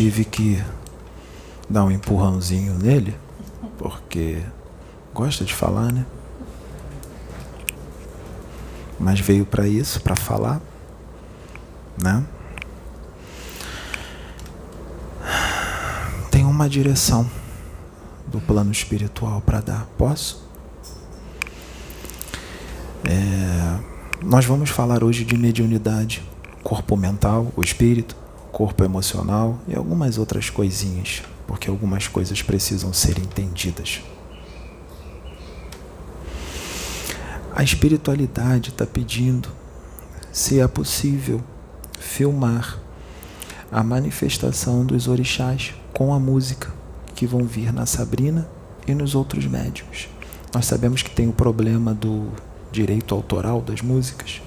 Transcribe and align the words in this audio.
tive 0.00 0.24
que 0.24 0.64
dar 1.68 1.84
um 1.84 1.90
empurrãozinho 1.90 2.72
nele, 2.72 3.14
porque 3.76 4.42
gosta 5.12 5.44
de 5.44 5.52
falar, 5.52 5.92
né? 5.92 6.06
Mas 8.98 9.20
veio 9.20 9.44
para 9.44 9.68
isso, 9.68 10.00
para 10.00 10.16
falar, 10.16 10.58
né? 12.02 12.24
Tem 16.30 16.46
uma 16.46 16.66
direção 16.66 17.30
do 18.26 18.40
plano 18.40 18.72
espiritual 18.72 19.42
para 19.42 19.60
dar. 19.60 19.86
Posso? 19.98 20.48
É, 23.04 23.78
nós 24.24 24.46
vamos 24.46 24.70
falar 24.70 25.04
hoje 25.04 25.26
de 25.26 25.36
mediunidade, 25.36 26.26
corpo 26.62 26.96
mental, 26.96 27.52
o 27.54 27.62
espírito, 27.62 28.16
corpo 28.60 28.84
emocional 28.84 29.58
e 29.66 29.74
algumas 29.74 30.18
outras 30.18 30.50
coisinhas, 30.50 31.22
porque 31.46 31.70
algumas 31.70 32.06
coisas 32.06 32.42
precisam 32.42 32.92
ser 32.92 33.18
entendidas. 33.18 34.02
A 37.56 37.62
espiritualidade 37.62 38.68
está 38.68 38.84
pedindo 38.84 39.48
se 40.30 40.60
é 40.60 40.68
possível 40.68 41.42
filmar 41.98 42.78
a 43.72 43.82
manifestação 43.82 44.84
dos 44.84 45.08
orixás 45.08 45.72
com 45.94 46.12
a 46.12 46.20
música 46.20 46.70
que 47.14 47.26
vão 47.26 47.46
vir 47.46 47.72
na 47.72 47.86
Sabrina 47.86 48.46
e 48.86 48.94
nos 48.94 49.14
outros 49.14 49.46
médiums. 49.46 50.06
Nós 50.52 50.66
sabemos 50.66 51.00
que 51.00 51.10
tem 51.10 51.26
o 51.26 51.32
problema 51.32 51.94
do 51.94 52.28
direito 52.70 53.14
autoral 53.14 53.62
das 53.62 53.80
músicas. 53.80 54.42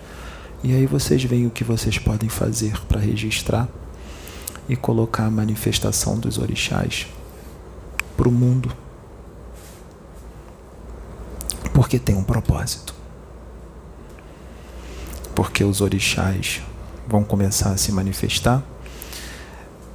E 0.64 0.72
aí 0.72 0.86
vocês 0.86 1.24
veem 1.24 1.48
o 1.48 1.52
que 1.52 1.64
vocês 1.64 1.98
podem 1.98 2.30
fazer 2.30 2.80
para 2.86 3.00
registrar 3.00 3.68
e 4.68 4.76
colocar 4.76 5.26
a 5.26 5.32
manifestação 5.32 6.18
dos 6.18 6.38
orixás 6.38 7.08
para 8.16 8.28
o 8.28 8.32
mundo. 8.32 8.72
Porque 11.74 12.00
tem 12.00 12.16
um 12.16 12.24
propósito. 12.24 12.94
Porque 15.36 15.64
os 15.64 15.82
orixás 15.82 16.62
vão 17.08 17.24
começar 17.24 17.72
a 17.72 17.78
se 17.78 17.92
manifestar 17.92 18.64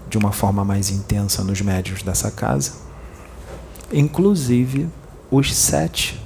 de 0.08 0.18
uma 0.18 0.32
forma 0.32 0.64
mais 0.64 0.90
intensa 0.90 1.44
nos 1.44 1.60
médios 1.60 2.02
dessa 2.02 2.30
casa, 2.30 2.72
inclusive 3.92 4.88
os 5.30 5.54
sete 5.54 6.20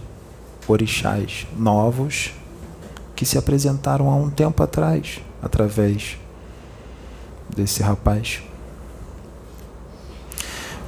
orixás 0.68 1.46
novos 1.56 2.32
que 3.16 3.26
se 3.26 3.36
apresentaram 3.36 4.08
há 4.08 4.14
um 4.14 4.30
tempo 4.30 4.62
atrás, 4.62 5.20
através 5.42 6.16
desse 7.54 7.82
rapaz. 7.82 8.42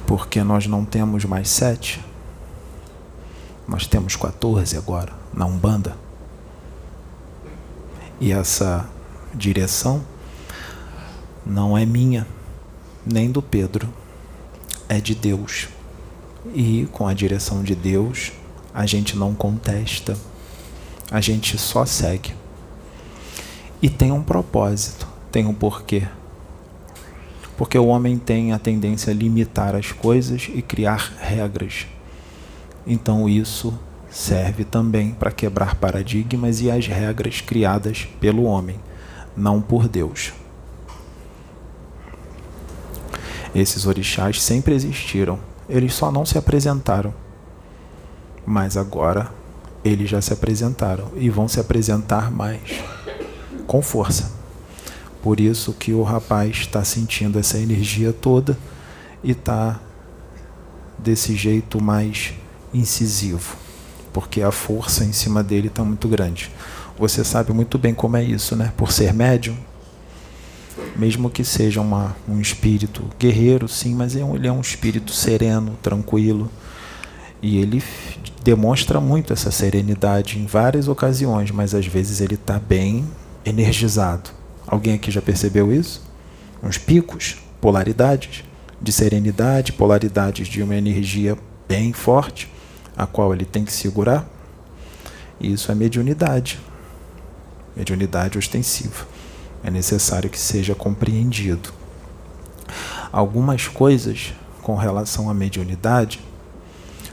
Porque 0.05 0.43
nós 0.43 0.67
não 0.67 0.85
temos 0.85 1.25
mais 1.25 1.49
sete, 1.49 2.03
nós 3.67 3.87
temos 3.87 4.15
14 4.15 4.77
agora, 4.77 5.13
na 5.33 5.45
Umbanda. 5.45 5.97
E 8.19 8.31
essa 8.31 8.87
direção 9.33 10.03
não 11.45 11.77
é 11.77 11.85
minha, 11.85 12.27
nem 13.05 13.31
do 13.31 13.41
Pedro, 13.41 13.89
é 14.87 14.99
de 14.99 15.15
Deus. 15.15 15.67
E 16.53 16.87
com 16.91 17.07
a 17.07 17.13
direção 17.13 17.63
de 17.63 17.75
Deus, 17.75 18.31
a 18.73 18.85
gente 18.85 19.17
não 19.17 19.33
contesta, 19.33 20.17
a 21.11 21.19
gente 21.19 21.57
só 21.57 21.85
segue. 21.85 22.35
E 23.81 23.89
tem 23.89 24.11
um 24.11 24.21
propósito, 24.23 25.07
tem 25.31 25.45
um 25.45 25.53
porquê. 25.53 26.07
Porque 27.57 27.77
o 27.77 27.87
homem 27.87 28.17
tem 28.17 28.51
a 28.51 28.59
tendência 28.59 29.11
a 29.11 29.15
limitar 29.15 29.75
as 29.75 29.91
coisas 29.91 30.49
e 30.53 30.61
criar 30.61 31.13
regras. 31.19 31.87
Então 32.85 33.29
isso 33.29 33.73
serve 34.09 34.63
também 34.63 35.11
para 35.11 35.31
quebrar 35.31 35.75
paradigmas 35.75 36.61
e 36.61 36.69
as 36.69 36.87
regras 36.87 37.41
criadas 37.41 38.07
pelo 38.19 38.43
homem, 38.43 38.79
não 39.35 39.61
por 39.61 39.87
Deus. 39.87 40.33
Esses 43.53 43.85
orixás 43.85 44.41
sempre 44.41 44.73
existiram, 44.73 45.39
eles 45.69 45.93
só 45.93 46.11
não 46.11 46.25
se 46.25 46.37
apresentaram 46.37 47.13
mas 48.45 48.77
agora 48.77 49.31
eles 49.83 50.09
já 50.09 50.21
se 50.21 50.31
apresentaram 50.31 51.09
e 51.15 51.29
vão 51.29 51.47
se 51.47 51.59
apresentar 51.59 52.31
mais 52.31 52.83
com 53.65 53.81
força. 53.81 54.34
Por 55.25 55.39
isso 55.39 55.73
que 55.73 55.91
o 55.91 56.03
rapaz 56.03 56.57
está 56.57 56.85
sentindo 56.85 57.39
essa 57.39 57.57
energia 57.57 58.13
toda 58.13 58.55
e 59.23 59.31
está 59.31 59.79
desse 60.99 61.35
jeito 61.35 61.81
mais 61.81 62.35
incisivo, 62.71 63.57
porque 64.13 64.43
a 64.43 64.51
força 64.51 65.03
em 65.03 65.11
cima 65.11 65.41
dele 65.41 65.65
está 65.65 65.83
muito 65.83 66.07
grande. 66.07 66.51
Você 66.99 67.23
sabe 67.23 67.51
muito 67.53 67.79
bem 67.79 67.91
como 67.91 68.15
é 68.17 68.23
isso, 68.23 68.55
né? 68.55 68.71
Por 68.77 68.91
ser 68.91 69.15
médium, 69.15 69.57
mesmo 70.95 71.27
que 71.27 71.43
seja 71.43 71.81
uma, 71.81 72.15
um 72.29 72.39
espírito 72.39 73.03
guerreiro, 73.17 73.67
sim, 73.67 73.95
mas 73.95 74.15
é 74.15 74.19
ele 74.19 74.47
é 74.47 74.51
um 74.51 74.61
espírito 74.61 75.11
sereno, 75.11 75.75
tranquilo, 75.81 76.51
e 77.41 77.57
ele 77.57 77.81
demonstra 78.43 79.01
muito 79.01 79.33
essa 79.33 79.49
serenidade 79.49 80.37
em 80.37 80.45
várias 80.45 80.87
ocasiões, 80.87 81.49
mas 81.49 81.73
às 81.73 81.87
vezes 81.87 82.21
ele 82.21 82.35
está 82.35 82.59
bem 82.59 83.03
energizado. 83.43 84.44
Alguém 84.67 84.95
aqui 84.95 85.11
já 85.11 85.21
percebeu 85.21 85.71
isso? 85.71 86.01
Uns 86.63 86.77
picos, 86.77 87.37
polaridades 87.61 88.43
de 88.81 88.91
serenidade, 88.91 89.73
polaridades 89.73 90.47
de 90.47 90.61
uma 90.61 90.75
energia 90.75 91.37
bem 91.67 91.93
forte, 91.93 92.51
a 92.95 93.05
qual 93.05 93.33
ele 93.33 93.45
tem 93.45 93.63
que 93.63 93.73
segurar. 93.73 94.27
Isso 95.39 95.71
é 95.71 95.75
mediunidade, 95.75 96.59
mediunidade 97.75 98.37
ostensiva. 98.37 99.05
É 99.63 99.71
necessário 99.71 100.29
que 100.29 100.39
seja 100.39 100.75
compreendido. 100.75 101.73
Algumas 103.11 103.67
coisas 103.67 104.33
com 104.61 104.75
relação 104.75 105.29
à 105.29 105.33
mediunidade 105.33 106.19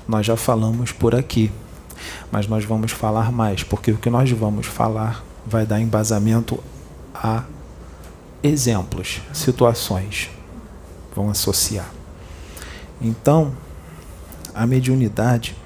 nós 0.06 0.26
já 0.26 0.36
falamos 0.36 0.90
por 0.92 1.14
aqui, 1.14 1.50
mas 2.30 2.46
nós 2.48 2.64
vamos 2.64 2.92
falar 2.92 3.30
mais, 3.30 3.62
porque 3.62 3.92
o 3.92 3.96
que 3.96 4.10
nós 4.10 4.30
vamos 4.30 4.66
falar 4.66 5.24
vai 5.46 5.64
dar 5.64 5.80
embasamento 5.80 6.62
a 7.22 7.44
exemplos, 8.42 9.20
situações, 9.32 10.28
vão 11.14 11.30
associar. 11.30 11.88
Então, 13.00 13.52
a 14.54 14.66
mediunidade, 14.66 15.56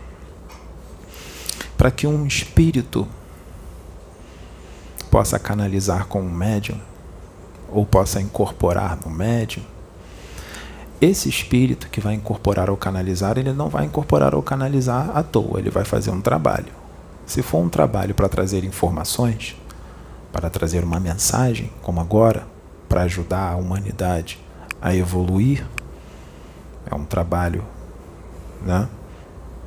para 1.78 1.90
que 1.90 2.06
um 2.06 2.26
espírito 2.26 3.08
possa 5.10 5.38
canalizar 5.38 6.06
com 6.06 6.20
um 6.20 6.30
médium, 6.30 6.78
ou 7.68 7.86
possa 7.86 8.20
incorporar 8.20 8.98
no 9.04 9.10
médium, 9.10 9.64
esse 11.00 11.28
espírito 11.28 11.88
que 11.88 12.00
vai 12.00 12.14
incorporar 12.14 12.70
ou 12.70 12.76
canalizar, 12.76 13.36
ele 13.38 13.52
não 13.52 13.68
vai 13.68 13.84
incorporar 13.84 14.34
ou 14.34 14.42
canalizar 14.42 15.10
à 15.16 15.22
toa, 15.22 15.58
ele 15.58 15.70
vai 15.70 15.84
fazer 15.84 16.10
um 16.10 16.20
trabalho. 16.20 16.72
Se 17.26 17.42
for 17.42 17.58
um 17.58 17.68
trabalho 17.68 18.14
para 18.14 18.28
trazer 18.28 18.64
informações, 18.64 19.56
para 20.32 20.50
trazer 20.50 20.84
uma 20.84 21.00
mensagem, 21.00 21.70
como 21.82 22.00
agora, 22.00 22.46
para 22.88 23.02
ajudar 23.02 23.52
a 23.52 23.56
humanidade 23.56 24.38
a 24.80 24.94
evoluir, 24.94 25.66
é 26.90 26.94
um 26.94 27.04
trabalho 27.04 27.64
né, 28.64 28.88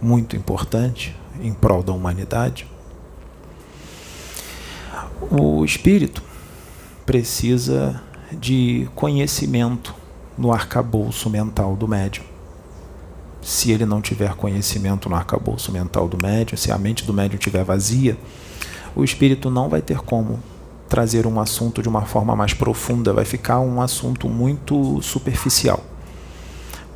muito 0.02 0.36
importante 0.36 1.16
em 1.42 1.54
prol 1.54 1.84
da 1.84 1.92
humanidade. 1.92 2.68
O 5.30 5.64
espírito 5.66 6.24
precisa 7.06 8.02
de 8.32 8.88
conhecimento 8.96 9.94
no 10.38 10.54
arcabouço 10.54 11.30
mental 11.30 11.76
do 11.76 11.88
médium. 11.88 12.24
Se 13.42 13.72
ele 13.72 13.86
não 13.86 14.02
tiver 14.02 14.36
conhecimento 14.36 15.10
no 15.10 15.16
arcabouço 15.16 15.72
mental 15.72 16.08
do 16.08 16.18
médium, 16.18 16.58
se 16.58 16.72
a 16.72 16.78
mente 16.78 17.06
do 17.06 17.14
médium 17.14 17.38
estiver 17.38 17.64
vazia, 17.64 18.18
o 18.96 19.04
espírito 19.04 19.50
não 19.50 19.70
vai 19.70 19.82
ter 19.82 20.00
como 20.00 20.40
trazer 20.88 21.28
um 21.28 21.40
assunto 21.40 21.82
de 21.82 21.90
uma 21.90 22.06
forma 22.06 22.36
mais 22.36 22.54
profunda, 22.54 23.14
vai 23.14 23.26
ficar 23.26 23.60
um 23.60 23.82
assunto 23.82 24.28
muito 24.28 25.02
superficial, 25.02 25.84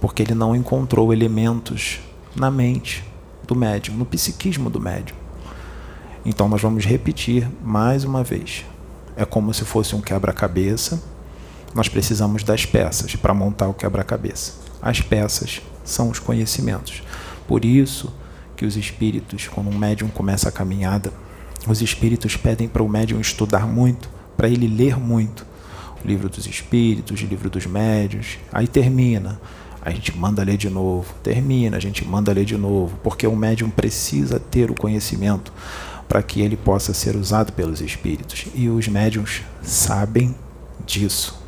porque 0.01 0.23
ele 0.23 0.33
não 0.33 0.55
encontrou 0.55 1.13
elementos 1.13 1.99
na 2.35 2.49
mente 2.49 3.03
do 3.45 3.55
médium, 3.55 3.95
no 3.95 4.05
psiquismo 4.05 4.69
do 4.69 4.79
médium. 4.79 5.15
Então 6.25 6.47
nós 6.47 6.61
vamos 6.61 6.85
repetir 6.85 7.47
mais 7.63 8.03
uma 8.03 8.23
vez. 8.23 8.65
É 9.15 9.25
como 9.25 9.53
se 9.53 9.63
fosse 9.63 9.95
um 9.95 10.01
quebra-cabeça 10.01 10.99
nós 11.73 11.89
precisamos 11.89 12.43
das 12.43 12.65
peças 12.65 13.15
para 13.15 13.33
montar 13.33 13.67
o 13.67 13.73
quebra-cabeça. 13.73 14.53
As 14.81 15.01
peças 15.01 15.61
são 15.83 16.09
os 16.09 16.19
conhecimentos. 16.19 17.01
Por 17.47 17.65
isso 17.65 18.13
que 18.55 18.65
os 18.65 18.77
espíritos, 18.77 19.47
quando 19.47 19.69
um 19.69 19.77
médium 19.77 20.09
começa 20.09 20.49
a 20.49 20.51
caminhada, 20.51 21.11
Os 21.67 21.81
espíritos 21.81 22.35
pedem 22.35 22.67
para 22.67 22.83
o 22.83 22.89
médium 22.89 23.21
estudar 23.21 23.65
muito, 23.65 24.09
para 24.35 24.49
ele 24.49 24.67
ler 24.67 24.97
muito. 24.97 25.45
O 26.03 26.07
livro 26.07 26.27
dos 26.27 26.45
espíritos, 26.45 27.21
o 27.21 27.25
livro 27.25 27.49
dos 27.49 27.65
médios. 27.65 28.37
Aí 28.51 28.67
termina. 28.67 29.39
A 29.81 29.89
gente 29.91 30.17
manda 30.17 30.43
ler 30.43 30.57
de 30.57 30.69
novo. 30.69 31.13
Termina, 31.23 31.77
a 31.77 31.79
gente 31.79 32.05
manda 32.05 32.33
ler 32.33 32.45
de 32.45 32.57
novo. 32.57 32.97
Porque 33.01 33.25
o 33.25 33.35
médium 33.35 33.69
precisa 33.69 34.39
ter 34.39 34.69
o 34.69 34.75
conhecimento 34.75 35.53
para 36.07 36.21
que 36.21 36.41
ele 36.41 36.57
possa 36.57 36.93
ser 36.93 37.15
usado 37.15 37.53
pelos 37.53 37.79
espíritos. 37.79 38.45
E 38.53 38.67
os 38.67 38.87
médiums 38.87 39.41
sabem 39.61 40.35
disso. 40.85 41.41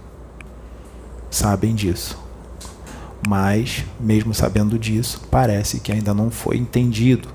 Sabem 1.29 1.75
disso. 1.75 2.17
Mas, 3.27 3.83
mesmo 3.99 4.33
sabendo 4.33 4.79
disso, 4.79 5.21
parece 5.29 5.79
que 5.79 5.91
ainda 5.91 6.13
não 6.13 6.29
foi 6.29 6.57
entendido. 6.57 7.27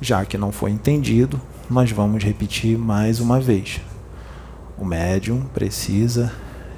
Já 0.00 0.24
que 0.24 0.36
não 0.36 0.52
foi 0.52 0.70
entendido, 0.70 1.40
nós 1.70 1.90
vamos 1.90 2.22
repetir 2.22 2.78
mais 2.78 3.18
uma 3.20 3.40
vez. 3.40 3.80
O 4.78 4.84
médium 4.84 5.40
precisa 5.54 6.32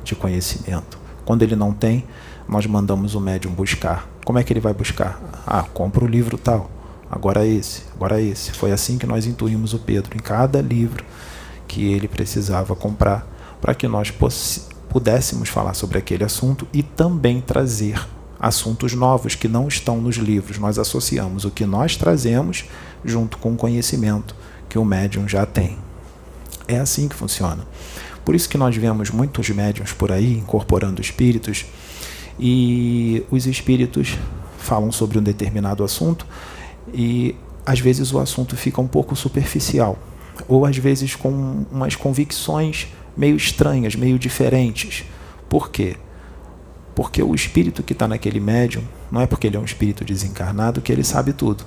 de 0.05 0.15
conhecimento. 0.15 0.99
Quando 1.25 1.43
ele 1.43 1.57
não 1.57 1.73
tem, 1.73 2.05
nós 2.49 2.65
mandamos 2.67 3.15
o 3.15 3.21
médium 3.21 3.53
buscar. 3.53 4.09
Como 4.25 4.39
é 4.39 4.45
que 4.45 4.53
ele 4.53 4.61
vai 4.61 4.73
buscar? 4.73 5.21
Ah, 5.47 5.63
compra 5.63 6.05
o 6.05 6.09
livro 6.09 6.39
tal. 6.39 6.71
Agora 7.11 7.45
esse, 7.45 7.83
agora 7.95 8.21
esse. 8.21 8.53
Foi 8.53 8.71
assim 8.71 8.99
que 8.99 9.07
nós 9.07 9.27
intuímos 9.27 9.75
o 9.75 9.79
Pedro 9.79 10.17
em 10.17 10.21
cada 10.21 10.61
livro 10.61 11.05
que 11.67 11.93
ele 11.93 12.07
precisava 12.07 12.75
comprar 12.77 13.27
para 13.61 13.75
que 13.75 13.89
nós 13.89 14.13
pudéssemos 14.89 15.49
falar 15.49 15.75
sobre 15.75 15.99
aquele 15.99 16.25
assunto 16.25 16.67
e 16.73 16.83
também 16.83 17.41
trazer 17.41 18.01
assuntos 18.39 18.95
novos 18.95 19.35
que 19.35 19.49
não 19.49 19.67
estão 19.69 20.01
nos 20.01 20.17
livros. 20.17 20.59
Nós 20.59 20.79
associamos 20.79 21.45
o 21.45 21.51
que 21.51 21.67
nós 21.67 21.97
trazemos 21.97 22.65
junto 23.05 23.39
com 23.39 23.53
o 23.53 23.57
conhecimento 23.57 24.35
que 24.69 24.79
o 24.79 24.85
médium 24.85 25.29
já 25.29 25.47
tem. 25.47 25.79
É 26.67 26.79
assim 26.79 27.09
que 27.09 27.15
funciona. 27.15 27.67
Por 28.25 28.35
isso 28.35 28.49
que 28.49 28.59
nós 28.59 28.77
vemos 28.77 29.11
muitos 29.11 29.49
médiums 29.49 29.93
por 29.93 30.13
aí 30.13 30.37
incorporando 30.37 31.01
espíritos 31.01 31.65
e 32.39 33.25
os 33.31 33.47
espíritos 33.47 34.19
falam 34.59 34.93
sobre 34.93 35.19
um 35.19 35.23
determinado 35.23 35.83
assunto 35.83 36.27
e 36.93 37.35
às 37.65 37.81
vezes 37.81 38.13
o 38.13 38.19
assunto 38.19 38.57
fica 38.57 38.81
um 38.81 38.87
pouco 38.87 39.17
superficial 39.17 39.99
ou 40.47 40.67
às 40.67 40.77
vezes 40.77 41.17
com 41.17 41.65
umas 41.73 41.97
convicções 41.97 42.89
meio 43.17 43.37
estranhas, 43.37 43.97
meio 43.97 44.19
diferentes. 44.19 45.05
Por 45.49 45.71
quê? 45.71 45.97
Porque 46.95 47.23
o 47.23 47.35
espírito 47.35 47.83
que 47.83 47.93
está 47.93 48.07
naquele 48.07 48.39
médium, 48.39 48.85
não 49.11 49.21
é 49.21 49.27
porque 49.27 49.47
ele 49.47 49.57
é 49.57 49.61
um 49.61 49.65
espírito 49.65 50.05
desencarnado 50.05 50.81
que 50.81 50.93
ele 50.93 51.03
sabe 51.03 51.33
tudo. 51.33 51.65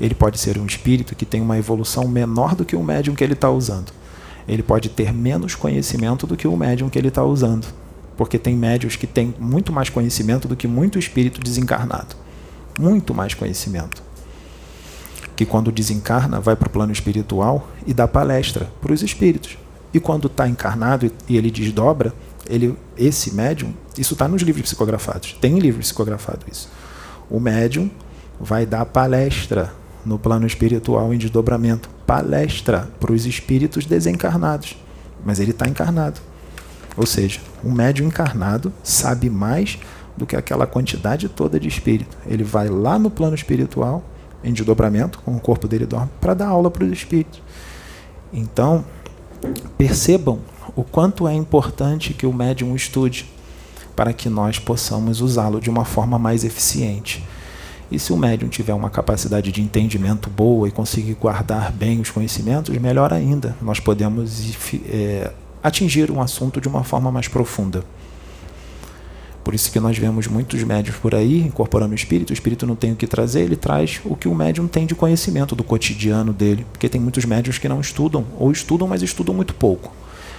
Ele 0.00 0.14
pode 0.14 0.38
ser 0.38 0.58
um 0.58 0.66
espírito 0.66 1.14
que 1.14 1.24
tem 1.24 1.40
uma 1.40 1.58
evolução 1.58 2.06
menor 2.06 2.54
do 2.54 2.64
que 2.64 2.76
o 2.76 2.82
médium 2.82 3.14
que 3.14 3.24
ele 3.24 3.32
está 3.32 3.50
usando. 3.50 3.92
Ele 4.46 4.62
pode 4.62 4.88
ter 4.88 5.12
menos 5.12 5.54
conhecimento 5.54 6.26
do 6.26 6.36
que 6.36 6.46
o 6.46 6.56
médium 6.56 6.88
que 6.88 6.98
ele 6.98 7.08
está 7.08 7.24
usando. 7.24 7.66
Porque 8.16 8.38
tem 8.38 8.56
médios 8.56 8.96
que 8.96 9.06
têm 9.06 9.34
muito 9.38 9.72
mais 9.72 9.90
conhecimento 9.90 10.46
do 10.46 10.56
que 10.56 10.68
muito 10.68 10.98
espírito 10.98 11.40
desencarnado. 11.40 12.14
Muito 12.78 13.14
mais 13.14 13.34
conhecimento. 13.34 14.02
Que 15.34 15.44
quando 15.44 15.72
desencarna, 15.72 16.40
vai 16.40 16.56
para 16.56 16.68
o 16.68 16.70
plano 16.70 16.92
espiritual 16.92 17.68
e 17.86 17.92
dá 17.92 18.06
palestra 18.06 18.70
para 18.80 18.92
os 18.92 19.02
espíritos. 19.02 19.58
E 19.92 20.00
quando 20.00 20.28
está 20.28 20.48
encarnado 20.48 21.10
e 21.28 21.36
ele 21.36 21.50
desdobra, 21.50 22.14
ele, 22.48 22.76
esse 22.96 23.34
médium, 23.34 23.74
isso 23.98 24.14
está 24.14 24.28
nos 24.28 24.42
livros 24.42 24.62
psicografados. 24.62 25.36
Tem 25.40 25.58
livro 25.58 25.80
psicografado 25.80 26.46
isso. 26.50 26.70
O 27.28 27.40
médium 27.40 27.90
vai 28.38 28.64
dar 28.64 28.84
palestra 28.86 29.72
no 30.06 30.18
plano 30.18 30.46
espiritual 30.46 31.12
em 31.12 31.18
desdobramento 31.18 31.90
palestra 32.06 32.88
para 32.98 33.12
os 33.12 33.26
espíritos 33.26 33.84
desencarnados. 33.84 34.76
Mas 35.24 35.40
ele 35.40 35.50
está 35.50 35.68
encarnado. 35.68 36.20
Ou 36.96 37.04
seja, 37.04 37.40
um 37.62 37.72
médium 37.72 38.06
encarnado 38.06 38.72
sabe 38.82 39.28
mais 39.28 39.78
do 40.16 40.24
que 40.24 40.36
aquela 40.36 40.66
quantidade 40.66 41.28
toda 41.28 41.60
de 41.60 41.68
espírito. 41.68 42.16
Ele 42.26 42.44
vai 42.44 42.68
lá 42.68 42.98
no 42.98 43.10
plano 43.10 43.34
espiritual, 43.34 44.02
em 44.42 44.52
desdobramento, 44.52 45.18
com 45.18 45.36
o 45.36 45.40
corpo 45.40 45.68
dele 45.68 45.84
dorme, 45.84 46.10
para 46.20 46.32
dar 46.32 46.46
aula 46.46 46.70
para 46.70 46.84
os 46.84 46.92
espíritos. 46.92 47.42
Então, 48.32 48.84
Percebam 49.76 50.40
o 50.74 50.82
quanto 50.82 51.28
é 51.28 51.34
importante 51.34 52.14
que 52.14 52.26
o 52.26 52.32
médium 52.32 52.74
estude 52.74 53.30
para 53.94 54.12
que 54.12 54.28
nós 54.28 54.58
possamos 54.58 55.20
usá-lo 55.20 55.60
de 55.60 55.70
uma 55.70 55.84
forma 55.84 56.18
mais 56.18 56.44
eficiente. 56.44 57.24
E 57.90 57.98
se 57.98 58.12
o 58.12 58.16
médium 58.16 58.48
tiver 58.48 58.74
uma 58.74 58.90
capacidade 58.90 59.52
de 59.52 59.62
entendimento 59.62 60.28
boa 60.28 60.66
e 60.66 60.72
conseguir 60.72 61.14
guardar 61.14 61.70
bem 61.70 62.00
os 62.00 62.10
conhecimentos, 62.10 62.76
melhor 62.78 63.12
ainda, 63.12 63.56
nós 63.62 63.78
podemos 63.78 64.56
é, 64.88 65.32
atingir 65.62 66.10
um 66.10 66.20
assunto 66.20 66.60
de 66.60 66.68
uma 66.68 66.82
forma 66.82 67.12
mais 67.12 67.28
profunda. 67.28 67.84
Por 69.46 69.54
isso 69.54 69.70
que 69.70 69.78
nós 69.78 69.96
vemos 69.96 70.26
muitos 70.26 70.64
médios 70.64 70.96
por 70.96 71.14
aí 71.14 71.38
incorporando 71.38 71.92
o 71.92 71.94
espírito. 71.94 72.30
O 72.30 72.32
espírito 72.32 72.66
não 72.66 72.74
tem 72.74 72.90
o 72.90 72.96
que 72.96 73.06
trazer, 73.06 73.42
ele 73.42 73.54
traz 73.54 74.00
o 74.04 74.16
que 74.16 74.26
o 74.26 74.34
médium 74.34 74.66
tem 74.66 74.86
de 74.86 74.94
conhecimento 74.96 75.54
do 75.54 75.62
cotidiano 75.62 76.32
dele. 76.32 76.66
Porque 76.72 76.88
tem 76.88 77.00
muitos 77.00 77.24
médios 77.24 77.56
que 77.56 77.68
não 77.68 77.80
estudam, 77.80 78.24
ou 78.40 78.50
estudam, 78.50 78.88
mas 78.88 79.02
estudam 79.02 79.32
muito 79.32 79.54
pouco. 79.54 79.92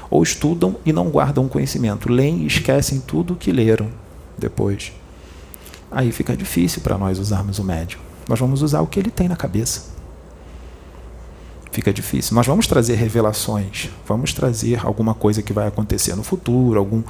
Ou 0.09 0.21
estudam 0.21 0.75
e 0.85 0.91
não 0.91 1.09
guardam 1.09 1.47
conhecimento. 1.47 2.11
Leem 2.11 2.39
e 2.39 2.47
esquecem 2.47 2.99
tudo 2.99 3.31
o 3.31 3.35
que 3.37 3.49
leram 3.49 3.87
depois. 4.37 4.91
Aí 5.91 6.11
fica 6.11 6.35
difícil 6.35 6.81
para 6.81 6.97
nós 6.97 7.19
usarmos 7.19 7.59
o 7.59 7.63
médium. 7.63 7.99
Nós 8.27 8.39
vamos 8.39 8.61
usar 8.61 8.81
o 8.81 8.87
que 8.87 8.99
ele 8.99 9.11
tem 9.11 9.27
na 9.27 9.35
cabeça 9.35 9.97
fica 11.77 11.93
difícil. 11.93 12.33
Nós 12.33 12.47
vamos 12.47 12.65
trazer 12.65 12.95
revelações, 12.95 13.89
vamos 14.07 14.33
trazer 14.33 14.83
alguma 14.83 15.13
coisa 15.13 15.43
que 15.43 15.53
vai 15.53 15.67
acontecer 15.67 16.15
no 16.15 16.23
futuro, 16.23 16.79
algum 16.79 17.03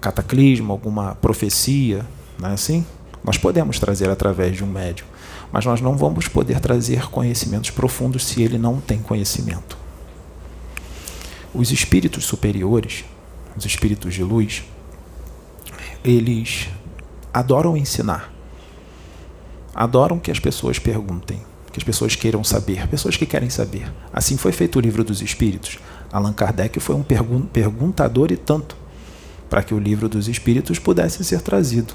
cataclismo, 0.00 0.70
alguma 0.70 1.16
profecia, 1.16 2.06
não 2.38 2.50
é 2.50 2.52
assim? 2.52 2.86
Nós 3.24 3.36
podemos 3.36 3.80
trazer 3.80 4.08
através 4.08 4.56
de 4.56 4.62
um 4.62 4.68
médium, 4.68 5.06
mas 5.50 5.64
nós 5.64 5.80
não 5.80 5.96
vamos 5.96 6.28
poder 6.28 6.60
trazer 6.60 7.08
conhecimentos 7.10 7.70
profundos 7.70 8.24
se 8.24 8.40
ele 8.40 8.56
não 8.56 8.80
tem 8.80 9.00
conhecimento. 9.00 9.76
Os 11.52 11.72
espíritos 11.72 12.24
superiores, 12.24 13.04
os 13.56 13.64
espíritos 13.64 14.14
de 14.14 14.22
luz, 14.22 14.62
eles 16.04 16.68
adoram 17.34 17.76
ensinar. 17.76 18.32
Adoram 19.74 20.20
que 20.20 20.30
as 20.30 20.38
pessoas 20.38 20.78
perguntem 20.78 21.42
que 21.74 21.80
as 21.80 21.84
pessoas 21.84 22.14
queiram 22.14 22.44
saber, 22.44 22.86
pessoas 22.86 23.16
que 23.16 23.26
querem 23.26 23.50
saber. 23.50 23.92
Assim 24.12 24.36
foi 24.36 24.52
feito 24.52 24.76
o 24.76 24.80
livro 24.80 25.02
dos 25.02 25.20
Espíritos. 25.20 25.80
Allan 26.12 26.32
Kardec 26.32 26.78
foi 26.78 26.94
um 26.94 27.02
pergun 27.02 27.40
perguntador 27.40 28.30
e 28.30 28.36
tanto 28.36 28.76
para 29.50 29.60
que 29.60 29.74
o 29.74 29.78
livro 29.80 30.08
dos 30.08 30.28
Espíritos 30.28 30.78
pudesse 30.78 31.24
ser 31.24 31.40
trazido. 31.40 31.92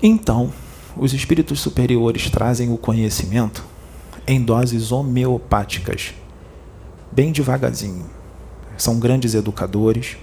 Então, 0.00 0.52
os 0.96 1.12
espíritos 1.12 1.58
superiores 1.58 2.30
trazem 2.30 2.72
o 2.72 2.78
conhecimento 2.78 3.64
em 4.28 4.40
doses 4.40 4.92
homeopáticas, 4.92 6.14
bem 7.10 7.32
devagarzinho. 7.32 8.06
São 8.78 9.00
grandes 9.00 9.34
educadores, 9.34 10.16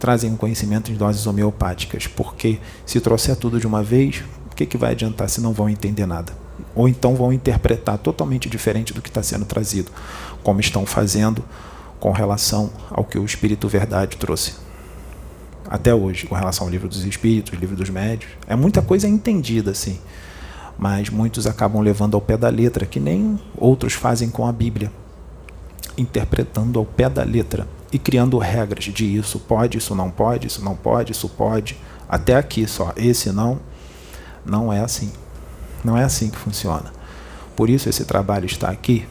trazem 0.00 0.34
conhecimento 0.34 0.90
em 0.90 0.94
doses 0.94 1.26
homeopáticas, 1.26 2.06
porque 2.08 2.58
se 2.84 3.00
trouxer 3.00 3.36
tudo 3.36 3.60
de 3.60 3.66
uma 3.66 3.82
vez, 3.82 4.24
o 4.50 4.56
que, 4.56 4.66
que 4.66 4.76
vai 4.76 4.92
adiantar 4.92 5.28
se 5.28 5.40
não 5.40 5.52
vão 5.52 5.68
entender 5.68 6.06
nada? 6.06 6.32
ou 6.74 6.88
então 6.88 7.14
vão 7.14 7.32
interpretar 7.32 7.98
totalmente 7.98 8.48
diferente 8.48 8.92
do 8.92 9.02
que 9.02 9.08
está 9.08 9.22
sendo 9.22 9.44
trazido, 9.44 9.90
como 10.42 10.60
estão 10.60 10.86
fazendo 10.86 11.42
com 11.98 12.10
relação 12.12 12.70
ao 12.90 13.04
que 13.04 13.18
o 13.18 13.24
Espírito 13.24 13.68
Verdade 13.68 14.16
trouxe 14.16 14.54
até 15.68 15.94
hoje, 15.94 16.26
com 16.26 16.34
relação 16.34 16.66
ao 16.66 16.70
livro 16.70 16.88
dos 16.88 17.04
Espíritos, 17.04 17.58
livro 17.58 17.76
dos 17.76 17.90
Médios. 17.90 18.32
É 18.46 18.56
muita 18.56 18.82
coisa 18.82 19.06
entendida, 19.06 19.70
assim, 19.70 20.00
mas 20.78 21.10
muitos 21.10 21.46
acabam 21.46 21.80
levando 21.80 22.14
ao 22.14 22.20
pé 22.20 22.36
da 22.36 22.48
letra, 22.48 22.86
que 22.86 22.98
nem 22.98 23.38
outros 23.56 23.92
fazem 23.92 24.30
com 24.30 24.46
a 24.46 24.52
Bíblia, 24.52 24.90
interpretando 25.96 26.78
ao 26.78 26.84
pé 26.84 27.08
da 27.08 27.22
letra 27.22 27.68
e 27.92 27.98
criando 27.98 28.38
regras 28.38 28.84
de 28.84 29.16
isso 29.16 29.38
pode, 29.38 29.78
isso 29.78 29.94
não 29.94 30.10
pode, 30.10 30.46
isso 30.46 30.64
não 30.64 30.76
pode, 30.76 31.12
isso 31.12 31.28
pode, 31.28 31.76
até 32.08 32.36
aqui 32.36 32.66
só, 32.66 32.92
esse 32.96 33.32
não, 33.32 33.60
não 34.44 34.72
é 34.72 34.80
assim. 34.80 35.12
Não 35.82 35.96
é 35.96 36.04
assim 36.04 36.30
que 36.30 36.36
funciona. 36.36 36.92
Por 37.56 37.70
isso 37.70 37.88
esse 37.88 38.04
trabalho 38.04 38.46
está 38.46 38.68
aqui 38.68 39.06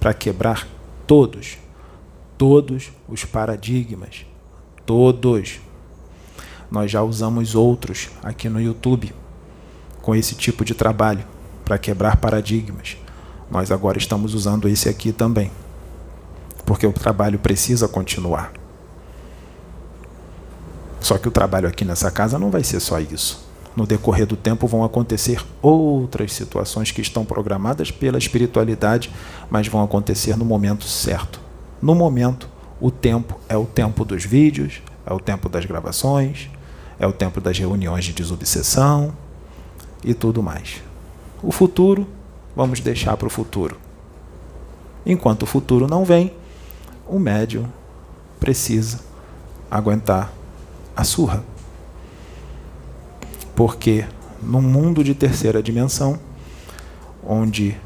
para 0.00 0.14
quebrar 0.14 0.66
todos, 1.06 1.58
todos 2.36 2.90
os 3.08 3.24
paradigmas, 3.24 4.26
todos. 4.84 5.60
Nós 6.70 6.90
já 6.90 7.02
usamos 7.02 7.54
outros 7.54 8.10
aqui 8.22 8.48
no 8.48 8.60
YouTube 8.60 9.14
com 10.00 10.14
esse 10.14 10.34
tipo 10.34 10.64
de 10.64 10.74
trabalho 10.74 11.24
para 11.64 11.78
quebrar 11.78 12.16
paradigmas. 12.16 12.96
Nós 13.50 13.70
agora 13.70 13.98
estamos 13.98 14.34
usando 14.34 14.68
esse 14.68 14.88
aqui 14.88 15.12
também, 15.12 15.50
porque 16.64 16.86
o 16.86 16.92
trabalho 16.92 17.38
precisa 17.38 17.88
continuar. 17.88 18.52
Só 21.00 21.18
que 21.18 21.28
o 21.28 21.32
trabalho 21.32 21.68
aqui 21.68 21.84
nessa 21.84 22.10
casa 22.10 22.38
não 22.38 22.50
vai 22.50 22.62
ser 22.62 22.80
só 22.80 23.00
isso. 23.00 23.50
no 23.74 23.86
decorrer 23.86 24.26
do 24.26 24.36
tempo 24.36 24.66
vão 24.66 24.84
acontecer 24.84 25.42
outras 25.60 26.32
situações 26.32 26.90
que 26.90 27.00
estão 27.00 27.24
programadas 27.24 27.90
pela 27.90 28.18
espiritualidade, 28.18 29.10
mas 29.50 29.66
vão 29.66 29.82
acontecer 29.82 30.36
no 30.36 30.44
momento 30.44 30.84
certo. 30.84 31.40
No 31.80 31.94
momento, 31.94 32.48
o 32.80 32.90
tempo 32.90 33.38
é 33.48 33.56
o 33.56 33.64
tempo 33.64 34.04
dos 34.04 34.24
vídeos, 34.24 34.82
é 35.06 35.12
o 35.12 35.20
tempo 35.20 35.48
das 35.48 35.64
gravações, 35.64 36.50
é 36.98 37.06
o 37.06 37.12
tempo 37.12 37.40
das 37.40 37.58
reuniões 37.58 38.04
de 38.04 38.12
desobsessão 38.12 39.12
e 40.04 40.14
tudo 40.14 40.42
mais. 40.42 40.82
O 41.42 41.50
futuro, 41.50 42.06
vamos 42.54 42.80
deixar 42.80 43.16
para 43.16 43.26
o 43.26 43.30
futuro. 43.30 43.78
Enquanto 45.04 45.42
o 45.42 45.46
futuro 45.46 45.88
não 45.88 46.04
vem, 46.04 46.32
o 47.12 47.18
médium 47.18 47.66
precisa 48.40 49.00
aguentar 49.70 50.32
a 50.96 51.04
surra. 51.04 51.44
Porque 53.54 54.06
num 54.42 54.62
mundo 54.62 55.04
de 55.04 55.14
terceira 55.14 55.62
dimensão, 55.62 56.18
onde 57.22 57.76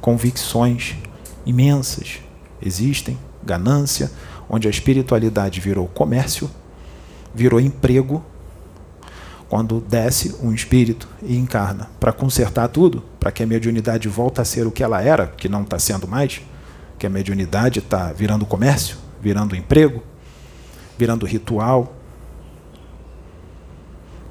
convicções 0.00 0.94
imensas 1.44 2.20
existem, 2.64 3.18
ganância, 3.42 4.12
onde 4.48 4.68
a 4.68 4.70
espiritualidade 4.70 5.60
virou 5.60 5.88
comércio, 5.88 6.48
virou 7.34 7.60
emprego, 7.60 8.24
quando 9.48 9.80
desce 9.80 10.34
um 10.40 10.54
espírito 10.54 11.08
e 11.20 11.36
encarna 11.36 11.90
para 12.00 12.12
consertar 12.12 12.68
tudo, 12.68 13.02
para 13.18 13.32
que 13.32 13.42
a 13.42 13.46
mediunidade 13.46 14.08
volte 14.08 14.40
a 14.40 14.44
ser 14.44 14.66
o 14.66 14.70
que 14.70 14.82
ela 14.82 15.02
era, 15.02 15.26
que 15.26 15.48
não 15.48 15.62
está 15.62 15.78
sendo 15.78 16.06
mais, 16.06 16.40
que 17.02 17.06
a 17.08 17.10
mediunidade 17.10 17.80
está 17.80 18.12
virando 18.12 18.46
comércio, 18.46 18.96
virando 19.20 19.56
emprego, 19.56 20.04
virando 20.96 21.26
ritual, 21.26 21.96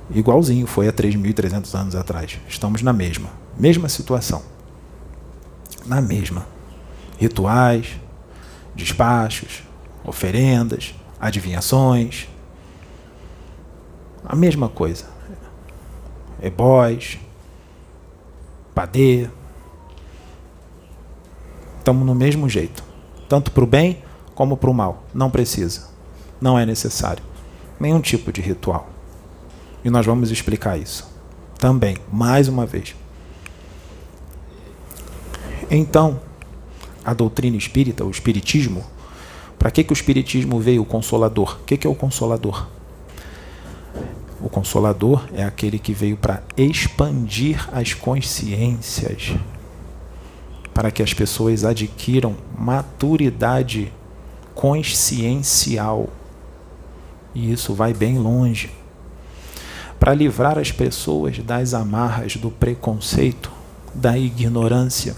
igualzinho 0.10 0.66
foi 0.66 0.88
há 0.88 0.94
3.300 0.94 1.78
anos 1.78 1.96
atrás. 1.96 2.40
Estamos 2.48 2.82
na 2.82 2.94
mesma, 2.94 3.30
mesma 3.58 3.90
situação. 3.90 4.42
Na 5.86 6.00
mesma. 6.00 6.48
Rituais, 7.20 7.88
despachos, 8.74 9.64
oferendas, 10.06 10.96
adivinhações. 11.20 12.30
A 14.24 14.34
mesma 14.34 14.70
coisa. 14.70 15.08
Ebóis, 16.42 17.20
padê. 18.74 19.28
Estamos 21.82 22.06
no 22.06 22.14
mesmo 22.14 22.48
jeito. 22.48 22.84
Tanto 23.28 23.50
para 23.50 23.64
o 23.64 23.68
bem 23.68 24.04
como 24.36 24.56
para 24.56 24.70
o 24.70 24.74
mal. 24.74 25.04
Não 25.16 25.32
precisa. 25.32 25.88
Não 26.40 26.58
é 26.58 26.64
necessário. 26.64 27.24
Nenhum 27.80 28.00
tipo 28.00 28.32
de 28.32 28.40
ritual. 28.40 28.88
E 29.84 29.90
nós 29.90 30.06
vamos 30.06 30.30
explicar 30.30 30.78
isso 30.78 31.10
também, 31.58 31.98
mais 32.14 32.48
uma 32.48 32.68
vez. 32.68 32.96
Então, 35.72 36.20
a 37.04 37.16
doutrina 37.16 37.58
espírita, 37.58 38.06
o 38.06 38.12
espiritismo, 38.12 38.84
para 39.58 39.72
que, 39.72 39.84
que 39.84 39.92
o 39.92 39.96
espiritismo 39.96 40.60
veio? 40.60 40.84
O 40.84 40.86
consolador. 40.86 41.58
O 41.62 41.66
que, 41.66 41.78
que 41.78 41.88
é 41.88 41.90
o 41.90 41.96
consolador? 41.96 42.68
O 44.40 44.50
consolador 44.50 45.28
é 45.34 45.44
aquele 45.44 45.80
que 45.80 45.94
veio 45.94 46.16
para 46.16 46.44
expandir 46.56 47.68
as 47.74 47.96
consciências, 47.96 49.34
para 50.74 50.92
que 50.92 51.04
as 51.04 51.14
pessoas 51.14 51.64
adquiram 51.64 52.36
maturidade 52.58 53.92
consciencial. 54.54 56.10
E 57.34 57.52
isso 57.52 57.74
vai 57.74 57.94
bem 57.94 58.18
longe 58.18 58.70
para 60.02 60.16
livrar 60.16 60.58
as 60.58 60.72
pessoas 60.72 61.38
das 61.38 61.76
amarras 61.76 62.36
do 62.36 62.50
preconceito, 62.50 63.52
da 63.94 64.18
ignorância 64.18 65.16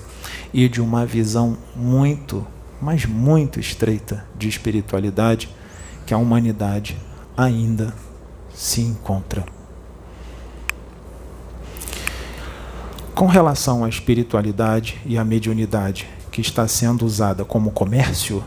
e 0.54 0.68
de 0.68 0.82
uma 0.82 1.06
visão 1.06 1.58
muito, 1.74 2.46
mas 2.82 3.06
muito 3.06 3.62
estreita 3.62 4.26
de 4.38 4.50
espiritualidade 4.50 5.50
que 6.06 6.14
a 6.14 6.18
humanidade 6.18 6.98
ainda 7.38 7.94
se 8.54 8.82
encontra. 8.82 9.46
Com 13.16 13.28
relação 13.28 13.84
à 13.84 13.90
espiritualidade 13.90 15.00
e 15.06 15.20
à 15.20 15.24
mediunidade 15.24 16.10
que 16.32 16.42
está 16.42 16.68
sendo 16.68 17.06
usada 17.06 17.46
como 17.46 17.70
comércio, 17.70 18.44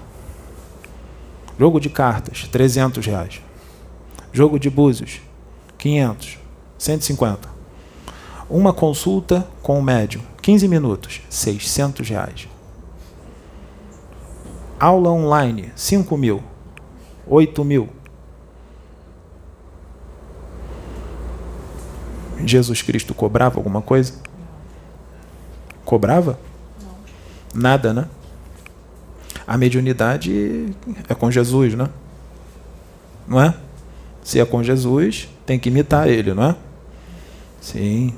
jogo 1.56 1.78
de 1.78 1.88
cartas, 1.88 2.48
300 2.50 3.06
reais. 3.06 3.40
Jogo 4.32 4.58
de 4.58 4.68
búzios, 4.68 5.20
500, 5.78 6.38
150. 6.78 7.48
Uma 8.50 8.72
consulta 8.72 9.46
com 9.62 9.78
o 9.78 9.82
médium, 9.82 10.22
15 10.42 10.66
minutos, 10.66 11.22
600 11.30 12.08
reais. 12.08 12.48
Aula 14.80 15.10
online, 15.10 15.70
5 15.76 16.16
mil, 16.16 16.42
8 17.24 17.64
mil. 17.64 17.88
Jesus 22.44 22.82
Cristo 22.82 23.14
cobrava 23.14 23.58
alguma 23.58 23.80
coisa? 23.80 24.25
Cobrava? 25.86 26.38
Não. 26.82 27.62
Nada, 27.62 27.94
né? 27.94 28.06
A 29.46 29.56
mediunidade 29.56 30.74
é 31.08 31.14
com 31.14 31.30
Jesus, 31.30 31.74
né? 31.74 31.88
Não 33.26 33.40
é? 33.40 33.54
Se 34.22 34.40
é 34.40 34.44
com 34.44 34.62
Jesus, 34.62 35.28
tem 35.46 35.58
que 35.58 35.68
imitar 35.68 36.08
ele, 36.08 36.34
não 36.34 36.42
é? 36.42 36.56
Sim. 37.60 38.12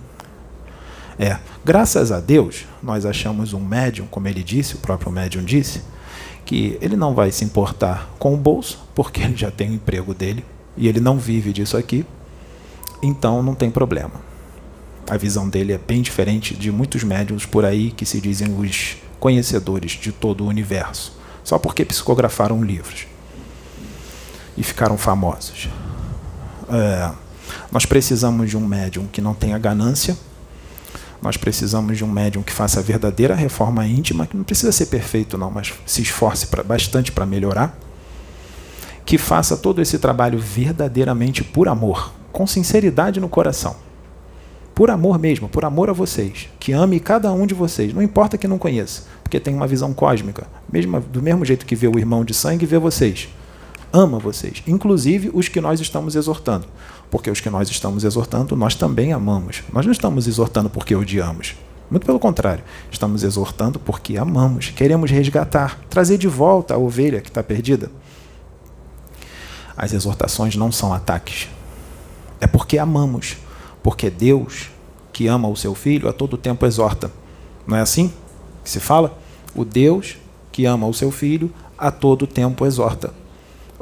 É. 1.19 1.39
Graças 1.63 2.11
a 2.11 2.19
Deus, 2.19 2.65
nós 2.83 3.05
achamos 3.05 3.53
um 3.53 3.61
médium, 3.61 4.07
como 4.07 4.27
ele 4.27 4.43
disse, 4.43 4.77
o 4.77 4.79
próprio 4.79 5.13
médium 5.13 5.45
disse, 5.45 5.83
que 6.47 6.79
ele 6.81 6.97
não 6.97 7.15
vai 7.15 7.31
se 7.31 7.45
importar 7.45 8.09
com 8.19 8.33
o 8.33 8.37
bolso, 8.39 8.83
porque 8.95 9.21
ele 9.21 9.37
já 9.37 9.51
tem 9.51 9.71
o 9.71 9.75
emprego 9.75 10.15
dele 10.15 10.43
e 10.75 10.89
ele 10.89 11.01
não 11.01 11.19
vive 11.19 11.53
disso 11.53 11.77
aqui, 11.77 12.07
então 13.03 13.43
não 13.43 13.55
tem 13.55 13.71
problema. 13.71 14.28
A 15.09 15.17
visão 15.17 15.49
dele 15.49 15.73
é 15.73 15.79
bem 15.79 16.03
diferente 16.03 16.55
de 16.55 16.71
muitos 16.71 17.03
médiums 17.03 17.47
por 17.47 17.65
aí 17.65 17.91
que 17.91 18.05
se 18.05 18.21
dizem 18.21 18.55
os 18.59 18.99
conhecedores 19.19 19.93
de 19.93 20.13
todo 20.13 20.45
o 20.45 20.47
universo, 20.47 21.19
só 21.43 21.59
porque 21.59 21.85
psicografaram 21.85 22.63
livros 22.63 23.07
e 24.57 24.63
ficaram 24.63 24.99
famosos. 24.99 25.69
É, 26.69 27.11
nós 27.73 27.87
precisamos 27.87 28.51
de 28.51 28.57
um 28.57 28.67
médium 28.67 29.07
que 29.07 29.23
não 29.23 29.35
tenha 29.35 29.59
ganância. 29.59 30.17
Nós 31.23 31.37
precisamos 31.37 31.97
de 31.97 32.05
um 32.05 32.09
médium 32.09 32.43
que 32.43 32.53
faça 32.53 32.81
a 32.81 32.83
verdadeira 32.83 33.35
reforma 33.35 33.87
íntima, 33.87 34.27
que 34.27 34.37
não 34.37 34.45
precisa 34.45 34.71
ser 34.71 34.87
perfeito, 34.87 35.39
não, 35.39 35.51
mas 35.51 35.73
se 35.87 36.03
esforce 36.03 36.47
pra, 36.47 36.63
bastante 36.63 37.11
para 37.11 37.25
melhorar. 37.25 37.77
Que 39.07 39.17
faça 39.17 39.57
todo 39.57 39.81
esse 39.81 39.99
trabalho 39.99 40.39
verdadeiramente 40.39 41.43
por 41.43 41.67
amor, 41.67 42.13
com 42.31 42.47
sinceridade 42.47 43.19
no 43.19 43.29
coração. 43.29 43.88
Por 44.79 44.93
amor 44.93 45.19
mesmo, 45.19 45.49
por 45.49 45.65
amor 45.65 45.91
a 45.91 45.93
vocês. 45.93 46.49
Que 46.61 46.71
ame 46.71 47.01
cada 47.01 47.33
um 47.33 47.49
de 47.49 47.53
vocês, 47.53 47.93
não 47.93 48.01
importa 48.01 48.39
que 48.39 48.47
não 48.47 48.59
conheça, 48.59 49.03
porque 49.25 49.41
tem 49.41 49.53
uma 49.53 49.67
visão 49.67 49.93
cósmica. 49.93 50.47
Mesmo, 50.73 51.01
do 51.01 51.21
mesmo 51.21 51.45
jeito 51.45 51.67
que 51.67 51.75
vê 51.75 51.89
o 51.89 51.99
irmão 51.99 52.25
de 52.25 52.33
sangue, 52.33 52.65
vê 52.65 52.79
vocês 52.79 53.29
ama 53.93 54.19
vocês, 54.19 54.63
inclusive 54.67 55.31
os 55.35 55.49
que 55.49 55.61
nós 55.61 55.81
estamos 55.81 56.15
exortando. 56.15 56.67
Porque 57.11 57.29
os 57.29 57.41
que 57.41 57.51
nós 57.51 57.69
estamos 57.71 58.05
exortando, 58.05 58.55
nós 58.55 58.77
também 58.77 59.13
amamos. 59.13 59.65
Nós 59.73 59.85
não 59.85 59.93
estamos 59.93 60.29
exortando 60.29 60.71
porque 60.71 60.95
odiamos. 60.95 61.57
Muito 61.91 62.07
pelo 62.07 62.21
contrário, 62.21 62.63
estamos 62.89 63.25
exortando 63.25 63.81
porque 63.81 64.17
amamos, 64.17 64.69
queremos 64.69 65.11
resgatar, 65.11 65.81
trazer 65.91 66.19
de 66.19 66.29
volta 66.29 66.75
a 66.75 66.79
ovelha 66.79 67.21
que 67.21 67.31
está 67.31 67.43
perdida. 67.43 67.91
As 69.77 69.93
exortações 69.93 70.55
não 70.55 70.71
são 70.71 70.93
ataques. 70.93 71.49
É 72.41 72.47
porque 72.47 72.79
amamos. 72.79 73.39
Porque 73.89 74.11
Deus, 74.11 74.69
que 75.15 75.27
ama 75.29 75.49
o 75.49 75.57
seu 75.57 75.75
filho, 75.75 76.11
a 76.11 76.13
todo 76.13 76.37
tempo 76.37 76.67
exorta. 76.67 77.11
Não 77.67 77.75
é 77.75 77.81
assim 77.81 78.13
que 78.63 78.69
se 78.69 78.81
fala? 78.81 79.19
O 79.55 79.65
Deus 79.65 80.19
que 80.53 80.67
ama 80.67 80.87
o 80.87 80.93
seu 80.93 81.11
filho, 81.11 81.51
a 81.79 81.91
todo 81.91 82.27
tempo 82.27 82.67
exorta 82.67 83.15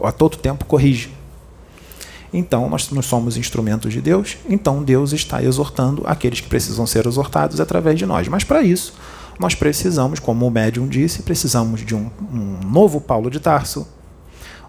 a 0.04 0.12
todo 0.12 0.36
tempo 0.36 0.64
corrige. 0.64 1.10
Então, 2.32 2.68
nós, 2.68 2.88
nós 2.90 3.06
somos 3.06 3.36
instrumentos 3.36 3.92
de 3.92 4.00
Deus, 4.00 4.36
então 4.48 4.80
Deus 4.82 5.12
está 5.12 5.42
exortando 5.42 6.02
aqueles 6.06 6.40
que 6.40 6.48
precisam 6.48 6.86
ser 6.86 7.04
exortados 7.04 7.60
através 7.60 7.98
de 7.98 8.04
nós. 8.04 8.28
Mas 8.28 8.44
para 8.44 8.62
isso, 8.62 8.94
nós 9.40 9.56
precisamos, 9.56 10.20
como 10.20 10.46
o 10.46 10.50
médium 10.50 10.86
disse, 10.86 11.22
precisamos 11.22 11.84
de 11.84 11.96
um, 11.96 12.10
um 12.32 12.60
novo 12.70 13.00
Paulo 13.00 13.28
de 13.30 13.40
Tarso, 13.40 13.88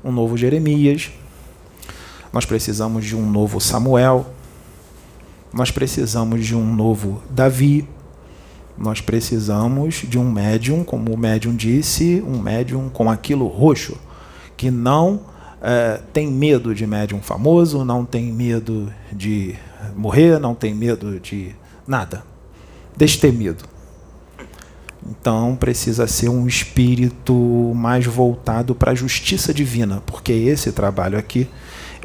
um 0.03 0.11
novo 0.11 0.35
Jeremias, 0.35 1.11
nós 2.31 2.45
precisamos 2.45 3.05
de 3.05 3.15
um 3.15 3.29
novo 3.29 3.59
Samuel, 3.59 4.25
nós 5.57 5.71
precisamos 5.71 6.45
de 6.45 6.55
um 6.55 6.75
novo 6.75 7.19
Davi, 7.31 7.89
nós 8.77 9.01
precisamos 9.01 10.03
de 10.07 10.19
um 10.19 10.29
médium, 10.29 10.83
como 10.83 11.11
o 11.11 11.17
médium 11.17 11.55
disse, 11.55 12.23
um 12.27 12.39
médium 12.39 12.89
com 12.89 13.09
aquilo 13.09 13.47
roxo, 13.47 13.97
que 14.55 14.69
não 14.69 15.21
é, 15.59 15.99
tem 16.13 16.27
medo 16.27 16.75
de 16.75 16.85
médium 16.85 17.19
famoso, 17.23 17.83
não 17.83 18.05
tem 18.05 18.31
medo 18.31 18.93
de 19.11 19.55
morrer, 19.95 20.39
não 20.39 20.53
tem 20.53 20.75
medo 20.75 21.19
de 21.19 21.55
nada. 21.87 22.23
Destemido. 22.95 23.65
Então 25.09 25.55
precisa 25.55 26.05
ser 26.05 26.29
um 26.29 26.45
espírito 26.47 27.33
mais 27.73 28.05
voltado 28.05 28.75
para 28.75 28.91
a 28.91 28.95
justiça 28.95 29.51
divina, 29.51 30.03
porque 30.05 30.33
esse 30.33 30.71
trabalho 30.71 31.17
aqui 31.17 31.49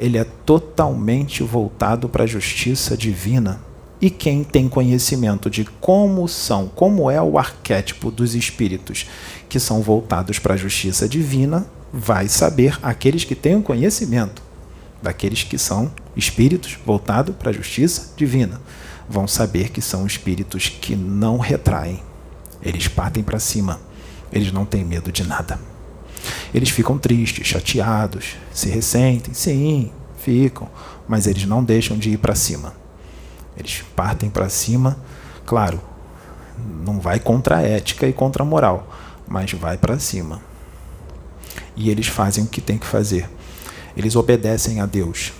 ele 0.03 0.19
é 0.19 0.25
totalmente 0.25 1.45
voltado 1.45 2.09
para 2.09 2.25
a 2.25 2.27
justiça 2.27 2.97
divina. 2.97 3.61
E 4.01 4.11
quem 4.11 4.43
tem 4.43 4.69
conhecimento 4.69 5.49
de 5.49 5.65
como 5.65 6.27
são, 6.27 6.67
como 6.67 7.09
é 7.09 7.23
o 7.23 7.39
arquétipo 7.39 8.11
dos 8.11 8.35
espíritos 8.35 9.07
que 9.49 9.61
são 9.61 9.81
voltados 9.81 10.41
para 10.41 10.55
a 10.55 10.57
justiça 10.57 11.09
divina, 11.09 11.69
vai 11.93 12.27
saber 12.27 12.77
aqueles 12.83 13.23
que 13.23 13.37
têm 13.37 13.55
o 13.55 13.63
conhecimento 13.63 14.43
daqueles 15.01 15.45
que 15.45 15.57
são 15.57 15.89
espíritos 16.17 16.77
voltados 16.85 17.37
para 17.37 17.51
a 17.51 17.55
justiça 17.55 18.13
divina. 18.17 18.61
Vão 19.09 19.29
saber 19.29 19.69
que 19.69 19.81
são 19.81 20.05
espíritos 20.05 20.69
que 20.69 20.97
não 20.97 21.39
retraem. 21.39 22.03
Eles 22.61 22.89
partem 22.89 23.23
para 23.23 23.39
cima. 23.39 23.81
Eles 24.33 24.51
não 24.51 24.65
têm 24.65 24.85
medo 24.85 25.13
de 25.13 25.23
nada. 25.23 25.72
Eles 26.55 26.71
ficam 26.71 26.99
tristes, 26.99 27.47
chateados, 27.47 28.37
se 28.53 28.69
ressentem, 28.69 29.35
sim, 29.35 29.91
ficam, 30.19 30.69
mas 31.09 31.27
eles 31.27 31.45
não 31.45 31.63
deixam 31.63 31.99
de 31.99 32.11
ir 32.11 32.19
para 32.19 32.35
cima. 32.35 32.75
Eles 33.57 33.83
partem 33.95 34.31
para 34.31 34.49
cima, 34.49 34.99
claro, 35.45 35.81
não 36.85 37.01
vai 37.01 37.19
contra 37.19 37.59
a 37.59 37.63
ética 37.63 38.07
e 38.07 38.13
contra 38.13 38.43
a 38.43 38.47
moral, 38.47 38.89
mas 39.27 39.53
vai 39.53 39.77
para 39.77 39.99
cima. 39.99 40.41
E 41.77 41.91
eles 41.91 42.07
fazem 42.07 42.45
o 42.45 42.49
que 42.49 42.61
tem 42.61 42.79
que 42.79 42.87
fazer. 42.87 43.29
Eles 43.97 44.17
obedecem 44.17 44.81
a 44.81 44.87
Deus. 44.87 45.33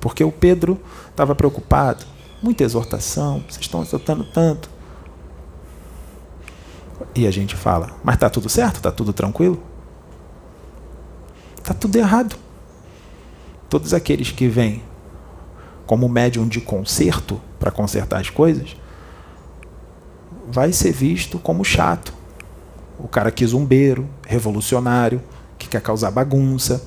Porque 0.00 0.24
o 0.24 0.32
Pedro 0.32 0.80
estava 1.10 1.34
preocupado, 1.34 2.04
muita 2.42 2.64
exortação, 2.64 3.44
vocês 3.48 3.60
estão 3.60 3.82
exortando 3.82 4.24
tanto. 4.24 4.70
E 7.14 7.26
a 7.26 7.30
gente 7.30 7.56
fala, 7.56 7.90
mas 8.04 8.14
está 8.14 8.30
tudo 8.30 8.48
certo? 8.48 8.76
Está 8.76 8.90
tudo 8.90 9.12
tranquilo? 9.12 9.62
Está 11.70 11.78
tudo 11.78 11.94
errado. 11.94 12.36
Todos 13.68 13.94
aqueles 13.94 14.32
que 14.32 14.48
vêm 14.48 14.82
como 15.86 16.08
médium 16.08 16.48
de 16.48 16.60
conserto 16.60 17.40
para 17.60 17.70
consertar 17.70 18.20
as 18.20 18.28
coisas, 18.28 18.76
vai 20.48 20.72
ser 20.72 20.90
visto 20.90 21.38
como 21.38 21.64
chato. 21.64 22.12
O 22.98 23.06
cara 23.06 23.30
que 23.30 23.46
zumbeiro, 23.46 24.08
revolucionário, 24.26 25.22
que 25.56 25.68
quer 25.68 25.80
causar 25.80 26.10
bagunça. 26.10 26.82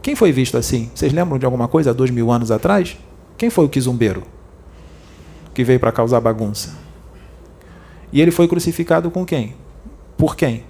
Quem 0.00 0.14
foi 0.14 0.30
visto 0.30 0.56
assim? 0.56 0.88
Vocês 0.94 1.12
lembram 1.12 1.36
de 1.36 1.44
alguma 1.44 1.66
coisa 1.66 1.90
há 1.90 1.92
dois 1.92 2.10
mil 2.12 2.30
anos 2.30 2.52
atrás? 2.52 2.96
Quem 3.36 3.50
foi 3.50 3.64
o 3.64 3.68
quizumbeiro 3.68 4.22
que 5.52 5.64
veio 5.64 5.80
para 5.80 5.90
causar 5.90 6.20
bagunça? 6.20 6.76
E 8.12 8.20
ele 8.20 8.30
foi 8.30 8.46
crucificado 8.46 9.10
com 9.10 9.26
quem? 9.26 9.56
Por 10.16 10.36
quem? 10.36 10.62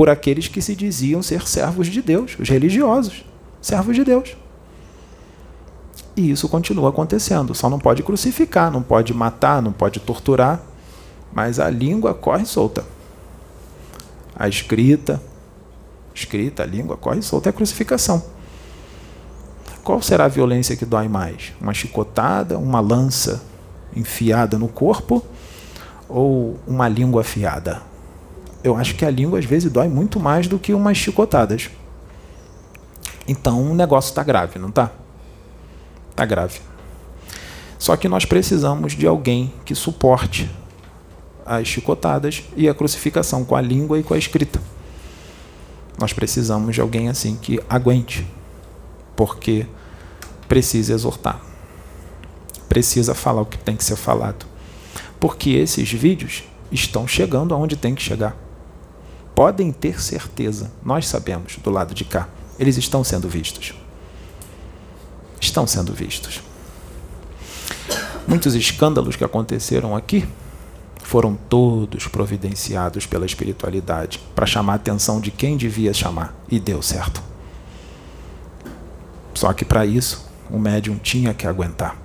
Por 0.00 0.08
aqueles 0.08 0.48
que 0.48 0.62
se 0.62 0.74
diziam 0.74 1.22
ser 1.22 1.46
servos 1.46 1.86
de 1.86 2.00
Deus, 2.00 2.34
os 2.40 2.48
religiosos, 2.48 3.22
servos 3.60 3.94
de 3.94 4.02
Deus. 4.02 4.34
E 6.16 6.30
isso 6.30 6.48
continua 6.48 6.88
acontecendo. 6.88 7.54
Só 7.54 7.68
não 7.68 7.78
pode 7.78 8.02
crucificar, 8.02 8.70
não 8.70 8.80
pode 8.80 9.12
matar, 9.12 9.60
não 9.60 9.72
pode 9.72 10.00
torturar, 10.00 10.62
mas 11.30 11.60
a 11.60 11.68
língua 11.68 12.14
corre 12.14 12.46
solta. 12.46 12.82
A 14.34 14.48
escrita, 14.48 15.22
escrita, 16.14 16.62
a 16.62 16.66
língua 16.66 16.96
corre 16.96 17.20
solta 17.20 17.50
é 17.50 17.50
a 17.50 17.52
crucificação. 17.52 18.24
Qual 19.84 20.00
será 20.00 20.24
a 20.24 20.28
violência 20.28 20.76
que 20.76 20.86
dói 20.86 21.08
mais? 21.08 21.52
Uma 21.60 21.74
chicotada, 21.74 22.56
uma 22.56 22.80
lança 22.80 23.42
enfiada 23.94 24.58
no 24.58 24.66
corpo 24.66 25.22
ou 26.08 26.58
uma 26.66 26.88
língua 26.88 27.20
afiada? 27.20 27.89
Eu 28.62 28.76
acho 28.76 28.94
que 28.94 29.04
a 29.04 29.10
língua 29.10 29.38
às 29.38 29.44
vezes 29.44 29.70
dói 29.72 29.88
muito 29.88 30.20
mais 30.20 30.46
do 30.46 30.58
que 30.58 30.74
umas 30.74 30.96
chicotadas. 30.96 31.70
Então 33.26 33.70
o 33.70 33.74
negócio 33.74 34.10
está 34.10 34.22
grave, 34.22 34.58
não 34.58 34.68
está? 34.68 34.90
Está 36.10 36.26
grave. 36.26 36.60
Só 37.78 37.96
que 37.96 38.08
nós 38.08 38.24
precisamos 38.24 38.92
de 38.92 39.06
alguém 39.06 39.52
que 39.64 39.74
suporte 39.74 40.50
as 41.46 41.66
chicotadas 41.66 42.44
e 42.56 42.68
a 42.68 42.74
crucificação 42.74 43.44
com 43.44 43.56
a 43.56 43.60
língua 43.60 43.98
e 43.98 44.02
com 44.02 44.12
a 44.14 44.18
escrita. 44.18 44.60
Nós 45.98 46.12
precisamos 46.12 46.74
de 46.74 46.80
alguém 46.80 47.08
assim 47.08 47.36
que 47.36 47.60
aguente, 47.68 48.26
porque 49.16 49.66
precisa 50.46 50.92
exortar, 50.92 51.40
precisa 52.68 53.14
falar 53.14 53.42
o 53.42 53.46
que 53.46 53.58
tem 53.58 53.76
que 53.76 53.84
ser 53.84 53.96
falado, 53.96 54.46
porque 55.18 55.50
esses 55.50 55.90
vídeos 55.90 56.44
estão 56.70 57.06
chegando 57.08 57.54
aonde 57.54 57.76
tem 57.76 57.94
que 57.94 58.02
chegar. 58.02 58.36
Podem 59.34 59.72
ter 59.72 60.00
certeza, 60.00 60.70
nós 60.84 61.06
sabemos 61.06 61.56
do 61.56 61.70
lado 61.70 61.94
de 61.94 62.04
cá, 62.04 62.28
eles 62.58 62.76
estão 62.76 63.02
sendo 63.02 63.28
vistos 63.28 63.74
estão 65.40 65.66
sendo 65.66 65.92
vistos. 65.92 66.40
Muitos 68.26 68.54
escândalos 68.54 69.16
que 69.16 69.24
aconteceram 69.24 69.96
aqui 69.96 70.26
foram 71.02 71.34
todos 71.34 72.06
providenciados 72.06 73.06
pela 73.06 73.26
espiritualidade 73.26 74.20
para 74.34 74.46
chamar 74.46 74.74
a 74.74 74.76
atenção 74.76 75.20
de 75.20 75.30
quem 75.30 75.56
devia 75.56 75.92
chamar 75.92 76.34
e 76.48 76.60
deu 76.60 76.82
certo. 76.82 77.20
Só 79.34 79.52
que 79.52 79.64
para 79.64 79.86
isso, 79.86 80.28
o 80.50 80.58
médium 80.58 80.96
tinha 80.98 81.34
que 81.34 81.46
aguentar. 81.46 81.96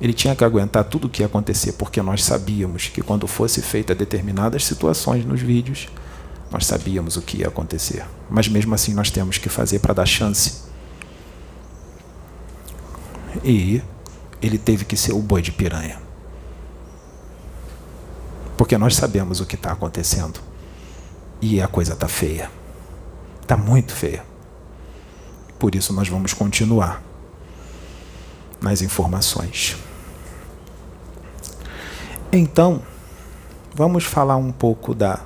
Ele 0.00 0.12
tinha 0.12 0.34
que 0.34 0.44
aguentar 0.44 0.84
tudo 0.84 1.06
o 1.06 1.10
que 1.10 1.22
ia 1.22 1.26
acontecer, 1.26 1.72
porque 1.72 2.02
nós 2.02 2.24
sabíamos 2.24 2.88
que 2.88 3.00
quando 3.00 3.26
fosse 3.26 3.62
feita 3.62 3.94
determinadas 3.94 4.64
situações 4.64 5.24
nos 5.24 5.40
vídeos, 5.40 5.88
nós 6.50 6.66
sabíamos 6.66 7.16
o 7.16 7.22
que 7.22 7.38
ia 7.38 7.48
acontecer. 7.48 8.04
Mas 8.28 8.48
mesmo 8.48 8.74
assim 8.74 8.92
nós 8.92 9.10
temos 9.10 9.38
que 9.38 9.48
fazer 9.48 9.78
para 9.78 9.94
dar 9.94 10.06
chance 10.06 10.64
e 13.42 13.82
ele 14.40 14.58
teve 14.58 14.84
que 14.84 14.96
ser 14.96 15.12
o 15.12 15.20
boi 15.20 15.42
de 15.42 15.50
piranha. 15.50 15.98
Porque 18.56 18.78
nós 18.78 18.94
sabemos 18.94 19.40
o 19.40 19.46
que 19.46 19.56
está 19.56 19.72
acontecendo. 19.72 20.40
E 21.40 21.60
a 21.60 21.66
coisa 21.66 21.94
está 21.94 22.08
feia. 22.08 22.50
Está 23.42 23.56
muito 23.56 23.92
feia. 23.92 24.24
Por 25.58 25.74
isso 25.74 25.92
nós 25.92 26.08
vamos 26.08 26.32
continuar 26.32 27.02
nas 28.64 28.82
informações. 28.82 29.76
Então, 32.32 32.82
vamos 33.74 34.04
falar 34.04 34.36
um 34.36 34.50
pouco 34.50 34.94
da 34.94 35.20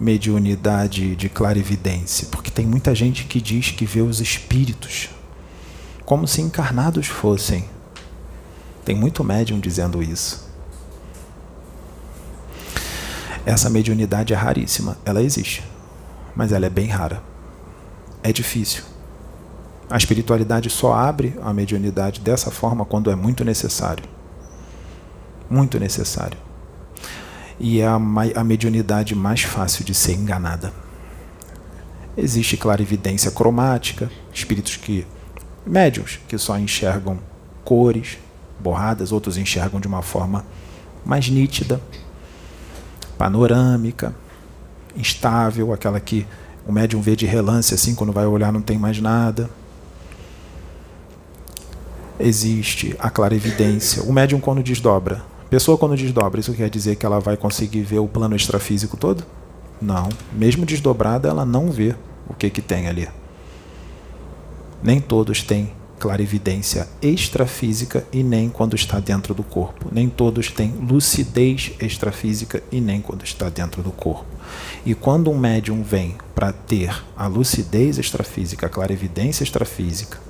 mediunidade 0.00 1.14
de 1.14 1.28
clarividência, 1.28 2.28
porque 2.30 2.50
tem 2.50 2.66
muita 2.66 2.94
gente 2.94 3.24
que 3.24 3.40
diz 3.40 3.70
que 3.70 3.86
vê 3.86 4.00
os 4.00 4.20
espíritos 4.20 5.10
como 6.04 6.26
se 6.26 6.40
encarnados 6.40 7.06
fossem. 7.06 7.68
Tem 8.84 8.94
muito 8.96 9.22
médium 9.22 9.60
dizendo 9.60 10.02
isso. 10.02 10.46
Essa 13.44 13.70
mediunidade 13.70 14.32
é 14.32 14.36
raríssima, 14.36 14.98
ela 15.04 15.22
existe, 15.22 15.62
mas 16.34 16.52
ela 16.52 16.66
é 16.66 16.70
bem 16.70 16.88
rara. 16.88 17.22
É 18.22 18.32
difícil. 18.32 18.95
A 19.88 19.96
espiritualidade 19.96 20.68
só 20.68 20.92
abre 20.94 21.38
a 21.42 21.52
mediunidade 21.52 22.20
dessa 22.20 22.50
forma 22.50 22.84
quando 22.84 23.10
é 23.10 23.14
muito 23.14 23.44
necessário. 23.44 24.04
Muito 25.48 25.78
necessário. 25.78 26.38
E 27.58 27.80
é 27.80 27.86
a, 27.86 27.98
mediunidade 28.44 29.14
mais 29.14 29.42
fácil 29.42 29.84
de 29.84 29.94
ser 29.94 30.14
enganada. 30.14 30.72
Existe 32.16 32.56
clarividência 32.56 33.30
cromática, 33.30 34.10
espíritos 34.32 34.76
que 34.76 35.06
médios 35.64 36.18
que 36.28 36.36
só 36.36 36.58
enxergam 36.58 37.18
cores, 37.64 38.18
borradas, 38.58 39.12
outros 39.12 39.36
enxergam 39.36 39.80
de 39.80 39.86
uma 39.86 40.02
forma 40.02 40.44
mais 41.04 41.28
nítida, 41.28 41.80
panorâmica, 43.16 44.14
instável, 44.96 45.72
aquela 45.72 46.00
que 46.00 46.26
o 46.66 46.72
médium 46.72 47.00
vê 47.00 47.14
de 47.14 47.26
relance 47.26 47.72
assim, 47.72 47.94
quando 47.94 48.12
vai 48.12 48.26
olhar 48.26 48.52
não 48.52 48.60
tem 48.60 48.76
mais 48.76 49.00
nada. 49.00 49.48
Existe 52.18 52.96
a 52.98 53.10
clarividência. 53.10 54.02
O 54.02 54.12
médium 54.12 54.40
quando 54.40 54.62
desdobra. 54.62 55.22
Pessoa 55.50 55.78
quando 55.78 55.96
desdobra, 55.96 56.40
isso 56.40 56.52
quer 56.54 56.68
dizer 56.68 56.96
que 56.96 57.06
ela 57.06 57.20
vai 57.20 57.36
conseguir 57.36 57.82
ver 57.82 57.98
o 57.98 58.08
plano 58.08 58.34
extrafísico 58.34 58.96
todo? 58.96 59.24
Não. 59.80 60.08
Mesmo 60.32 60.66
desdobrada, 60.66 61.28
ela 61.28 61.44
não 61.44 61.70
vê 61.70 61.94
o 62.28 62.34
que, 62.34 62.50
que 62.50 62.60
tem 62.60 62.88
ali 62.88 63.08
nem 64.86 65.00
todos 65.00 65.42
têm 65.42 65.72
clarividência 65.98 66.86
extrafísica 67.02 68.06
e 68.12 68.22
nem 68.22 68.48
quando 68.48 68.76
está 68.76 69.00
dentro 69.00 69.34
do 69.34 69.42
corpo. 69.42 69.88
Nem 69.90 70.08
todos 70.08 70.50
têm 70.50 70.72
lucidez 70.76 71.72
extrafísica 71.80 72.62
e 72.70 72.80
nem 72.80 73.00
quando 73.00 73.24
está 73.24 73.48
dentro 73.48 73.82
do 73.82 73.90
corpo. 73.90 74.26
E 74.84 74.94
quando 74.94 75.28
um 75.30 75.36
médium 75.36 75.82
vem 75.82 76.14
para 76.34 76.52
ter 76.52 77.02
a 77.16 77.26
lucidez 77.26 77.98
extrafísica, 77.98 78.66
a 78.66 78.70
clarividência 78.70 79.42
extrafísica, 79.42 80.20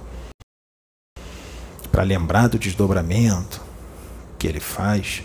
para 1.96 2.04
lembrar 2.04 2.46
do 2.46 2.58
desdobramento 2.58 3.62
que 4.38 4.46
ele 4.46 4.60
faz, 4.60 5.22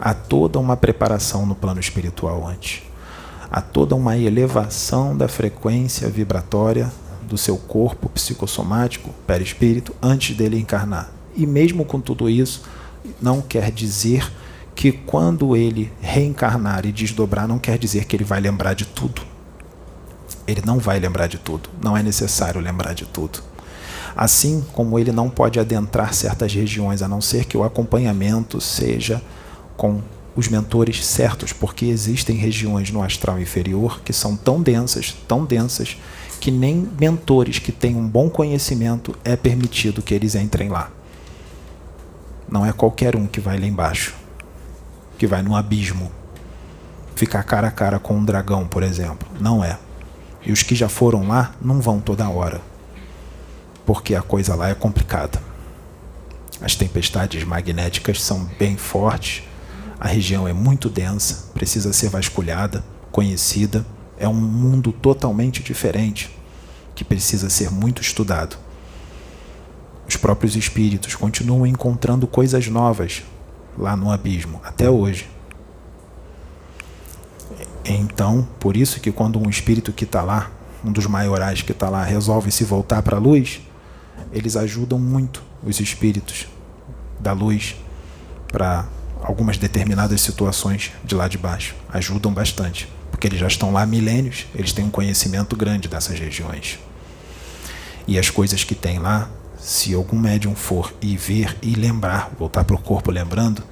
há 0.00 0.12
toda 0.12 0.58
uma 0.58 0.76
preparação 0.76 1.46
no 1.46 1.54
plano 1.54 1.78
espiritual 1.78 2.44
antes. 2.44 2.82
Há 3.48 3.60
toda 3.60 3.94
uma 3.94 4.18
elevação 4.18 5.16
da 5.16 5.28
frequência 5.28 6.08
vibratória 6.08 6.90
do 7.22 7.38
seu 7.38 7.56
corpo 7.56 8.08
psicossomático, 8.08 9.14
perispírito, 9.28 9.94
antes 10.02 10.36
dele 10.36 10.58
encarnar. 10.58 11.08
E 11.36 11.46
mesmo 11.46 11.84
com 11.84 12.00
tudo 12.00 12.28
isso, 12.28 12.64
não 13.22 13.40
quer 13.40 13.70
dizer 13.70 14.28
que 14.74 14.90
quando 14.90 15.54
ele 15.54 15.92
reencarnar 16.00 16.84
e 16.84 16.90
desdobrar, 16.90 17.46
não 17.46 17.60
quer 17.60 17.78
dizer 17.78 18.06
que 18.06 18.16
ele 18.16 18.24
vai 18.24 18.40
lembrar 18.40 18.74
de 18.74 18.86
tudo. 18.86 19.22
Ele 20.48 20.62
não 20.66 20.80
vai 20.80 20.98
lembrar 20.98 21.28
de 21.28 21.38
tudo. 21.38 21.68
Não 21.80 21.96
é 21.96 22.02
necessário 22.02 22.60
lembrar 22.60 22.92
de 22.92 23.06
tudo. 23.06 23.47
Assim 24.20 24.64
como 24.72 24.98
ele 24.98 25.12
não 25.12 25.30
pode 25.30 25.60
adentrar 25.60 26.12
certas 26.12 26.52
regiões, 26.52 27.02
a 27.02 27.06
não 27.06 27.20
ser 27.20 27.44
que 27.44 27.56
o 27.56 27.62
acompanhamento 27.62 28.60
seja 28.60 29.22
com 29.76 30.02
os 30.34 30.48
mentores 30.48 31.06
certos, 31.06 31.52
porque 31.52 31.84
existem 31.84 32.34
regiões 32.34 32.90
no 32.90 33.00
astral 33.00 33.40
inferior 33.40 34.00
que 34.04 34.12
são 34.12 34.36
tão 34.36 34.60
densas, 34.60 35.12
tão 35.28 35.44
densas, 35.44 35.96
que 36.40 36.50
nem 36.50 36.88
mentores 36.98 37.60
que 37.60 37.70
têm 37.70 37.94
um 37.94 38.08
bom 38.08 38.28
conhecimento 38.28 39.16
é 39.24 39.36
permitido 39.36 40.02
que 40.02 40.12
eles 40.12 40.34
entrem 40.34 40.68
lá. 40.68 40.90
Não 42.50 42.66
é 42.66 42.72
qualquer 42.72 43.14
um 43.14 43.24
que 43.24 43.38
vai 43.38 43.56
lá 43.56 43.66
embaixo, 43.66 44.16
que 45.16 45.28
vai 45.28 45.42
no 45.42 45.54
abismo, 45.54 46.10
ficar 47.14 47.44
cara 47.44 47.68
a 47.68 47.70
cara 47.70 48.00
com 48.00 48.14
um 48.14 48.24
dragão, 48.24 48.66
por 48.66 48.82
exemplo. 48.82 49.28
Não 49.38 49.62
é. 49.62 49.78
E 50.44 50.50
os 50.50 50.64
que 50.64 50.74
já 50.74 50.88
foram 50.88 51.28
lá 51.28 51.54
não 51.62 51.80
vão 51.80 52.00
toda 52.00 52.28
hora, 52.28 52.60
porque 53.88 54.14
a 54.14 54.20
coisa 54.20 54.54
lá 54.54 54.68
é 54.68 54.74
complicada. 54.74 55.40
As 56.60 56.74
tempestades 56.74 57.42
magnéticas 57.42 58.20
são 58.20 58.44
bem 58.58 58.76
fortes, 58.76 59.44
a 59.98 60.06
região 60.06 60.46
é 60.46 60.52
muito 60.52 60.90
densa, 60.90 61.50
precisa 61.54 61.90
ser 61.94 62.10
vasculhada, 62.10 62.84
conhecida 63.10 63.86
é 64.18 64.28
um 64.28 64.34
mundo 64.34 64.92
totalmente 64.92 65.62
diferente 65.62 66.30
que 66.94 67.02
precisa 67.02 67.48
ser 67.48 67.70
muito 67.70 68.02
estudado. 68.02 68.58
Os 70.06 70.16
próprios 70.16 70.54
espíritos 70.54 71.14
continuam 71.14 71.66
encontrando 71.66 72.26
coisas 72.26 72.68
novas 72.68 73.22
lá 73.74 73.96
no 73.96 74.12
abismo, 74.12 74.60
até 74.62 74.90
hoje. 74.90 75.30
Então, 77.86 78.46
por 78.60 78.76
isso 78.76 79.00
que 79.00 79.10
quando 79.10 79.38
um 79.38 79.48
espírito 79.48 79.94
que 79.94 80.04
está 80.04 80.20
lá, 80.20 80.50
um 80.84 80.92
dos 80.92 81.06
maiorais 81.06 81.62
que 81.62 81.72
está 81.72 81.88
lá, 81.88 82.04
resolve 82.04 82.50
se 82.50 82.64
voltar 82.64 83.00
para 83.00 83.16
a 83.16 83.20
luz, 83.20 83.62
eles 84.32 84.56
ajudam 84.56 84.98
muito 84.98 85.42
os 85.62 85.80
espíritos 85.80 86.46
da 87.18 87.32
luz 87.32 87.76
para 88.50 88.86
algumas 89.22 89.58
determinadas 89.58 90.20
situações 90.20 90.92
de 91.04 91.14
lá 91.14 91.28
de 91.28 91.38
baixo. 91.38 91.74
Ajudam 91.92 92.32
bastante 92.32 92.88
porque 93.18 93.26
eles 93.26 93.40
já 93.40 93.48
estão 93.48 93.72
lá 93.72 93.82
há 93.82 93.86
milênios, 93.86 94.46
eles 94.54 94.72
têm 94.72 94.84
um 94.84 94.90
conhecimento 94.90 95.56
grande 95.56 95.88
dessas 95.88 96.16
regiões. 96.20 96.78
E 98.06 98.16
as 98.16 98.30
coisas 98.30 98.62
que 98.62 98.76
tem 98.76 99.00
lá, 99.00 99.28
se 99.58 99.92
algum 99.92 100.16
médium 100.16 100.54
for 100.54 100.94
e 101.02 101.16
ver 101.16 101.56
e 101.60 101.74
lembrar, 101.74 102.30
voltar 102.38 102.62
para 102.62 102.76
o 102.76 102.80
corpo 102.80 103.10
lembrando, 103.10 103.64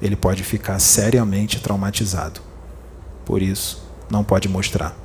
ele 0.00 0.16
pode 0.16 0.42
ficar 0.42 0.78
seriamente 0.78 1.60
traumatizado. 1.60 2.40
Por 3.24 3.42
isso, 3.42 3.86
não 4.10 4.24
pode 4.24 4.48
mostrar. 4.48 4.96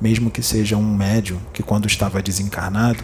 Mesmo 0.00 0.30
que 0.30 0.40
seja 0.40 0.76
um 0.76 0.94
médium 0.94 1.40
que, 1.52 1.64
quando 1.64 1.86
estava 1.86 2.22
desencarnado, 2.22 3.02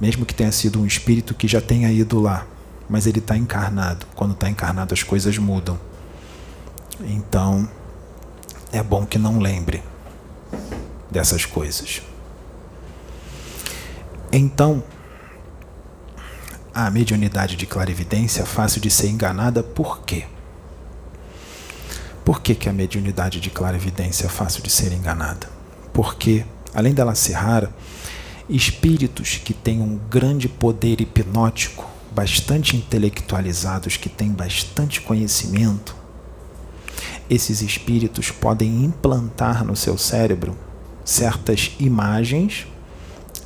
mesmo 0.00 0.26
que 0.26 0.34
tenha 0.34 0.52
sido 0.52 0.80
um 0.80 0.86
espírito 0.86 1.34
que 1.34 1.48
já 1.48 1.60
tenha 1.60 1.90
ido 1.90 2.20
lá, 2.20 2.46
mas 2.88 3.06
ele 3.06 3.18
está 3.18 3.36
encarnado. 3.36 4.06
Quando 4.14 4.32
está 4.32 4.48
encarnado, 4.48 4.92
as 4.94 5.02
coisas 5.02 5.36
mudam. 5.38 5.78
Então, 7.00 7.68
é 8.72 8.82
bom 8.82 9.04
que 9.06 9.18
não 9.18 9.38
lembre 9.38 9.82
dessas 11.10 11.44
coisas. 11.44 12.02
Então, 14.32 14.82
a 16.74 16.90
mediunidade 16.90 17.56
de 17.56 17.66
clarividência 17.66 18.42
é 18.42 18.46
fácil 18.46 18.80
de 18.80 18.90
ser 18.90 19.08
enganada 19.08 19.62
por 19.62 20.02
quê? 20.02 20.26
Por 22.24 22.42
que, 22.42 22.54
que 22.54 22.68
a 22.68 22.72
mediunidade 22.72 23.40
de 23.40 23.50
clarividência 23.50 24.26
é 24.26 24.28
fácil 24.28 24.62
de 24.62 24.68
ser 24.68 24.92
enganada? 24.92 25.48
Porque, 25.92 26.44
além 26.74 26.92
dela 26.92 27.14
ser 27.14 27.34
rara, 27.34 27.72
espíritos 28.48 29.40
que 29.44 29.52
têm 29.52 29.80
um 29.80 29.98
grande 30.10 30.48
poder 30.48 31.00
hipnótico, 31.00 31.88
bastante 32.12 32.76
intelectualizados, 32.76 33.96
que 33.96 34.08
têm 34.08 34.30
bastante 34.30 35.00
conhecimento, 35.00 35.96
esses 37.28 37.60
espíritos 37.60 38.30
podem 38.30 38.84
implantar 38.84 39.64
no 39.64 39.74
seu 39.74 39.98
cérebro 39.98 40.56
certas 41.04 41.74
imagens 41.80 42.68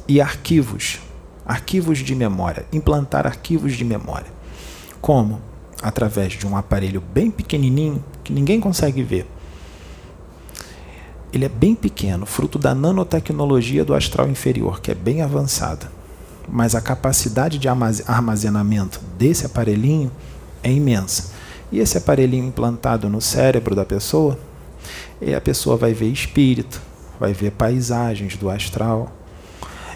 e 0.07 0.21
arquivos, 0.21 1.01
arquivos 1.47 1.99
de 1.99 2.15
memória, 2.15 2.67
implantar 2.73 3.27
arquivos 3.27 3.75
de 3.77 3.85
memória. 3.85 4.31
Como? 5.01 5.41
Através 5.83 6.35
de 6.35 6.47
um 6.47 6.59
aparelho 6.59 7.01
bem 7.01 7.31
pequenininho 7.31 8.05
que 8.23 8.35
ninguém 8.35 8.61
consegue 8.61 9.03
ver. 9.03 9.27
Ele 11.33 11.45
é 11.45 11.49
bem 11.49 11.75
pequeno, 11.75 12.27
fruto 12.27 12.59
da 12.59 12.75
nanotecnologia 12.75 13.85
do 13.85 13.95
astral 13.95 14.29
inferior, 14.29 14.81
que 14.81 14.91
é 14.91 14.95
bem 14.95 15.23
avançada. 15.23 15.91
Mas 16.49 16.75
a 16.75 16.81
capacidade 16.81 17.59
de 17.59 17.69
armazenamento 17.69 19.01
desse 19.17 19.47
aparelhinho 19.47 20.11
é 20.63 20.73
imensa. 20.73 21.33
E 21.71 21.79
esse 21.79 21.97
aparelhinho 21.97 22.47
implantado 22.47 23.09
no 23.09 23.21
cérebro 23.21 23.75
da 23.75 23.85
pessoa, 23.85 24.37
a 25.37 25.41
pessoa 25.41 25.77
vai 25.77 25.95
ver 25.95 26.09
espírito, 26.09 26.83
vai 27.21 27.33
ver 27.33 27.53
paisagens 27.53 28.37
do 28.37 28.51
astral, 28.51 29.13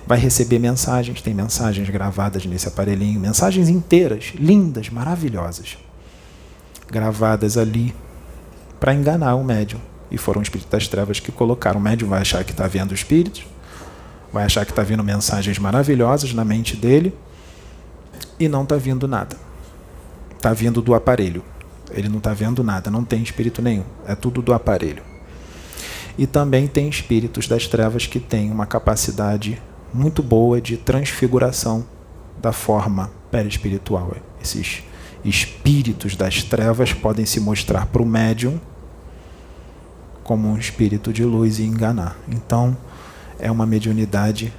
vai 0.07 0.18
receber 0.18 0.59
mensagens, 0.59 1.20
tem 1.20 1.35
mensagens 1.35 1.89
gravadas 1.89 2.45
nesse 2.47 2.68
aparelhinho, 2.68 3.18
mensagens 3.18 3.68
inteiras, 3.68 4.35
lindas, 4.37 4.91
maravilhosas, 4.91 5.78
gravadas 6.89 7.57
ali 7.57 7.95
para 8.78 8.95
enganar 8.95 9.35
o 9.35 9.43
médium. 9.43 9.80
E 10.11 10.18
foram 10.18 10.40
os 10.40 10.46
espíritos 10.46 10.70
das 10.70 10.88
trevas 10.88 11.20
que 11.20 11.32
colocaram. 11.32 11.80
O 11.80 11.82
médium 11.82 12.09
vai 12.09 12.20
achar 12.20 12.44
que 12.44 12.52
está 12.52 12.66
vendo 12.66 12.94
espíritos, 12.94 13.46
vai 14.32 14.44
achar 14.44 14.64
que 14.64 14.72
está 14.72 14.82
vindo 14.82 15.02
mensagens 15.02 15.59
maravilhosas 15.59 16.32
na 16.32 16.44
mente 16.44 16.76
dele 16.76 17.14
e 18.38 18.48
não 18.48 18.62
está 18.62 18.76
vindo 18.76 19.09
nada. 19.09 19.36
Está 20.36 20.52
vindo 20.52 20.82
do 20.82 20.94
aparelho. 20.94 21.42
Ele 21.90 22.09
não 22.09 22.18
está 22.18 22.32
vendo 22.32 22.62
nada, 22.62 22.90
não 22.90 23.05
tem 23.05 23.22
espírito 23.22 23.62
nenhum. 23.62 23.84
É 24.07 24.14
tudo 24.14 24.42
do 24.42 24.52
aparelho. 24.52 25.02
E 26.16 26.26
também 26.26 26.66
tem 26.66 26.88
espíritos 26.88 27.48
das 27.48 27.66
trevas 27.66 28.07
que 28.07 28.20
têm 28.20 28.50
uma 28.50 28.66
capacidade 28.66 29.61
muito 29.92 30.22
boa 30.22 30.61
de 30.61 30.76
transfiguração 30.76 31.86
da 32.40 32.52
forma 32.52 33.11
perispiritual. 33.30 34.16
Esses 34.42 34.82
espíritos 35.24 36.14
das 36.14 36.42
trevas 36.42 36.92
podem 36.92 37.24
se 37.24 37.40
mostrar 37.40 37.86
para 37.86 38.02
o 38.02 38.07
médium 38.07 38.61
como 40.25 40.49
um 40.49 40.59
espírito 40.59 41.12
de 41.12 41.22
luz 41.22 41.59
e 41.59 41.64
enganar. 41.64 42.16
Então, 42.27 42.77
é 43.39 43.51
uma 43.51 43.66
mediunidade 43.66 44.53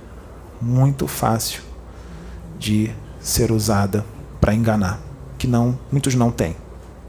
muito 0.61 1.07
fácil 1.07 1.63
de 2.57 2.91
ser 3.19 3.51
usada 3.51 4.05
para 4.39 4.53
enganar, 4.53 4.99
que 5.37 5.47
não 5.47 5.77
muitos 5.91 6.15
não 6.15 6.31
têm 6.31 6.55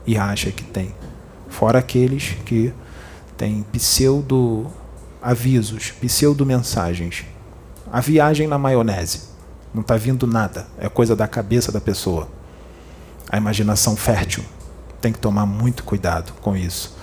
e 0.06 0.16
acha 0.16 0.50
que 0.50 0.64
tem. 0.64 0.94
Fora 1.48 1.78
aqueles 1.78 2.36
que 2.44 2.72
têm 3.36 3.64
pseudo 3.72 4.66
avisos, 5.20 5.90
pseudo 5.90 6.46
mensagens. 6.46 7.24
A 7.92 8.00
viagem 8.00 8.46
na 8.46 8.58
maionese. 8.58 9.22
Não 9.74 9.82
está 9.82 9.96
vindo 9.96 10.26
nada. 10.26 10.66
É 10.78 10.88
coisa 10.88 11.14
da 11.14 11.28
cabeça 11.28 11.70
da 11.70 11.80
pessoa. 11.80 12.28
A 13.28 13.36
imaginação 13.36 13.96
fértil. 13.96 14.44
Tem 15.00 15.12
que 15.12 15.18
tomar 15.18 15.44
muito 15.44 15.84
cuidado 15.84 16.32
com 16.40 16.56
isso. 16.56 16.96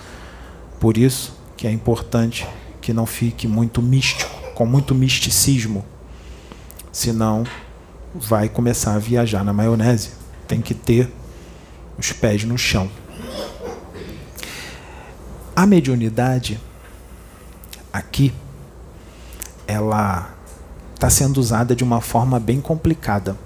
Por 0.80 0.96
isso 0.96 1.36
que 1.56 1.66
é 1.66 1.70
importante 1.70 2.46
que 2.80 2.92
não 2.92 3.06
fique 3.06 3.48
muito 3.48 3.80
místico, 3.80 4.30
com 4.54 4.66
muito 4.66 4.94
misticismo. 4.94 5.84
Senão 6.92 7.44
vai 8.14 8.48
começar 8.48 8.94
a 8.94 8.98
viajar 8.98 9.44
na 9.44 9.52
maionese. 9.52 10.10
Tem 10.46 10.60
que 10.60 10.74
ter 10.74 11.10
os 11.98 12.12
pés 12.12 12.44
no 12.44 12.58
chão. 12.58 12.90
A 15.56 15.66
mediunidade 15.66 16.60
aqui 17.92 18.32
ela 19.66 20.34
está 20.94 21.08
sendo 21.08 21.38
usada 21.38 21.74
de 21.74 21.84
uma 21.84 22.00
forma 22.00 22.38
bem 22.38 22.60
complicada. 22.60 23.36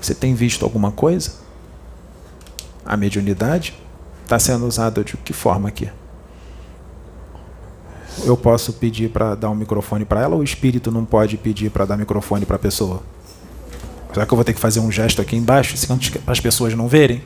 Você 0.00 0.14
tem 0.14 0.34
visto 0.34 0.64
alguma 0.64 0.92
coisa? 0.92 1.32
A 2.84 2.96
mediunidade 2.96 3.74
está 4.22 4.38
sendo 4.38 4.66
usada 4.66 5.02
de 5.02 5.16
que 5.16 5.32
forma 5.32 5.68
aqui? 5.68 5.90
Eu 8.22 8.36
posso 8.36 8.72
pedir 8.74 9.10
para 9.10 9.34
dar 9.34 9.50
um 9.50 9.54
microfone 9.54 10.04
para 10.04 10.20
ela 10.20 10.34
ou 10.34 10.40
o 10.40 10.44
espírito 10.44 10.90
não 10.90 11.04
pode 11.04 11.36
pedir 11.36 11.70
para 11.70 11.84
dar 11.84 11.96
microfone 11.96 12.46
para 12.46 12.56
a 12.56 12.58
pessoa? 12.58 13.02
Será 14.12 14.24
que 14.24 14.32
eu 14.32 14.36
vou 14.36 14.44
ter 14.44 14.52
que 14.52 14.60
fazer 14.60 14.80
um 14.80 14.92
gesto 14.92 15.20
aqui 15.20 15.34
embaixo 15.34 15.74
para 16.24 16.32
as 16.32 16.40
pessoas 16.40 16.74
não 16.74 16.86
verem? 16.86 17.22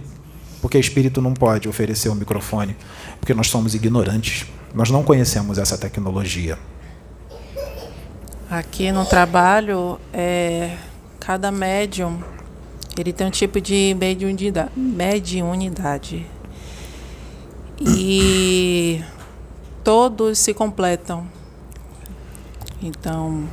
Porque 0.62 0.78
o 0.78 0.80
espírito 0.80 1.20
não 1.20 1.34
pode 1.34 1.68
oferecer 1.68 2.08
o 2.08 2.12
um 2.12 2.14
microfone, 2.14 2.74
porque 3.20 3.34
nós 3.34 3.48
somos 3.48 3.74
ignorantes. 3.74 4.46
Nós 4.74 4.90
não 4.90 5.02
conhecemos 5.02 5.58
essa 5.58 5.76
tecnologia. 5.76 6.58
Aqui 8.50 8.90
no 8.90 9.04
trabalho, 9.04 10.00
é, 10.12 10.76
cada 11.20 11.52
médium 11.52 12.18
ele 13.00 13.12
tem 13.12 13.26
um 13.26 13.30
tipo 13.30 13.60
de 13.60 13.94
mediunidade. 13.98 14.70
mediunidade. 14.74 16.26
E 17.80 19.04
todos 19.88 20.38
se 20.38 20.52
completam. 20.52 21.26
Então, 22.82 23.48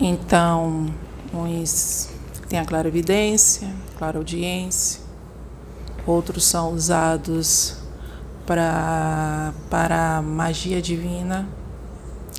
então 0.00 0.86
uns 1.34 2.08
têm 2.48 2.58
a 2.58 2.64
clara 2.64 2.88
evidência, 2.88 3.70
clara 3.98 4.16
audiência, 4.16 5.02
outros 6.06 6.46
são 6.46 6.72
usados 6.72 7.76
para 8.46 9.52
para 9.68 10.22
magia 10.22 10.80
divina, 10.80 11.46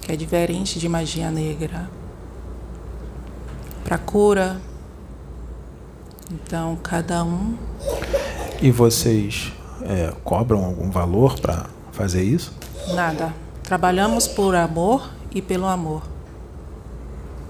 que 0.01 0.11
é 0.11 0.15
diferente 0.15 0.80
de 0.80 0.89
magia 0.89 1.30
negra 1.30 1.88
para 3.84 3.99
cura. 3.99 4.59
Então, 6.32 6.75
cada 6.82 7.23
um. 7.23 7.55
E 8.59 8.71
vocês 8.71 9.59
é, 9.89 10.13
cobram 10.23 10.63
algum 10.63 10.91
valor 10.91 11.39
para 11.39 11.65
fazer 11.91 12.23
isso? 12.23 12.53
Nada. 12.93 13.33
Trabalhamos 13.63 14.27
por 14.27 14.55
amor 14.55 15.09
e 15.33 15.41
pelo 15.41 15.65
amor. 15.65 16.03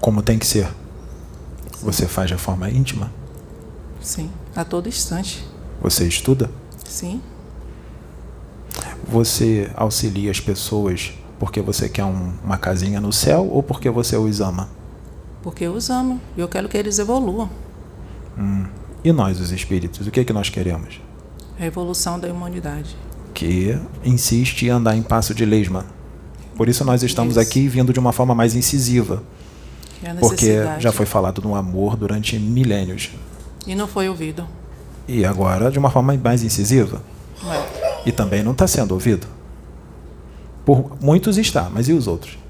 Como 0.00 0.22
tem 0.22 0.38
que 0.38 0.46
ser? 0.46 0.66
Você 1.82 2.06
faz 2.06 2.28
de 2.30 2.36
forma 2.36 2.70
íntima? 2.70 3.12
Sim, 4.00 4.30
a 4.56 4.64
todo 4.64 4.88
instante. 4.88 5.46
Você 5.82 6.08
estuda? 6.08 6.50
Sim. 6.84 7.20
Você 9.06 9.70
auxilia 9.76 10.30
as 10.30 10.40
pessoas 10.40 11.12
porque 11.38 11.60
você 11.60 11.88
quer 11.88 12.04
um, 12.04 12.32
uma 12.42 12.56
casinha 12.56 13.00
no 13.00 13.12
céu 13.12 13.46
ou 13.50 13.62
porque 13.62 13.90
você 13.90 14.16
os 14.16 14.40
ama? 14.40 14.68
Porque 15.42 15.64
eu 15.64 15.72
os 15.72 15.90
amo 15.90 16.20
e 16.36 16.40
eu 16.40 16.48
quero 16.48 16.68
que 16.68 16.76
eles 16.76 16.98
evoluam. 16.98 17.50
Hum. 18.38 18.66
E 19.02 19.12
nós, 19.12 19.40
os 19.40 19.50
espíritos, 19.50 20.06
o 20.06 20.10
que 20.10 20.20
é 20.20 20.24
que 20.24 20.32
nós 20.32 20.50
queremos? 20.50 21.00
A 21.60 21.66
evolução 21.66 22.18
da 22.18 22.28
humanidade. 22.28 22.96
Que 23.34 23.78
insiste 24.04 24.62
em 24.62 24.70
andar 24.70 24.96
em 24.96 25.02
passo 25.02 25.34
de 25.34 25.44
lesma. 25.44 25.84
Por 26.56 26.68
isso 26.68 26.84
nós 26.84 27.02
estamos 27.02 27.36
isso. 27.36 27.40
aqui 27.40 27.68
vindo 27.68 27.92
de 27.92 28.00
uma 28.00 28.12
forma 28.12 28.34
mais 28.34 28.54
incisiva. 28.54 29.22
É 30.02 30.14
porque 30.14 30.56
já 30.78 30.90
foi 30.90 31.04
falado 31.04 31.42
no 31.42 31.54
amor 31.54 31.96
durante 31.96 32.38
milênios. 32.38 33.10
E 33.66 33.74
não 33.74 33.86
foi 33.86 34.08
ouvido. 34.08 34.46
E 35.06 35.24
agora 35.24 35.70
de 35.70 35.78
uma 35.78 35.90
forma 35.90 36.16
mais 36.16 36.42
incisiva. 36.42 37.02
É. 37.44 38.08
E 38.08 38.12
também 38.12 38.42
não 38.42 38.52
está 38.52 38.66
sendo 38.66 38.92
ouvido. 38.92 39.26
Por 40.64 40.96
muitos 41.00 41.36
está, 41.36 41.68
mas 41.70 41.88
e 41.88 41.92
os 41.92 42.06
outros? 42.06 42.40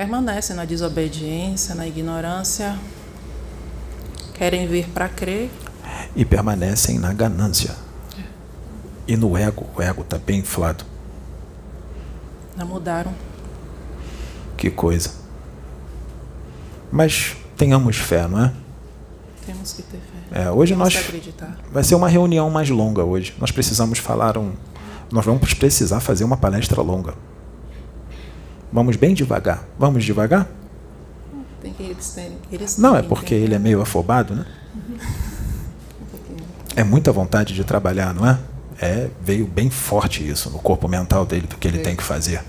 permanecem 0.00 0.56
na 0.56 0.64
desobediência, 0.64 1.74
na 1.74 1.86
ignorância, 1.86 2.78
querem 4.32 4.66
vir 4.66 4.88
para 4.88 5.10
crer. 5.10 5.50
E 6.16 6.24
permanecem 6.24 6.98
na 6.98 7.12
ganância. 7.12 7.74
E 9.10 9.16
no 9.16 9.36
ego, 9.36 9.66
o 9.76 9.82
ego 9.82 10.02
está 10.02 10.16
bem 10.18 10.38
inflado. 10.38 10.84
Não 12.56 12.64
mudaram. 12.64 13.12
Que 14.56 14.70
coisa. 14.70 15.10
Mas 16.92 17.36
tenhamos 17.56 17.96
fé, 17.96 18.28
não 18.28 18.44
é? 18.44 18.52
Temos 19.44 19.72
que 19.72 19.82
ter 19.82 19.98
fé. 19.98 20.42
É, 20.42 20.50
hoje 20.52 20.74
Temos 20.74 20.94
nós 20.94 21.04
vai 21.72 21.82
ser 21.82 21.96
uma 21.96 22.08
reunião 22.08 22.48
mais 22.50 22.70
longa 22.70 23.02
hoje. 23.02 23.34
Nós 23.40 23.50
precisamos 23.50 23.98
falar 23.98 24.38
um, 24.38 24.52
nós 25.10 25.26
vamos 25.26 25.54
precisar 25.54 25.98
fazer 25.98 26.22
uma 26.22 26.36
palestra 26.36 26.80
longa. 26.80 27.14
Vamos 28.72 28.94
bem 28.94 29.12
devagar. 29.12 29.64
Vamos 29.76 30.04
devagar? 30.04 30.46
Tem 31.60 31.72
que 31.72 31.82
eles 31.82 32.10
terem, 32.10 32.38
eles 32.52 32.78
Não, 32.78 32.94
é 32.94 33.02
porque 33.02 33.34
ele 33.34 33.56
é 33.56 33.58
meio 33.58 33.82
afobado, 33.82 34.36
né? 34.36 34.46
É 36.76 36.84
muita 36.84 37.10
vontade 37.10 37.52
de 37.52 37.64
trabalhar, 37.64 38.14
não 38.14 38.24
é? 38.24 38.38
É, 38.80 39.08
veio 39.20 39.46
bem 39.46 39.68
forte 39.68 40.26
isso 40.26 40.48
no 40.50 40.58
corpo 40.58 40.88
mental 40.88 41.26
dele 41.26 41.46
do 41.46 41.56
que 41.56 41.68
ele 41.68 41.80
é. 41.80 41.82
tem 41.82 41.94
que 41.94 42.02
fazer. 42.02 42.42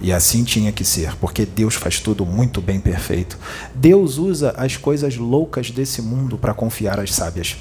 E 0.00 0.12
assim 0.12 0.44
tinha 0.44 0.72
que 0.72 0.84
ser, 0.84 1.14
porque 1.16 1.46
Deus 1.46 1.74
faz 1.74 2.00
tudo 2.00 2.26
muito 2.26 2.60
bem 2.60 2.80
perfeito. 2.80 3.38
Deus 3.74 4.18
usa 4.18 4.52
as 4.56 4.76
coisas 4.76 5.16
loucas 5.16 5.70
desse 5.70 6.02
mundo 6.02 6.36
para 6.36 6.52
confiar 6.52 6.98
às 7.00 7.14
sábias. 7.14 7.56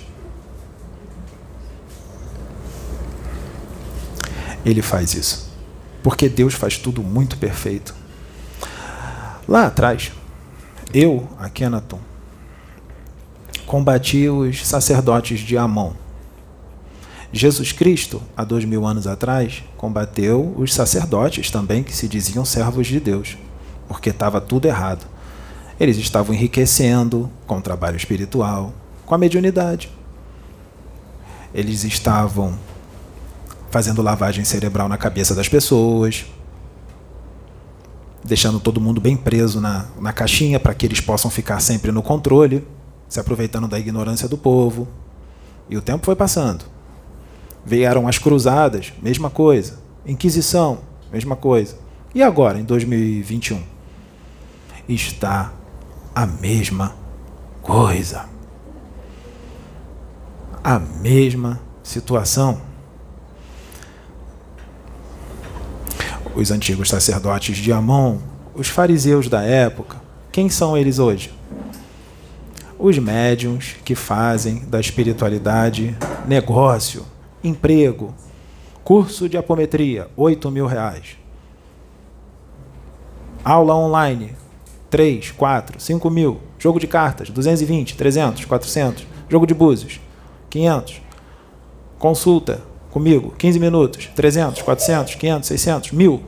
Ele 4.66 4.82
faz 4.82 5.14
isso 5.14 5.46
porque 6.06 6.30
Deus 6.30 6.54
faz 6.54 6.78
tudo 6.78 7.02
muito 7.02 7.36
perfeito. 7.36 7.96
Lá 9.48 9.66
atrás, 9.66 10.12
eu, 10.94 11.28
Akhenaton, 11.40 12.00
combati 13.66 14.30
os 14.30 14.68
sacerdotes 14.68 15.40
de 15.40 15.58
Amon. 15.58 15.94
Jesus 17.38 17.74
Cristo, 17.74 18.22
há 18.38 18.46
dois 18.46 18.64
mil 18.64 18.86
anos 18.86 19.06
atrás, 19.06 19.62
combateu 19.76 20.56
os 20.58 20.74
sacerdotes 20.74 21.52
também 21.52 21.84
que 21.84 21.94
se 21.94 22.08
diziam 22.08 22.46
servos 22.46 22.88
de 22.88 22.98
Deus, 22.98 23.38
porque 23.90 24.10
estava 24.10 24.40
tudo 24.40 24.70
errado. 24.70 25.06
Eles 25.78 25.98
estavam 25.98 26.34
enriquecendo 26.34 27.30
com 27.46 27.58
o 27.58 27.62
trabalho 27.62 27.98
espiritual, 27.98 28.74
com 29.06 29.14
a 29.14 29.18
mediunidade. 29.18 29.92
Eles 31.54 31.84
estavam 31.84 32.58
fazendo 33.70 34.02
lavagem 34.02 34.46
cerebral 34.46 34.88
na 34.88 34.98
cabeça 34.98 35.36
das 35.36 35.50
pessoas, 35.50 36.26
deixando 38.24 38.62
todo 38.62 38.80
mundo 38.80 39.02
bem 39.02 39.18
preso 39.18 39.60
na, 39.60 39.88
na 40.00 40.14
caixinha 40.14 40.58
para 40.58 40.74
que 40.74 40.86
eles 40.86 41.02
possam 41.02 41.30
ficar 41.30 41.60
sempre 41.60 41.92
no 41.92 42.02
controle, 42.02 42.66
se 43.10 43.20
aproveitando 43.20 43.68
da 43.68 43.78
ignorância 43.78 44.30
do 44.30 44.38
povo. 44.38 44.88
E 45.70 45.76
o 45.76 45.82
tempo 45.82 46.06
foi 46.06 46.16
passando. 46.16 46.75
Vieram 47.66 48.08
as 48.08 48.18
cruzadas, 48.18 48.94
mesma 49.02 49.30
coisa. 49.30 49.80
Inquisição, 50.06 50.80
mesma 51.12 51.36
coisa. 51.36 51.78
E 52.14 52.22
agora, 52.22 52.60
em 52.60 52.64
2021? 52.64 53.62
Está 54.88 55.52
a 56.14 56.26
mesma 56.26 56.96
coisa. 57.62 58.26
A 60.64 60.80
mesma 60.80 61.60
situação. 61.84 62.62
os 66.36 66.52
antigos 66.52 66.90
sacerdotes 66.90 67.58
de 67.58 67.72
Amon, 67.72 68.18
os 68.54 68.68
fariseus 68.68 69.30
da 69.30 69.42
época, 69.42 70.02
quem 70.32 70.50
são 70.50 70.78
eles 70.78 71.00
hoje? 71.00 71.34
Os 72.78 72.98
médiums 73.00 73.78
que 73.86 73.96
fazem 73.96 74.66
da 74.66 74.80
espiritualidade 74.80 75.96
negócio, 76.28 77.06
emprego, 77.48 78.14
curso 78.84 79.30
de 79.30 79.38
apometria, 79.38 80.08
8 80.18 80.50
mil 80.52 80.66
reais. 80.66 81.18
Aula 83.44 83.76
online, 83.76 84.36
3, 84.90 85.32
4, 85.32 85.80
5 85.80 86.10
mil. 86.10 86.40
Jogo 86.58 86.80
de 86.80 86.88
cartas, 86.88 87.30
220, 87.30 87.96
300, 87.96 88.46
400. 88.46 89.06
Jogo 89.30 89.46
de 89.46 89.54
búzios, 89.54 90.00
500. 90.50 91.02
Consulta, 92.00 92.62
comigo, 92.90 93.34
15 93.38 93.60
minutos, 93.60 94.10
300, 94.16 94.62
400, 94.62 95.16
500, 95.16 95.48
600, 95.48 95.92
1000. 95.92 96.24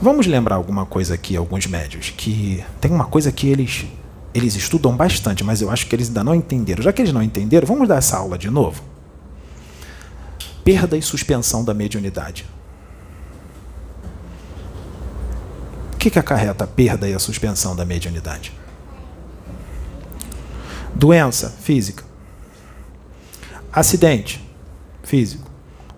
Vamos 0.00 0.26
lembrar 0.26 0.54
alguma 0.54 0.86
coisa 0.86 1.14
aqui, 1.14 1.36
alguns 1.36 1.66
médios, 1.66 2.10
que 2.10 2.64
tem 2.80 2.90
uma 2.90 3.06
coisa 3.06 3.32
que 3.32 3.48
eles 3.48 3.86
eles 4.38 4.54
estudam 4.54 4.96
bastante, 4.96 5.44
mas 5.44 5.60
eu 5.60 5.70
acho 5.70 5.86
que 5.86 5.94
eles 5.94 6.08
ainda 6.08 6.24
não 6.24 6.34
entenderam. 6.34 6.82
Já 6.82 6.92
que 6.92 7.02
eles 7.02 7.12
não 7.12 7.22
entenderam, 7.22 7.66
vamos 7.66 7.88
dar 7.88 7.96
essa 7.96 8.16
aula 8.16 8.38
de 8.38 8.48
novo. 8.50 8.82
Perda 10.64 10.96
e 10.96 11.02
suspensão 11.02 11.64
da 11.64 11.74
mediunidade. 11.74 12.46
O 15.92 15.96
que, 15.98 16.10
que 16.10 16.18
acarreta 16.18 16.64
a 16.64 16.66
perda 16.66 17.08
e 17.08 17.14
a 17.14 17.18
suspensão 17.18 17.74
da 17.74 17.84
mediunidade? 17.84 18.52
Doença 20.94 21.50
física. 21.50 22.04
Acidente 23.72 24.46
físico. 25.02 25.48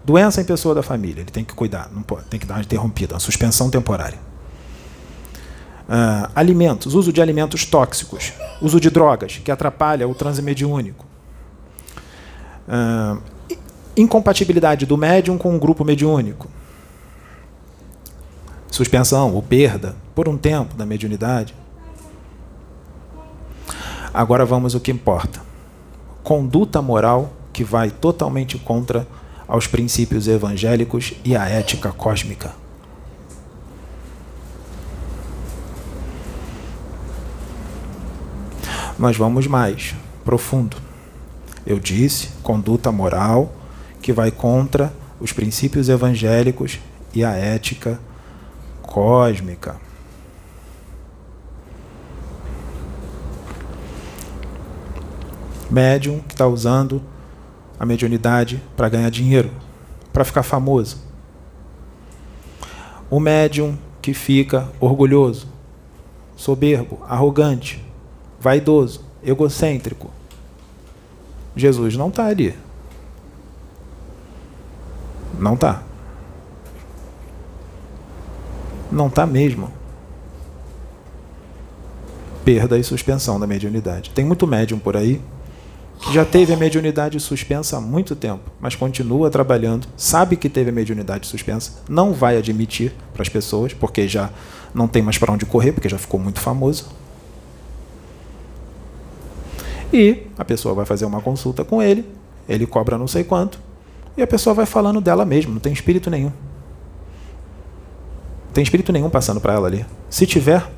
Doença 0.04 0.40
em 0.40 0.44
pessoa 0.44 0.74
da 0.74 0.82
família, 0.82 1.20
ele 1.20 1.30
tem 1.30 1.44
que 1.44 1.52
cuidar, 1.52 1.90
não 1.92 2.02
pode, 2.02 2.24
tem 2.24 2.40
que 2.40 2.46
dar 2.46 2.54
uma 2.54 2.62
interrompida, 2.62 3.14
uma 3.14 3.20
suspensão 3.20 3.68
temporária. 3.68 4.18
Uh, 5.90 6.30
alimentos, 6.36 6.94
uso 6.94 7.12
de 7.12 7.20
alimentos 7.20 7.64
tóxicos, 7.64 8.32
uso 8.62 8.78
de 8.78 8.88
drogas, 8.90 9.38
que 9.38 9.50
atrapalha 9.50 10.06
o 10.06 10.14
transe 10.14 10.40
mediúnico. 10.40 11.04
Uh, 12.68 13.20
incompatibilidade 13.96 14.86
do 14.86 14.96
médium 14.96 15.36
com 15.36 15.56
o 15.56 15.58
grupo 15.58 15.84
mediúnico. 15.84 16.48
Suspensão 18.70 19.34
ou 19.34 19.42
perda, 19.42 19.96
por 20.14 20.28
um 20.28 20.38
tempo, 20.38 20.76
da 20.76 20.86
mediunidade. 20.86 21.56
Agora 24.14 24.44
vamos 24.44 24.76
ao 24.76 24.80
que 24.80 24.92
importa. 24.92 25.40
Conduta 26.22 26.80
moral 26.80 27.32
que 27.52 27.64
vai 27.64 27.90
totalmente 27.90 28.56
contra 28.58 29.08
aos 29.48 29.66
princípios 29.66 30.28
evangélicos 30.28 31.14
e 31.24 31.34
a 31.34 31.48
ética 31.48 31.90
cósmica. 31.90 32.52
Nós 39.00 39.16
vamos 39.16 39.46
mais 39.46 39.94
profundo. 40.26 40.76
Eu 41.66 41.80
disse 41.80 42.28
conduta 42.42 42.92
moral 42.92 43.50
que 44.02 44.12
vai 44.12 44.30
contra 44.30 44.92
os 45.18 45.32
princípios 45.32 45.88
evangélicos 45.88 46.78
e 47.14 47.24
a 47.24 47.30
ética 47.30 47.98
cósmica. 48.82 49.76
Médium 55.70 56.20
que 56.20 56.34
está 56.34 56.46
usando 56.46 57.02
a 57.78 57.86
mediunidade 57.86 58.62
para 58.76 58.90
ganhar 58.90 59.10
dinheiro, 59.10 59.50
para 60.12 60.26
ficar 60.26 60.42
famoso. 60.42 60.98
O 63.08 63.18
médium 63.18 63.78
que 64.02 64.12
fica 64.12 64.68
orgulhoso, 64.78 65.48
soberbo, 66.36 67.02
arrogante, 67.08 67.82
vaidoso, 68.40 69.04
egocêntrico. 69.22 70.10
Jesus 71.54 71.96
não 71.96 72.08
está 72.08 72.26
ali. 72.26 72.54
Não 75.38 75.54
está. 75.54 75.82
Não 78.90 79.06
está 79.06 79.26
mesmo. 79.26 79.70
Perda 82.44 82.78
e 82.78 82.82
suspensão 82.82 83.38
da 83.38 83.46
mediunidade. 83.46 84.10
Tem 84.10 84.24
muito 84.24 84.46
médium 84.46 84.78
por 84.78 84.96
aí 84.96 85.22
que 86.00 86.14
já 86.14 86.24
teve 86.24 86.52
a 86.52 86.56
mediunidade 86.56 87.20
suspensa 87.20 87.76
há 87.76 87.80
muito 87.80 88.16
tempo, 88.16 88.50
mas 88.58 88.74
continua 88.74 89.30
trabalhando, 89.30 89.86
sabe 89.96 90.34
que 90.34 90.48
teve 90.48 90.70
a 90.70 90.72
mediunidade 90.72 91.26
suspensa, 91.26 91.82
não 91.88 92.14
vai 92.14 92.38
admitir 92.38 92.94
para 93.12 93.20
as 93.22 93.28
pessoas, 93.28 93.74
porque 93.74 94.08
já 94.08 94.30
não 94.74 94.88
tem 94.88 95.02
mais 95.02 95.18
para 95.18 95.30
onde 95.30 95.44
correr, 95.44 95.72
porque 95.72 95.90
já 95.90 95.98
ficou 95.98 96.18
muito 96.18 96.40
famoso. 96.40 96.86
E 99.92 100.26
a 100.38 100.44
pessoa 100.44 100.74
vai 100.74 100.84
fazer 100.84 101.04
uma 101.04 101.20
consulta 101.20 101.64
com 101.64 101.82
ele, 101.82 102.04
ele 102.48 102.66
cobra 102.66 102.96
não 102.96 103.08
sei 103.08 103.24
quanto, 103.24 103.58
e 104.16 104.22
a 104.22 104.26
pessoa 104.26 104.54
vai 104.54 104.66
falando 104.66 105.00
dela 105.00 105.24
mesma, 105.24 105.52
não 105.52 105.60
tem 105.60 105.72
espírito 105.72 106.10
nenhum. 106.10 106.32
Não 108.46 108.52
tem 108.54 108.62
espírito 108.62 108.92
nenhum 108.92 109.10
passando 109.10 109.40
para 109.40 109.54
ela 109.54 109.66
ali. 109.66 109.86
Se 110.08 110.26
tiver, 110.26 110.68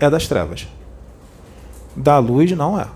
é 0.00 0.08
das 0.10 0.26
trevas. 0.26 0.66
Da 1.94 2.18
luz 2.18 2.50
não 2.52 2.78
é. 2.80 2.86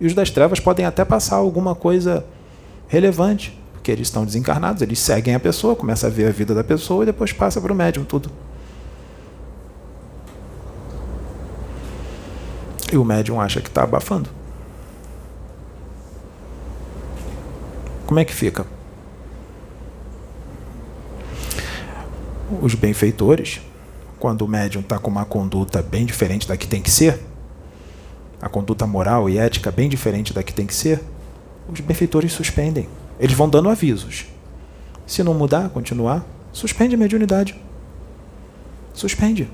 E 0.00 0.06
os 0.06 0.14
das 0.14 0.30
trevas 0.30 0.60
podem 0.60 0.84
até 0.84 1.04
passar 1.04 1.36
alguma 1.36 1.74
coisa 1.74 2.24
relevante, 2.88 3.58
porque 3.72 3.90
eles 3.90 4.08
estão 4.08 4.24
desencarnados, 4.24 4.82
eles 4.82 4.98
seguem 4.98 5.34
a 5.34 5.40
pessoa, 5.40 5.76
começam 5.76 6.08
a 6.08 6.12
ver 6.12 6.28
a 6.28 6.32
vida 6.32 6.54
da 6.54 6.64
pessoa 6.64 7.02
e 7.02 7.06
depois 7.06 7.32
passa 7.32 7.60
para 7.60 7.72
o 7.72 7.76
médium 7.76 8.04
tudo. 8.04 8.30
E 12.92 12.96
o 12.96 13.04
médium 13.04 13.40
acha 13.40 13.60
que 13.60 13.68
está 13.68 13.82
abafando. 13.82 14.30
Como 18.06 18.20
é 18.20 18.24
que 18.24 18.32
fica? 18.32 18.64
Os 22.62 22.76
benfeitores, 22.76 23.60
quando 24.20 24.42
o 24.42 24.48
médium 24.48 24.80
está 24.80 24.96
com 24.96 25.10
uma 25.10 25.24
conduta 25.24 25.82
bem 25.82 26.06
diferente 26.06 26.46
da 26.46 26.56
que 26.56 26.68
tem 26.68 26.80
que 26.80 26.90
ser, 26.90 27.20
a 28.40 28.48
conduta 28.48 28.86
moral 28.86 29.28
e 29.28 29.38
ética 29.38 29.72
bem 29.72 29.88
diferente 29.88 30.32
da 30.32 30.44
que 30.44 30.54
tem 30.54 30.66
que 30.66 30.74
ser, 30.74 31.02
os 31.68 31.80
benfeitores 31.80 32.32
suspendem. 32.32 32.88
Eles 33.18 33.36
vão 33.36 33.48
dando 33.48 33.68
avisos. 33.68 34.26
Se 35.04 35.24
não 35.24 35.34
mudar, 35.34 35.68
continuar, 35.70 36.24
suspende 36.52 36.94
a 36.94 36.98
mediunidade. 36.98 37.60
Suspende. 38.94 39.50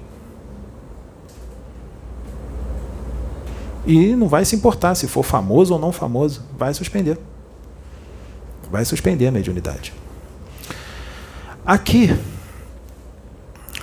E 3.87 4.15
não 4.15 4.29
vai 4.29 4.45
se 4.45 4.55
importar 4.55 4.95
se 4.95 5.09
for 5.09 5.23
famoso 5.23 5.73
ou 5.73 5.81
não 5.81 5.91
famoso, 5.91 6.45
vai 6.57 6.75
suspender. 6.75 7.19
Vai 8.73 8.87
suspender 8.87 9.27
a 9.27 9.31
mediunidade. 9.31 9.93
Aqui 11.65 12.19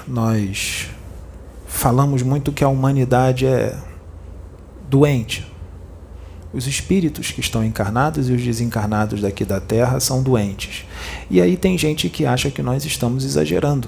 nós 0.08 0.90
falamos 1.68 2.24
muito 2.24 2.52
que 2.52 2.64
a 2.64 2.68
humanidade 2.68 3.46
é 3.46 3.78
doente. 4.90 5.46
Os 6.52 6.66
espíritos 6.66 7.30
que 7.32 7.40
estão 7.40 7.64
encarnados 7.64 8.30
e 8.30 8.34
os 8.34 8.42
desencarnados 8.42 9.22
daqui 9.22 9.46
da 9.46 9.62
Terra 9.62 10.00
são 10.00 10.24
doentes. 10.24 10.86
E 11.30 11.40
aí 11.40 11.56
tem 11.56 11.78
gente 11.78 12.10
que 12.10 12.26
acha 12.26 12.50
que 12.50 12.64
nós 12.64 12.84
estamos 12.84 13.24
exagerando. 13.24 13.88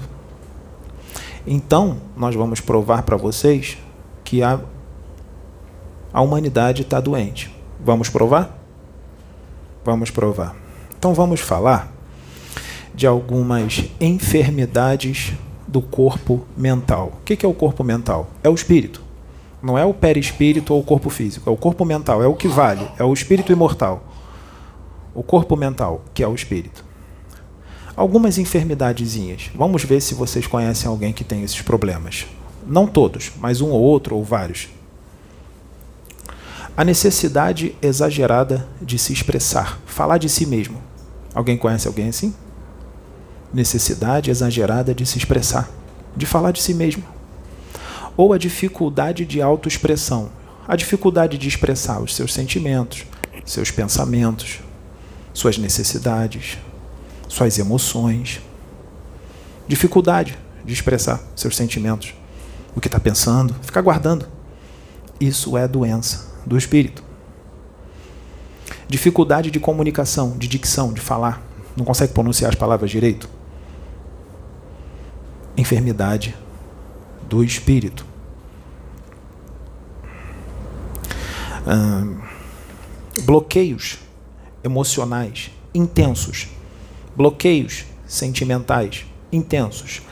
Então, 1.44 1.96
nós 2.16 2.36
vamos 2.36 2.60
provar 2.60 3.02
para 3.02 3.16
vocês 3.16 3.76
que 4.22 4.40
a, 4.40 4.60
a 6.12 6.20
humanidade 6.20 6.82
está 6.82 7.00
doente. 7.00 7.52
Vamos 7.84 8.08
provar? 8.08 8.56
Vamos 9.84 10.08
provar. 10.08 10.61
Então, 11.02 11.14
vamos 11.14 11.40
falar 11.40 11.92
de 12.94 13.08
algumas 13.08 13.86
enfermidades 14.00 15.32
do 15.66 15.82
corpo 15.82 16.46
mental. 16.56 17.14
O 17.18 17.24
que 17.24 17.44
é 17.44 17.48
o 17.48 17.52
corpo 17.52 17.82
mental? 17.82 18.30
É 18.40 18.48
o 18.48 18.54
espírito. 18.54 19.02
Não 19.60 19.76
é 19.76 19.84
o 19.84 19.92
perispírito 19.92 20.72
ou 20.72 20.78
o 20.78 20.84
corpo 20.84 21.10
físico, 21.10 21.50
é 21.50 21.52
o 21.52 21.56
corpo 21.56 21.84
mental, 21.84 22.22
é 22.22 22.28
o 22.28 22.36
que 22.36 22.46
vale, 22.46 22.88
é 23.00 23.02
o 23.02 23.12
espírito 23.12 23.50
imortal. 23.50 24.04
O 25.12 25.24
corpo 25.24 25.56
mental, 25.56 26.04
que 26.14 26.22
é 26.22 26.28
o 26.28 26.36
espírito. 26.36 26.84
Algumas 27.96 28.38
enfermidadezinhas. 28.38 29.50
Vamos 29.56 29.82
ver 29.82 30.00
se 30.00 30.14
vocês 30.14 30.46
conhecem 30.46 30.88
alguém 30.88 31.12
que 31.12 31.24
tem 31.24 31.42
esses 31.42 31.62
problemas. 31.62 32.26
Não 32.64 32.86
todos, 32.86 33.32
mas 33.40 33.60
um 33.60 33.70
ou 33.70 33.82
outro 33.82 34.14
ou 34.14 34.22
vários. 34.22 34.68
A 36.76 36.84
necessidade 36.84 37.74
exagerada 37.82 38.68
de 38.80 39.00
se 39.00 39.12
expressar, 39.12 39.80
falar 39.84 40.18
de 40.18 40.28
si 40.28 40.46
mesmo. 40.46 40.91
Alguém 41.34 41.56
conhece 41.56 41.88
alguém 41.88 42.08
assim? 42.08 42.34
Necessidade 43.52 44.30
exagerada 44.30 44.94
de 44.94 45.04
se 45.06 45.18
expressar, 45.18 45.68
de 46.16 46.26
falar 46.26 46.52
de 46.52 46.62
si 46.62 46.74
mesmo 46.74 47.04
ou 48.16 48.32
a 48.32 48.38
dificuldade 48.38 49.24
de 49.24 49.40
autoexpressão, 49.40 50.30
a 50.66 50.76
dificuldade 50.76 51.38
de 51.38 51.48
expressar 51.48 52.00
os 52.00 52.14
seus 52.14 52.32
sentimentos, 52.32 53.04
seus 53.44 53.70
pensamentos, 53.70 54.60
suas 55.32 55.58
necessidades, 55.58 56.58
suas 57.28 57.58
emoções. 57.58 58.40
Dificuldade 59.66 60.38
de 60.64 60.72
expressar 60.72 61.20
seus 61.34 61.56
sentimentos, 61.56 62.14
o 62.76 62.80
que 62.80 62.88
está 62.88 63.00
pensando, 63.00 63.54
ficar 63.62 63.80
guardando. 63.80 64.26
Isso 65.20 65.56
é 65.56 65.66
doença 65.66 66.30
do 66.44 66.58
espírito. 66.58 67.02
Dificuldade 68.92 69.50
de 69.50 69.58
comunicação, 69.58 70.36
de 70.36 70.46
dicção, 70.46 70.92
de 70.92 71.00
falar, 71.00 71.42
não 71.74 71.82
consegue 71.82 72.12
pronunciar 72.12 72.50
as 72.50 72.54
palavras 72.54 72.90
direito. 72.90 73.26
Enfermidade 75.56 76.36
do 77.26 77.42
espírito. 77.42 78.04
bloqueios 83.24 83.98
emocionais 84.62 85.50
intensos, 85.74 86.48
bloqueios 87.16 87.86
sentimentais 88.06 89.06
intensos. 89.32 90.02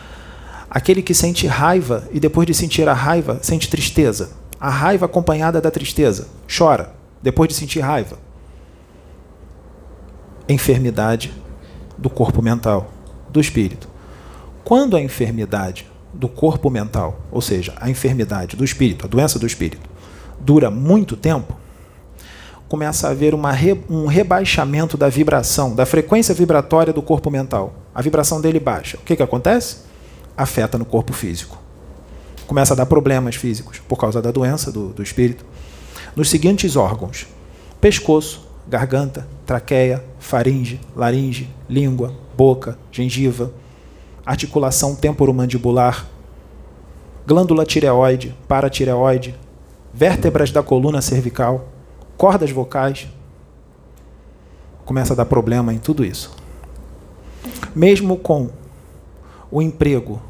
Aquele 0.71 1.03
que 1.03 1.13
sente 1.13 1.47
raiva 1.47 2.09
e 2.13 2.19
depois 2.19 2.47
de 2.47 2.55
sentir 2.55 2.89
a 2.89 2.95
raiva 2.95 3.41
sente 3.43 3.69
tristeza. 3.69 4.31
A 4.59 4.71
raiva 4.71 5.05
acompanhada 5.05 5.61
da 5.61 5.71
tristeza, 5.71 6.29
chora 6.49 6.95
depois 7.23 7.47
de 7.47 7.55
sentir 7.55 7.81
raiva. 7.81 8.30
Enfermidade 10.53 11.33
do 11.97 12.11
corpo 12.11 12.43
mental, 12.43 12.91
do 13.29 13.41
espírito. 13.41 13.89
Quando 14.65 14.97
a 14.97 15.01
enfermidade 15.01 15.87
do 16.13 16.29
corpo 16.29 16.69
mental, 16.69 17.21
ou 17.31 17.41
seja, 17.41 17.73
a 17.77 17.89
enfermidade 17.89 18.57
do 18.57 18.65
espírito, 18.65 19.05
a 19.05 19.09
doença 19.09 19.39
do 19.39 19.47
espírito, 19.47 19.89
dura 20.41 20.69
muito 20.69 21.17
tempo, 21.17 21.57
começa 22.69 23.07
a 23.07 23.11
haver 23.11 23.33
re, 23.35 23.81
um 23.89 24.07
rebaixamento 24.07 24.97
da 24.97 25.09
vibração, 25.09 25.75
da 25.75 25.87
frequência 25.87 26.35
vibratória 26.35 26.93
do 26.93 27.01
corpo 27.01 27.31
mental. 27.31 27.75
A 27.95 28.03
vibração 28.03 28.41
dele 28.41 28.59
baixa. 28.59 28.97
O 28.97 29.01
que, 29.01 29.15
que 29.15 29.23
acontece? 29.23 29.79
Afeta 30.37 30.77
no 30.77 30.85
corpo 30.85 31.13
físico. 31.13 31.59
começa 32.47 32.75
a 32.75 32.77
dar 32.77 32.87
problemas 32.87 33.37
físicos 33.37 33.79
por 33.79 33.97
causa 33.97 34.21
da 34.21 34.33
doença 34.33 34.73
do, 34.73 34.89
do 34.89 35.03
espírito. 35.03 35.45
Nos 36.17 36.29
seguintes 36.29 36.75
órgãos: 36.75 37.29
pescoço, 37.81 38.50
garganta, 38.71 39.27
traqueia, 39.45 40.05
faringe, 40.21 40.81
laringe, 40.95 41.51
língua, 41.69 42.15
boca, 42.37 42.79
gengiva, 42.93 43.53
articulação 44.25 44.95
temporomandibular, 44.95 46.07
glândula 47.27 47.67
tireoide, 47.67 48.33
paratireoide, 48.47 49.35
vértebras 49.93 50.53
da 50.53 50.63
coluna 50.63 51.03
cervical, 51.03 51.69
cordas 52.17 52.53
vocais. 52.53 53.09
Começa 54.85 55.15
a 55.15 55.17
dar 55.17 55.27
problema 55.27 55.75
em 55.75 55.79
tudo 55.79 56.05
isso. 56.05 56.37
Mesmo 57.75 58.17
com 58.17 58.51
o 59.51 59.61
emprego, 59.61 60.23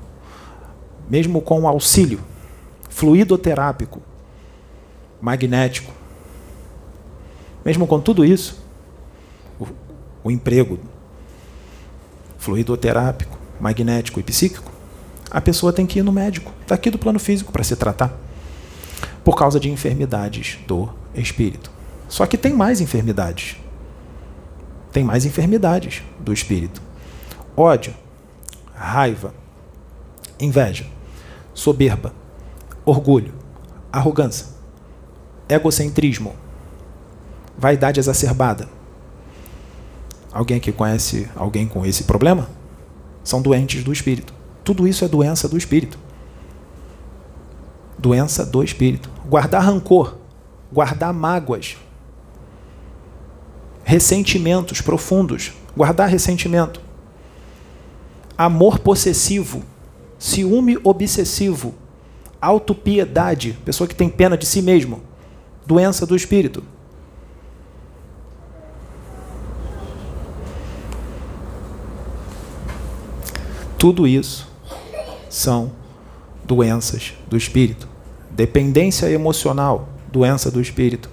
mesmo 1.10 1.42
com 1.42 1.60
o 1.60 1.68
auxílio 1.68 2.20
fluidoterápico, 2.88 4.00
magnético, 5.20 5.99
mesmo 7.64 7.86
com 7.86 8.00
tudo 8.00 8.24
isso, 8.24 8.62
o, 9.58 9.66
o 10.24 10.30
emprego 10.30 10.78
fluidoterápico, 12.38 13.38
magnético 13.60 14.18
e 14.18 14.22
psíquico, 14.22 14.70
a 15.30 15.40
pessoa 15.40 15.72
tem 15.72 15.86
que 15.86 15.98
ir 15.98 16.02
no 16.02 16.10
médico, 16.10 16.52
daqui 16.66 16.90
do 16.90 16.98
plano 16.98 17.18
físico, 17.18 17.52
para 17.52 17.62
se 17.62 17.76
tratar, 17.76 18.12
por 19.22 19.36
causa 19.36 19.60
de 19.60 19.70
enfermidades 19.70 20.58
do 20.66 20.88
espírito. 21.14 21.70
Só 22.08 22.26
que 22.26 22.36
tem 22.36 22.52
mais 22.52 22.80
enfermidades. 22.80 23.56
Tem 24.92 25.04
mais 25.04 25.24
enfermidades 25.24 26.02
do 26.18 26.32
espírito: 26.32 26.82
ódio, 27.56 27.94
raiva, 28.74 29.32
inveja, 30.40 30.86
soberba, 31.54 32.12
orgulho, 32.84 33.32
arrogância, 33.92 34.48
egocentrismo, 35.48 36.34
vaidade 37.60 38.00
exacerbada. 38.00 38.68
Alguém 40.32 40.56
aqui 40.56 40.72
conhece 40.72 41.28
alguém 41.36 41.68
com 41.68 41.84
esse 41.84 42.04
problema? 42.04 42.48
São 43.22 43.42
doentes 43.42 43.84
do 43.84 43.92
espírito. 43.92 44.32
Tudo 44.64 44.88
isso 44.88 45.04
é 45.04 45.08
doença 45.08 45.46
do 45.46 45.58
espírito. 45.58 45.98
Doença 47.98 48.46
do 48.46 48.64
espírito. 48.64 49.10
Guardar 49.28 49.62
rancor, 49.62 50.16
guardar 50.72 51.12
mágoas, 51.12 51.76
ressentimentos 53.84 54.80
profundos, 54.80 55.52
guardar 55.76 56.08
ressentimento, 56.08 56.80
amor 58.38 58.78
possessivo, 58.78 59.62
ciúme 60.18 60.78
obsessivo, 60.82 61.74
autopiedade, 62.40 63.58
pessoa 63.64 63.86
que 63.86 63.94
tem 63.94 64.08
pena 64.08 64.38
de 64.38 64.46
si 64.46 64.62
mesmo, 64.62 65.02
doença 65.66 66.06
do 66.06 66.16
espírito. 66.16 66.62
Tudo 73.80 74.06
isso 74.06 74.46
são 75.30 75.72
doenças 76.44 77.14
do 77.26 77.34
espírito. 77.34 77.88
Dependência 78.30 79.10
emocional, 79.10 79.88
doença 80.12 80.50
do 80.50 80.60
espírito. 80.60 81.08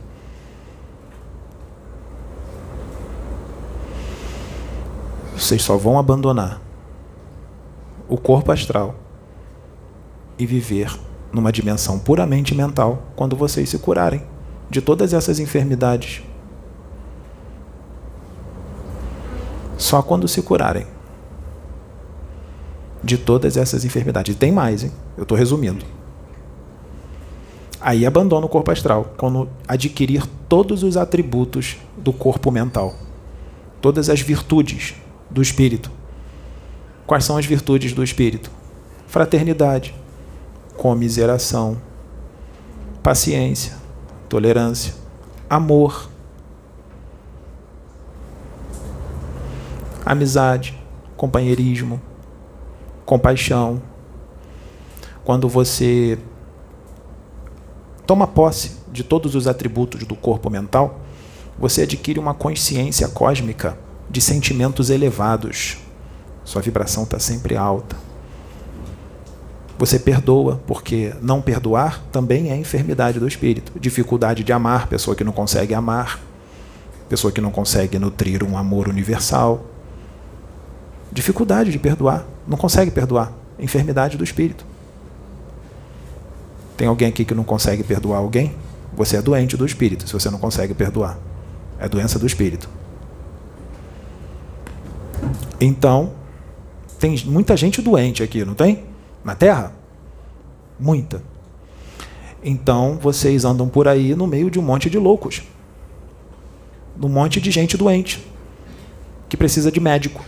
Vocês 5.34 5.62
só 5.62 5.78
vão 5.78 5.98
abandonar 5.98 6.60
o 8.10 8.18
corpo 8.18 8.52
astral 8.52 8.96
e 10.38 10.46
viver 10.46 10.94
numa 11.32 11.54
dimensão 11.54 11.98
puramente 11.98 12.54
mental 12.54 13.02
quando 13.16 13.38
vocês 13.38 13.70
se 13.70 13.80
curarem 13.80 14.22
de 14.70 14.82
todas 14.82 15.14
essas 15.14 15.40
enfermidades. 15.40 16.22
Só 19.78 20.02
quando 20.02 20.28
se 20.28 20.42
curarem 20.42 20.97
de 23.04 23.18
todas 23.18 23.58
essas 23.58 23.86
enfermidades. 23.86 24.36
E 24.36 24.38
tem 24.38 24.52
mais, 24.52 24.84
hein? 24.84 24.92
Eu 25.16 25.24
estou 25.24 25.38
resumindo. 25.38 25.86
Aí 27.80 28.06
abandona 28.06 28.46
o 28.46 28.50
corpo 28.50 28.72
astral 28.72 29.14
quando 29.18 29.48
adquirir 29.68 30.26
todos 30.50 30.84
os 30.84 30.98
atributos 30.98 31.78
do 31.96 32.12
corpo 32.12 32.52
mental, 32.52 32.96
todas 33.80 34.10
as 34.10 34.20
virtudes 34.20 34.96
do 35.30 35.42
espírito. 35.42 35.92
Quais 37.06 37.24
são 37.24 37.38
as 37.38 37.46
virtudes 37.46 37.94
do 37.94 38.04
espírito? 38.04 38.52
Fraternidade, 39.08 39.94
comiseração, 40.76 41.80
paciência, 43.02 43.78
tolerância, 44.28 44.94
amor, 45.50 46.10
amizade, 50.06 50.78
companheirismo, 51.16 52.02
compaixão. 53.08 53.82
Quando 55.24 55.48
você 55.48 56.20
toma 58.06 58.28
posse 58.28 58.74
de 58.92 59.04
todos 59.04 59.34
os 59.34 59.48
atributos 59.48 60.04
do 60.04 60.16
corpo 60.16 60.50
mental, 60.50 61.00
você 61.58 61.84
adquire 61.84 62.20
uma 62.20 62.34
consciência 62.34 63.08
cósmica 63.08 63.78
de 64.10 64.22
sentimentos 64.22 64.90
elevados. 64.90 65.78
Sua 66.44 66.62
vibração 66.62 67.04
está 67.04 67.18
sempre 67.18 67.56
alta. 67.56 67.96
Você 69.80 70.00
perdoa, 70.00 70.62
porque 70.68 71.14
não 71.22 71.42
perdoar 71.42 72.04
também 72.12 72.52
é 72.52 72.58
enfermidade 72.58 73.20
do 73.20 73.28
espírito. 73.28 73.72
Dificuldade 73.80 74.44
de 74.44 74.52
amar, 74.52 74.88
pessoa 74.88 75.16
que 75.16 75.24
não 75.24 75.32
consegue 75.32 75.74
amar, 75.74 76.20
pessoa 77.08 77.32
que 77.32 77.40
não 77.40 77.52
consegue 77.52 77.98
nutrir 78.00 78.44
um 78.44 78.58
amor 78.58 78.90
universal. 78.90 79.64
Dificuldade 81.18 81.72
de 81.72 81.80
perdoar, 81.80 82.28
não 82.48 82.56
consegue 82.56 82.92
perdoar. 82.92 83.34
Enfermidade 83.58 84.18
do 84.18 84.24
espírito. 84.24 84.64
Tem 86.78 86.88
alguém 86.88 87.08
aqui 87.08 87.26
que 87.26 87.34
não 87.34 87.44
consegue 87.44 87.82
perdoar 87.82 88.20
alguém? 88.20 88.54
Você 88.96 89.18
é 89.18 89.22
doente 89.24 89.58
do 89.58 89.66
espírito 89.66 90.08
se 90.08 90.14
você 90.14 90.30
não 90.30 90.38
consegue 90.38 90.76
perdoar. 90.76 91.18
É 91.80 91.90
doença 91.90 92.20
do 92.20 92.28
espírito. 92.28 92.70
Então, 95.60 96.12
tem 97.00 97.20
muita 97.26 97.58
gente 97.58 97.82
doente 97.82 98.22
aqui, 98.22 98.46
não 98.46 98.54
tem? 98.54 98.84
Na 99.24 99.34
Terra? 99.34 99.72
Muita. 100.80 101.24
Então, 102.44 103.00
vocês 103.02 103.44
andam 103.44 103.68
por 103.68 103.88
aí 103.88 104.14
no 104.14 104.28
meio 104.28 104.52
de 104.52 104.60
um 104.60 104.62
monte 104.62 104.88
de 104.88 105.00
loucos. 105.00 105.42
Um 107.02 107.10
monte 107.10 107.42
de 107.42 107.50
gente 107.50 107.76
doente 107.76 108.24
que 109.28 109.36
precisa 109.36 109.72
de 109.72 109.80
médico. 109.80 110.24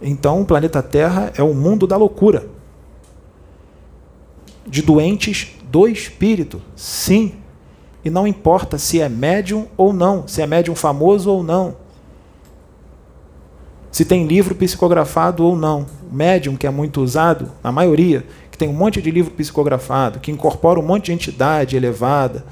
Então, 0.00 0.40
o 0.40 0.44
planeta 0.44 0.82
Terra 0.82 1.32
é 1.36 1.42
o 1.42 1.54
mundo 1.54 1.86
da 1.86 1.96
loucura. 1.96 2.46
De 4.66 4.82
doentes 4.82 5.56
do 5.70 5.88
espírito, 5.88 6.60
sim. 6.74 7.34
E 8.04 8.10
não 8.10 8.26
importa 8.26 8.78
se 8.78 9.00
é 9.00 9.08
médium 9.08 9.66
ou 9.76 9.92
não, 9.92 10.26
se 10.28 10.42
é 10.42 10.46
médium 10.46 10.74
famoso 10.74 11.30
ou 11.30 11.42
não 11.42 11.86
se 13.96 14.04
tem 14.04 14.26
livro 14.26 14.54
psicografado 14.54 15.42
ou 15.42 15.56
não. 15.56 15.86
Médium, 16.12 16.54
que 16.54 16.66
é 16.66 16.70
muito 16.70 17.00
usado, 17.00 17.50
a 17.64 17.72
maioria, 17.72 18.26
que 18.50 18.58
tem 18.58 18.68
um 18.68 18.74
monte 18.74 19.00
de 19.00 19.10
livro 19.10 19.30
psicografado, 19.30 20.20
que 20.20 20.30
incorpora 20.30 20.78
um 20.78 20.82
monte 20.82 21.06
de 21.06 21.12
entidade 21.12 21.78
elevada, 21.78 22.44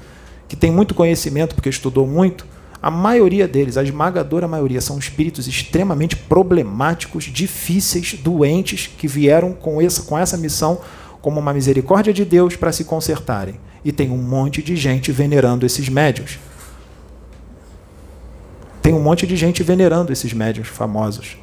que 0.47 0.55
tem 0.55 0.71
muito 0.71 0.95
conhecimento 0.95 1.53
porque 1.53 1.69
estudou 1.69 2.07
muito, 2.07 2.47
a 2.85 2.91
maioria 2.91 3.47
deles, 3.47 3.77
a 3.77 3.83
esmagadora 3.83 4.47
maioria, 4.47 4.79
são 4.79 4.99
espíritos 4.99 5.47
extremamente 5.47 6.15
problemáticos, 6.15 7.23
difíceis, 7.23 8.13
doentes, 8.13 8.85
que 8.85 9.07
vieram 9.07 9.53
com 9.53 9.81
essa, 9.81 10.03
com 10.03 10.15
essa 10.15 10.37
missão 10.37 10.79
como 11.19 11.39
uma 11.39 11.51
misericórdia 11.51 12.13
de 12.13 12.23
Deus 12.23 12.55
para 12.55 12.71
se 12.71 12.83
consertarem. 12.83 13.55
E 13.83 13.91
tem 13.91 14.11
um 14.11 14.21
monte 14.21 14.61
de 14.61 14.75
gente 14.75 15.11
venerando 15.11 15.65
esses 15.65 15.89
médios. 15.89 16.37
Tem 18.83 18.93
um 18.93 19.01
monte 19.01 19.25
de 19.25 19.35
gente 19.35 19.63
venerando 19.63 20.13
esses 20.13 20.31
médiuns 20.31 20.67
famosos, 20.67 21.37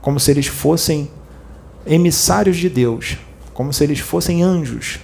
como 0.00 0.18
se 0.18 0.32
eles 0.32 0.48
fossem 0.48 1.08
emissários 1.86 2.56
de 2.56 2.68
Deus, 2.68 3.16
como 3.54 3.72
se 3.72 3.84
eles 3.84 4.00
fossem 4.00 4.42
anjos, 4.42 4.98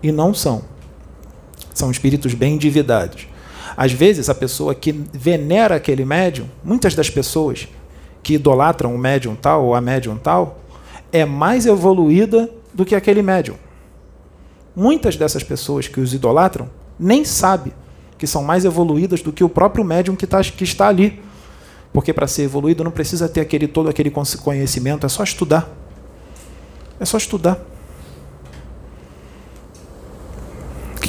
e 0.00 0.12
não 0.12 0.32
são. 0.32 0.62
São 1.74 1.90
espíritos 1.90 2.34
bem 2.34 2.54
endividados. 2.54 3.31
Às 3.76 3.92
vezes, 3.92 4.28
a 4.28 4.34
pessoa 4.34 4.74
que 4.74 4.92
venera 4.92 5.76
aquele 5.76 6.04
médium, 6.04 6.46
muitas 6.64 6.94
das 6.94 7.08
pessoas 7.10 7.68
que 8.22 8.34
idolatram 8.34 8.94
o 8.94 8.98
médium 8.98 9.34
tal 9.34 9.64
ou 9.64 9.74
a 9.74 9.80
médium 9.80 10.16
tal, 10.16 10.60
é 11.10 11.24
mais 11.24 11.66
evoluída 11.66 12.48
do 12.72 12.84
que 12.84 12.94
aquele 12.94 13.22
médium. 13.22 13.56
Muitas 14.74 15.16
dessas 15.16 15.42
pessoas 15.42 15.88
que 15.88 16.00
os 16.00 16.14
idolatram 16.14 16.70
nem 16.98 17.24
sabem 17.24 17.72
que 18.18 18.26
são 18.26 18.42
mais 18.42 18.64
evoluídas 18.64 19.20
do 19.20 19.32
que 19.32 19.42
o 19.42 19.48
próprio 19.48 19.84
médium 19.84 20.14
que, 20.14 20.26
tá, 20.26 20.42
que 20.42 20.64
está 20.64 20.88
ali. 20.88 21.20
Porque 21.92 22.12
para 22.12 22.26
ser 22.26 22.42
evoluído 22.42 22.84
não 22.84 22.90
precisa 22.90 23.28
ter 23.28 23.40
aquele 23.40 23.66
todo 23.66 23.88
aquele 23.88 24.10
conhecimento, 24.10 25.04
é 25.04 25.08
só 25.08 25.22
estudar. 25.24 25.68
É 27.00 27.04
só 27.04 27.18
estudar. 27.18 27.58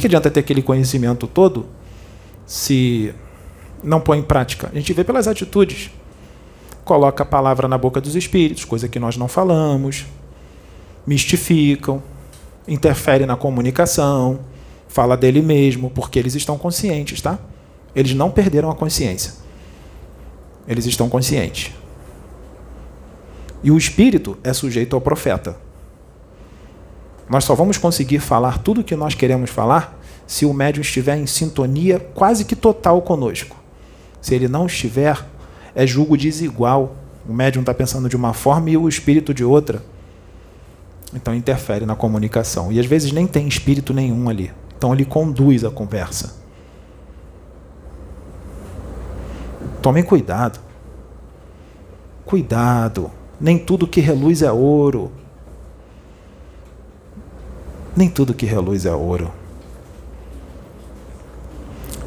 que 0.03 0.07
adianta 0.07 0.30
ter 0.30 0.41
aquele 0.41 0.61
conhecimento 0.61 1.28
todo 1.28 1.66
se 2.53 3.11
não 3.83 3.99
põe 3.99 4.19
em 4.19 4.21
prática? 4.21 4.69
A 4.71 4.75
gente 4.75 4.93
vê 4.93 5.03
pelas 5.03 5.27
atitudes. 5.27 5.89
Coloca 6.85 7.23
a 7.23 7.25
palavra 7.25 7.67
na 7.67 7.79
boca 7.79 7.99
dos 7.99 8.15
espíritos, 8.15 8.63
coisa 8.63 8.87
que 8.87 8.99
nós 8.99 9.17
não 9.17 9.27
falamos, 9.27 10.05
mistificam, 11.07 12.03
interfere 12.67 13.25
na 13.25 13.35
comunicação, 13.35 14.41
fala 14.87 15.17
dele 15.17 15.41
mesmo, 15.41 15.89
porque 15.89 16.19
eles 16.19 16.35
estão 16.35 16.55
conscientes, 16.55 17.21
tá? 17.21 17.39
Eles 17.95 18.13
não 18.13 18.29
perderam 18.29 18.69
a 18.69 18.75
consciência. 18.75 19.33
Eles 20.67 20.85
estão 20.85 21.09
conscientes. 21.09 21.71
E 23.63 23.71
o 23.71 23.77
espírito 23.79 24.37
é 24.43 24.53
sujeito 24.53 24.95
ao 24.95 25.01
profeta. 25.01 25.57
Nós 27.27 27.45
só 27.45 27.55
vamos 27.55 27.79
conseguir 27.79 28.19
falar 28.19 28.59
tudo 28.59 28.81
o 28.81 28.83
que 28.83 28.95
nós 28.95 29.15
queremos 29.15 29.49
falar 29.49 30.02
se 30.26 30.45
o 30.45 30.53
médium 30.53 30.82
estiver 30.82 31.17
em 31.17 31.26
sintonia 31.26 31.99
quase 31.99 32.45
que 32.45 32.55
total 32.55 33.01
conosco. 33.01 33.55
Se 34.21 34.34
ele 34.34 34.47
não 34.47 34.65
estiver, 34.65 35.26
é 35.76 35.86
julgo 35.86 36.17
desigual. 36.17 36.95
O 37.28 37.34
médium 37.34 37.61
está 37.61 37.74
pensando 37.74 38.09
de 38.09 38.15
uma 38.15 38.34
forma 38.34 38.69
e 38.69 38.78
o 38.78 38.88
espírito 38.88 39.34
de 39.34 39.43
outra. 39.43 39.84
Então 41.13 41.36
interfere 41.36 41.86
na 41.86 41.95
comunicação. 41.95 42.71
E 42.71 42.80
às 42.80 42.86
vezes 42.86 43.11
nem 43.11 43.28
tem 43.28 43.47
espírito 43.47 43.93
nenhum 43.93 44.30
ali. 44.30 44.51
Então 44.78 44.93
ele 44.93 45.05
conduz 45.05 45.63
a 45.63 45.69
conversa. 45.69 46.36
Tomem 49.82 50.03
cuidado. 50.03 50.59
Cuidado. 52.26 53.11
Nem 53.39 53.59
tudo 53.59 53.88
que 53.88 53.99
reluz 53.99 54.41
é 54.41 54.51
ouro. 54.51 55.11
Nem 57.95 58.09
tudo 58.09 58.34
que 58.34 58.45
reluz 58.45 58.86
é 58.86 58.93
ouro. 58.93 59.32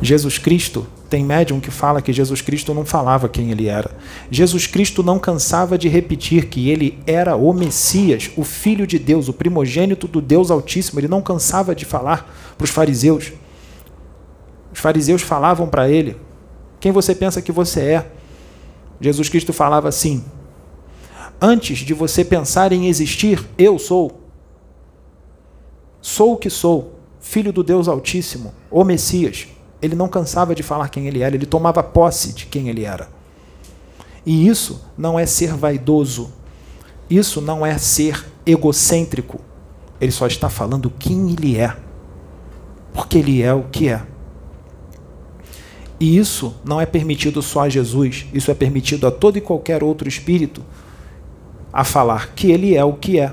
Jesus 0.01 0.39
Cristo 0.39 0.87
tem 1.09 1.25
médium 1.25 1.61
que 1.61 1.71
fala 1.71 2.03
que 2.03 2.13
Jesus 2.13 2.41
Cristo 2.41 2.75
não 2.75 2.85
falava 2.85 3.29
quem 3.29 3.51
ele 3.51 3.69
era. 3.69 3.91
Jesus 4.31 4.67
Cristo 4.67 5.03
não 5.03 5.19
cansava 5.19 5.79
de 5.79 5.89
repetir 5.89 6.49
que 6.49 6.69
ele 6.69 6.99
era 7.07 7.37
o 7.37 7.53
Messias, 7.53 8.31
o 8.37 8.45
Filho 8.45 8.87
de 8.87 8.99
Deus, 8.99 9.29
o 9.29 9.33
primogênito 9.33 10.07
do 10.07 10.21
Deus 10.21 10.51
Altíssimo. 10.51 11.01
Ele 11.01 11.09
não 11.09 11.23
cansava 11.23 11.75
de 11.75 11.85
falar 11.85 12.55
para 12.59 12.65
os 12.65 12.71
fariseus. 12.71 13.33
Os 14.73 14.81
fariseus 14.81 15.23
falavam 15.23 15.69
para 15.69 15.89
ele: 15.89 16.17
Quem 16.81 16.93
você 16.93 17.15
pensa 17.15 17.41
que 17.41 17.53
você 17.53 17.81
é? 17.81 18.11
Jesus 19.01 19.29
Cristo 19.29 19.53
falava 19.53 19.89
assim: 19.89 20.25
Antes 21.41 21.79
de 21.79 21.95
você 21.95 22.25
pensar 22.25 22.73
em 22.73 22.89
existir, 22.89 23.43
eu 23.57 23.79
sou. 23.79 24.21
Sou 26.03 26.35
o 26.35 26.37
que 26.37 26.51
sou, 26.51 27.01
filho 27.21 27.53
do 27.53 27.65
Deus 27.65 27.89
Altíssimo, 27.89 28.55
o 28.71 28.85
Messias. 28.85 29.49
Ele 29.81 29.95
não 29.95 30.09
cansava 30.09 30.55
de 30.55 30.63
falar 30.63 30.89
quem 30.89 31.07
ele 31.07 31.23
era, 31.23 31.35
ele 31.35 31.47
tomava 31.47 31.83
posse 31.83 32.33
de 32.33 32.47
quem 32.47 32.69
ele 32.69 32.85
era. 32.85 33.09
E 34.25 34.49
isso 34.49 34.85
não 34.97 35.19
é 35.19 35.27
ser 35.27 35.55
vaidoso, 35.55 36.33
isso 37.09 37.41
não 37.41 37.65
é 37.65 37.79
ser 37.79 38.25
egocêntrico. 38.45 39.41
Ele 40.01 40.13
só 40.13 40.27
está 40.27 40.49
falando 40.49 40.91
quem 40.91 41.31
ele 41.31 41.57
é, 41.57 41.77
porque 42.93 43.19
ele 43.19 43.43
é 43.43 43.55
o 43.55 43.65
que 43.65 43.89
é. 43.89 44.03
E 45.99 46.19
isso 46.19 46.55
não 46.65 46.81
é 46.81 46.85
permitido 46.85 47.41
só 47.41 47.63
a 47.63 47.69
Jesus, 47.69 48.27
isso 48.33 48.51
é 48.51 48.55
permitido 48.55 49.07
a 49.07 49.11
todo 49.11 49.39
e 49.39 49.41
qualquer 49.41 49.83
outro 49.83 50.09
espírito 50.09 50.63
a 51.73 51.85
falar 51.85 52.35
que 52.35 52.51
ele 52.51 52.75
é 52.75 52.85
o 52.85 52.93
que 52.93 53.19
é. 53.19 53.33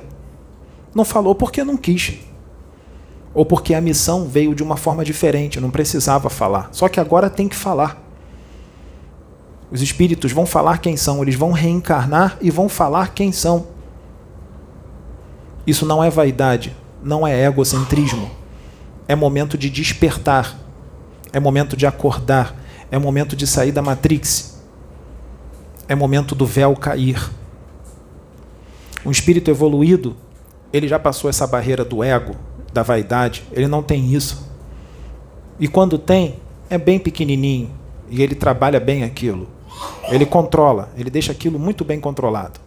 Não 0.94 1.04
falou 1.04 1.34
porque 1.34 1.64
não 1.64 1.76
quis 1.76 2.20
ou 3.34 3.46
porque 3.46 3.74
a 3.74 3.82
missão 3.82 4.28
veio 4.28 4.54
de 4.54 4.62
uma 4.62 4.78
forma 4.78 5.04
diferente, 5.04 5.60
não 5.60 5.72
precisava 5.72 6.30
falar. 6.30 6.70
Só 6.72 6.88
que 6.88 7.00
agora 7.00 7.30
tem 7.30 7.48
que 7.48 7.56
falar. 7.56 8.02
Os 9.72 9.82
espíritos 9.82 10.32
vão 10.32 10.46
falar 10.46 10.78
quem 10.78 10.96
são, 10.96 11.22
eles 11.24 11.34
vão 11.34 11.52
reencarnar 11.52 12.38
e 12.40 12.52
vão 12.52 12.70
falar 12.70 13.14
quem 13.14 13.32
são. 13.32 13.68
Isso 15.66 15.86
não 15.86 16.04
é 16.04 16.10
vaidade, 16.10 16.76
não 17.02 17.26
é 17.26 17.46
egocentrismo. 17.46 18.30
É 19.08 19.16
momento 19.16 19.58
de 19.58 19.70
despertar, 19.70 20.56
é 21.32 21.40
momento 21.40 21.76
de 21.76 21.88
acordar, 21.88 22.56
é 22.92 23.00
momento 23.00 23.36
de 23.36 23.48
sair 23.48 23.72
da 23.72 23.82
matrix, 23.82 24.62
é 25.88 25.96
momento 25.96 26.36
do 26.36 26.46
véu 26.46 26.76
cair. 26.76 27.32
Um 29.04 29.12
espírito 29.12 29.50
evoluído, 29.50 30.16
ele 30.72 30.88
já 30.88 31.00
passou 31.00 31.30
essa 31.30 31.48
barreira 31.48 31.84
do 31.84 32.04
ego, 32.04 32.36
da 32.74 32.84
vaidade, 32.84 33.44
ele 33.52 33.68
não 33.68 33.84
tem 33.84 34.14
isso. 34.14 34.50
E 35.60 35.68
quando 35.68 35.98
tem, 35.98 36.38
é 36.70 36.78
bem 36.78 37.00
pequenininho 37.00 37.70
e 38.10 38.22
ele 38.22 38.36
trabalha 38.36 38.80
bem 38.80 39.04
aquilo. 39.04 39.48
Ele 40.10 40.26
controla, 40.26 40.90
ele 40.98 41.10
deixa 41.10 41.32
aquilo 41.32 41.60
muito 41.60 41.86
bem 41.86 42.00
controlado. 42.00 42.60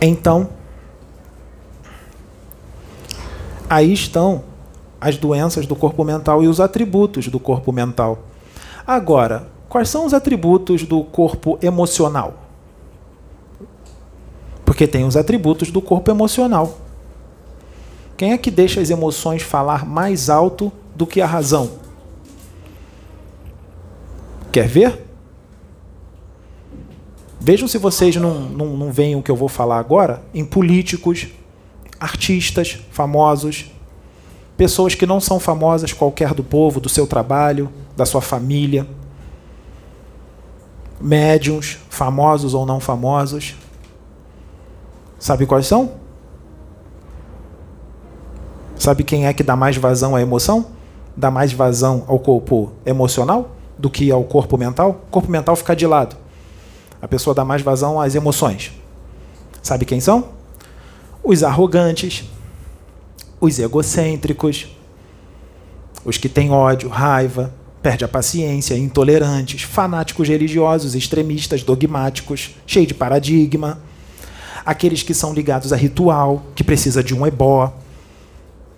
Então, 0.00 0.50
aí 3.68 3.92
estão 3.92 4.44
as 5.00 5.16
doenças 5.16 5.66
do 5.66 5.74
corpo 5.74 6.04
mental 6.04 6.42
e 6.42 6.48
os 6.48 6.60
atributos 6.60 7.28
do 7.28 7.40
corpo 7.40 7.72
mental. 7.72 8.18
Agora, 8.86 9.48
quais 9.68 9.88
são 9.88 10.04
os 10.04 10.12
atributos 10.12 10.82
do 10.82 11.02
corpo 11.04 11.58
emocional? 11.62 12.43
Porque 14.64 14.86
tem 14.86 15.04
os 15.04 15.16
atributos 15.16 15.70
do 15.70 15.82
corpo 15.82 16.10
emocional. 16.10 16.78
Quem 18.16 18.32
é 18.32 18.38
que 18.38 18.50
deixa 18.50 18.80
as 18.80 18.90
emoções 18.90 19.42
falar 19.42 19.84
mais 19.84 20.30
alto 20.30 20.72
do 20.94 21.06
que 21.06 21.20
a 21.20 21.26
razão? 21.26 21.72
Quer 24.52 24.68
ver? 24.68 25.04
Vejam 27.40 27.68
se 27.68 27.76
vocês 27.76 28.16
não, 28.16 28.40
não, 28.40 28.66
não 28.76 28.92
veem 28.92 29.16
o 29.16 29.22
que 29.22 29.30
eu 29.30 29.36
vou 29.36 29.48
falar 29.48 29.78
agora 29.78 30.22
em 30.32 30.44
políticos, 30.44 31.26
artistas 32.00 32.78
famosos, 32.90 33.70
pessoas 34.56 34.94
que 34.94 35.04
não 35.04 35.20
são 35.20 35.38
famosas 35.38 35.92
qualquer 35.92 36.32
do 36.32 36.44
povo, 36.44 36.80
do 36.80 36.88
seu 36.88 37.06
trabalho, 37.06 37.70
da 37.96 38.06
sua 38.06 38.22
família, 38.22 38.86
médiums, 41.00 41.78
famosos 41.90 42.54
ou 42.54 42.64
não 42.64 42.80
famosos. 42.80 43.56
Sabe 45.24 45.46
quais 45.46 45.66
são? 45.66 45.92
Sabe 48.76 49.02
quem 49.02 49.26
é 49.26 49.32
que 49.32 49.42
dá 49.42 49.56
mais 49.56 49.74
vazão 49.74 50.14
à 50.14 50.20
emoção? 50.20 50.66
Dá 51.16 51.30
mais 51.30 51.50
vazão 51.50 52.04
ao 52.06 52.18
corpo 52.18 52.72
emocional 52.84 53.56
do 53.78 53.88
que 53.88 54.10
ao 54.10 54.22
corpo 54.24 54.58
mental? 54.58 54.90
O 54.90 55.10
corpo 55.10 55.30
mental 55.30 55.56
fica 55.56 55.74
de 55.74 55.86
lado. 55.86 56.14
A 57.00 57.08
pessoa 57.08 57.32
dá 57.34 57.42
mais 57.42 57.62
vazão 57.62 57.98
às 57.98 58.14
emoções. 58.14 58.72
Sabe 59.62 59.86
quem 59.86 59.98
são? 59.98 60.28
Os 61.22 61.42
arrogantes, 61.42 62.24
os 63.40 63.58
egocêntricos, 63.58 64.76
os 66.04 66.18
que 66.18 66.28
têm 66.28 66.50
ódio, 66.50 66.90
raiva, 66.90 67.50
perde 67.82 68.04
a 68.04 68.08
paciência, 68.08 68.76
intolerantes, 68.76 69.62
fanáticos 69.62 70.28
religiosos, 70.28 70.94
extremistas, 70.94 71.62
dogmáticos, 71.62 72.56
cheios 72.66 72.88
de 72.88 72.92
paradigma 72.92 73.78
aqueles 74.64 75.02
que 75.02 75.14
são 75.14 75.32
ligados 75.32 75.72
a 75.72 75.76
ritual, 75.76 76.42
que 76.54 76.64
precisa 76.64 77.02
de 77.02 77.14
um 77.14 77.26
ebó, 77.26 77.72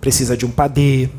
precisa 0.01 0.35
de 0.35 0.45
um 0.45 0.51
padê, 0.51 1.09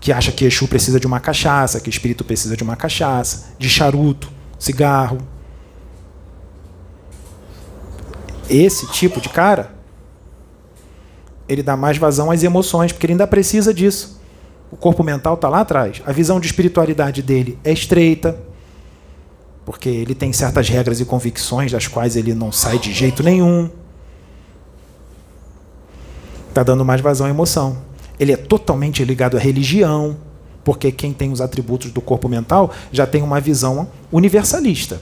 que 0.00 0.12
acha 0.12 0.32
que 0.32 0.44
Exu 0.44 0.66
precisa 0.66 0.98
de 0.98 1.06
uma 1.06 1.20
cachaça, 1.20 1.78
que 1.80 1.90
espírito 1.90 2.24
precisa 2.24 2.56
de 2.56 2.62
uma 2.62 2.74
cachaça, 2.74 3.54
de 3.58 3.68
charuto, 3.68 4.30
cigarro. 4.58 5.18
Esse 8.48 8.90
tipo 8.90 9.20
de 9.20 9.28
cara, 9.28 9.74
ele 11.46 11.62
dá 11.62 11.76
mais 11.76 11.98
vazão 11.98 12.30
às 12.30 12.42
emoções, 12.42 12.92
porque 12.92 13.06
ele 13.06 13.12
ainda 13.12 13.26
precisa 13.26 13.74
disso. 13.74 14.18
O 14.70 14.76
corpo 14.76 15.04
mental 15.04 15.34
está 15.34 15.48
lá 15.48 15.60
atrás. 15.60 16.00
A 16.06 16.12
visão 16.12 16.40
de 16.40 16.46
espiritualidade 16.46 17.22
dele 17.22 17.58
é 17.62 17.72
estreita, 17.72 18.40
porque 19.70 19.88
ele 19.88 20.16
tem 20.16 20.32
certas 20.32 20.68
regras 20.68 20.98
e 20.98 21.04
convicções 21.04 21.70
das 21.70 21.86
quais 21.86 22.16
ele 22.16 22.34
não 22.34 22.50
sai 22.50 22.76
de 22.76 22.92
jeito 22.92 23.22
nenhum. 23.22 23.70
Está 26.48 26.64
dando 26.64 26.84
mais 26.84 27.00
vazão 27.00 27.28
à 27.28 27.30
emoção. 27.30 27.78
Ele 28.18 28.32
é 28.32 28.36
totalmente 28.36 29.04
ligado 29.04 29.36
à 29.36 29.40
religião, 29.40 30.16
porque 30.64 30.90
quem 30.90 31.12
tem 31.12 31.30
os 31.30 31.40
atributos 31.40 31.92
do 31.92 32.00
corpo 32.00 32.28
mental 32.28 32.72
já 32.90 33.06
tem 33.06 33.22
uma 33.22 33.40
visão 33.40 33.88
universalista. 34.10 35.00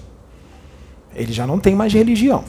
Ele 1.15 1.33
já 1.33 1.47
não 1.47 1.59
tem 1.59 1.75
mais 1.75 1.95
religião. 1.95 2.45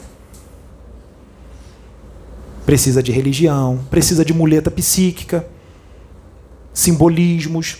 Precisa 2.66 3.02
de 3.02 3.12
religião, 3.12 3.80
precisa 3.88 4.26
de 4.26 4.34
muleta 4.34 4.70
psíquica, 4.70 5.46
simbolismos, 6.74 7.78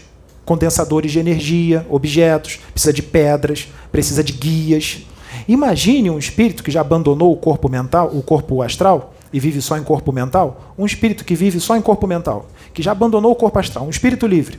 condensadores 0.51 1.13
de 1.13 1.21
energia, 1.21 1.87
objetos, 1.89 2.59
precisa 2.73 2.93
de 2.93 3.05
pedras, 3.05 3.69
precisa 3.93 4.25
de 4.25 4.33
guias. 4.33 5.07
Imagine 5.47 6.11
um 6.11 6.19
espírito 6.19 6.65
que 6.65 6.73
já 6.73 6.81
abandonou 6.81 7.33
o 7.33 7.37
corpo 7.37 7.69
mental, 7.69 8.11
o 8.13 8.21
corpo 8.21 8.61
astral, 8.61 9.15
e 9.33 9.39
vive 9.39 9.63
só 9.63 9.79
em 9.79 9.85
corpo 9.85 10.11
mental? 10.11 10.75
Um 10.77 10.85
espírito 10.85 11.25
que 11.25 11.37
vive 11.37 11.61
só 11.61 11.77
em 11.77 11.81
corpo 11.81 12.05
mental, 12.05 12.49
que 12.75 12.83
já 12.83 12.91
abandonou 12.91 13.31
o 13.31 13.37
corpo 13.37 13.61
astral, 13.61 13.87
um 13.87 13.91
espírito 13.91 14.27
livre, 14.27 14.59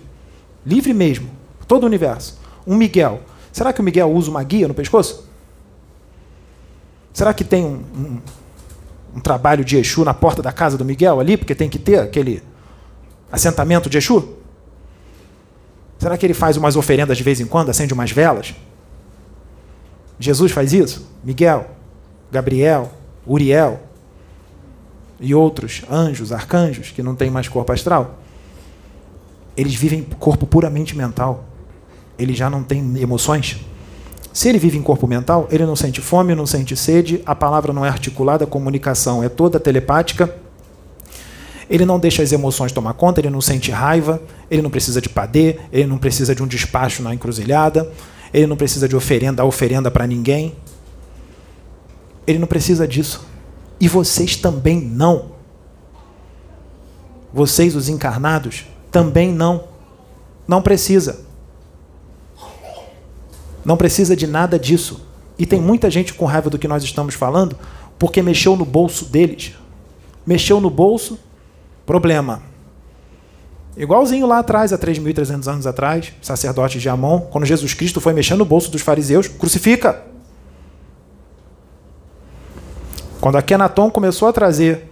livre 0.65 0.93
mesmo, 0.93 1.27
todo 1.67 1.83
o 1.83 1.87
universo. 1.87 2.39
Um 2.65 2.77
Miguel. 2.77 3.19
Será 3.51 3.73
que 3.73 3.81
o 3.81 3.83
Miguel 3.83 4.09
usa 4.13 4.31
uma 4.31 4.43
guia 4.43 4.69
no 4.69 4.73
pescoço? 4.73 5.27
Será 7.11 7.33
que 7.33 7.43
tem 7.43 7.65
um, 7.65 7.83
um, 7.93 8.17
um 9.17 9.19
trabalho 9.19 9.65
de 9.65 9.75
Exu 9.75 10.05
na 10.05 10.13
porta 10.13 10.41
da 10.41 10.53
casa 10.53 10.77
do 10.77 10.85
Miguel 10.85 11.19
ali, 11.19 11.35
porque 11.35 11.53
tem 11.53 11.67
que 11.67 11.77
ter 11.77 11.99
aquele 11.99 12.41
assentamento 13.29 13.89
de 13.89 13.97
Exu? 13.97 14.37
Será 16.01 16.17
que 16.17 16.25
ele 16.25 16.33
faz 16.33 16.57
umas 16.57 16.75
oferendas 16.75 17.15
de 17.15 17.23
vez 17.23 17.39
em 17.39 17.45
quando, 17.45 17.69
acende 17.69 17.93
umas 17.93 18.09
velas? 18.09 18.55
Jesus 20.17 20.51
faz 20.51 20.73
isso? 20.73 21.07
Miguel, 21.23 21.69
Gabriel, 22.31 22.91
Uriel 23.23 23.79
e 25.19 25.35
outros 25.35 25.83
anjos, 25.87 26.31
arcanjos 26.31 26.89
que 26.89 27.03
não 27.03 27.13
têm 27.13 27.29
mais 27.29 27.47
corpo 27.47 27.71
astral? 27.71 28.17
Eles 29.55 29.75
vivem 29.75 30.01
corpo 30.17 30.47
puramente 30.47 30.97
mental. 30.97 31.43
Ele 32.17 32.33
já 32.33 32.49
não 32.49 32.63
tem 32.63 32.99
emoções. 32.99 33.63
Se 34.33 34.49
ele 34.49 34.57
vive 34.57 34.79
em 34.79 34.81
corpo 34.81 35.05
mental, 35.05 35.47
ele 35.51 35.67
não 35.67 35.75
sente 35.75 36.01
fome, 36.01 36.33
não 36.33 36.47
sente 36.47 36.75
sede, 36.75 37.21
a 37.27 37.35
palavra 37.35 37.71
não 37.71 37.85
é 37.85 37.89
articulada, 37.89 38.45
a 38.45 38.47
comunicação 38.47 39.23
é 39.23 39.29
toda 39.29 39.59
telepática 39.59 40.35
ele 41.71 41.85
não 41.85 41.97
deixa 41.97 42.21
as 42.21 42.33
emoções 42.33 42.73
tomar 42.73 42.93
conta, 42.95 43.21
ele 43.21 43.29
não 43.29 43.39
sente 43.39 43.71
raiva, 43.71 44.21
ele 44.49 44.61
não 44.61 44.69
precisa 44.69 44.99
de 44.99 45.07
padê, 45.07 45.57
ele 45.71 45.87
não 45.87 45.97
precisa 45.97 46.35
de 46.35 46.43
um 46.43 46.47
despacho 46.47 47.01
na 47.01 47.15
encruzilhada, 47.15 47.89
ele 48.33 48.45
não 48.45 48.57
precisa 48.57 48.89
de 48.89 48.95
oferenda, 48.95 49.45
oferenda 49.45 49.89
para 49.89 50.05
ninguém. 50.05 50.53
Ele 52.27 52.39
não 52.39 52.47
precisa 52.47 52.85
disso. 52.85 53.25
E 53.79 53.87
vocês 53.87 54.35
também 54.35 54.81
não. 54.81 55.31
Vocês, 57.33 57.73
os 57.73 57.87
encarnados, 57.87 58.65
também 58.91 59.31
não. 59.31 59.63
Não 60.45 60.61
precisa. 60.61 61.21
Não 63.63 63.77
precisa 63.77 64.13
de 64.13 64.27
nada 64.27 64.59
disso. 64.59 65.07
E 65.39 65.45
tem 65.45 65.61
muita 65.61 65.89
gente 65.89 66.13
com 66.13 66.25
raiva 66.25 66.49
do 66.49 66.59
que 66.59 66.67
nós 66.67 66.83
estamos 66.83 67.15
falando 67.15 67.57
porque 67.97 68.21
mexeu 68.21 68.57
no 68.57 68.65
bolso 68.65 69.05
deles. 69.05 69.53
Mexeu 70.27 70.59
no 70.59 70.69
bolso 70.69 71.17
Problema. 71.91 72.41
Igualzinho 73.75 74.25
lá 74.25 74.39
atrás, 74.39 74.71
há 74.71 74.77
3.300 74.77 75.45
anos 75.51 75.67
atrás, 75.67 76.13
sacerdote 76.21 76.79
de 76.79 76.87
Amon, 76.87 77.19
quando 77.19 77.43
Jesus 77.43 77.73
Cristo 77.73 77.99
foi 77.99 78.13
mexendo 78.13 78.39
no 78.39 78.45
bolso 78.45 78.71
dos 78.71 78.81
fariseus, 78.81 79.27
crucifica. 79.27 80.01
Quando 83.19 83.37
Akenaton 83.37 83.91
começou 83.91 84.29
a 84.29 84.31
trazer 84.31 84.89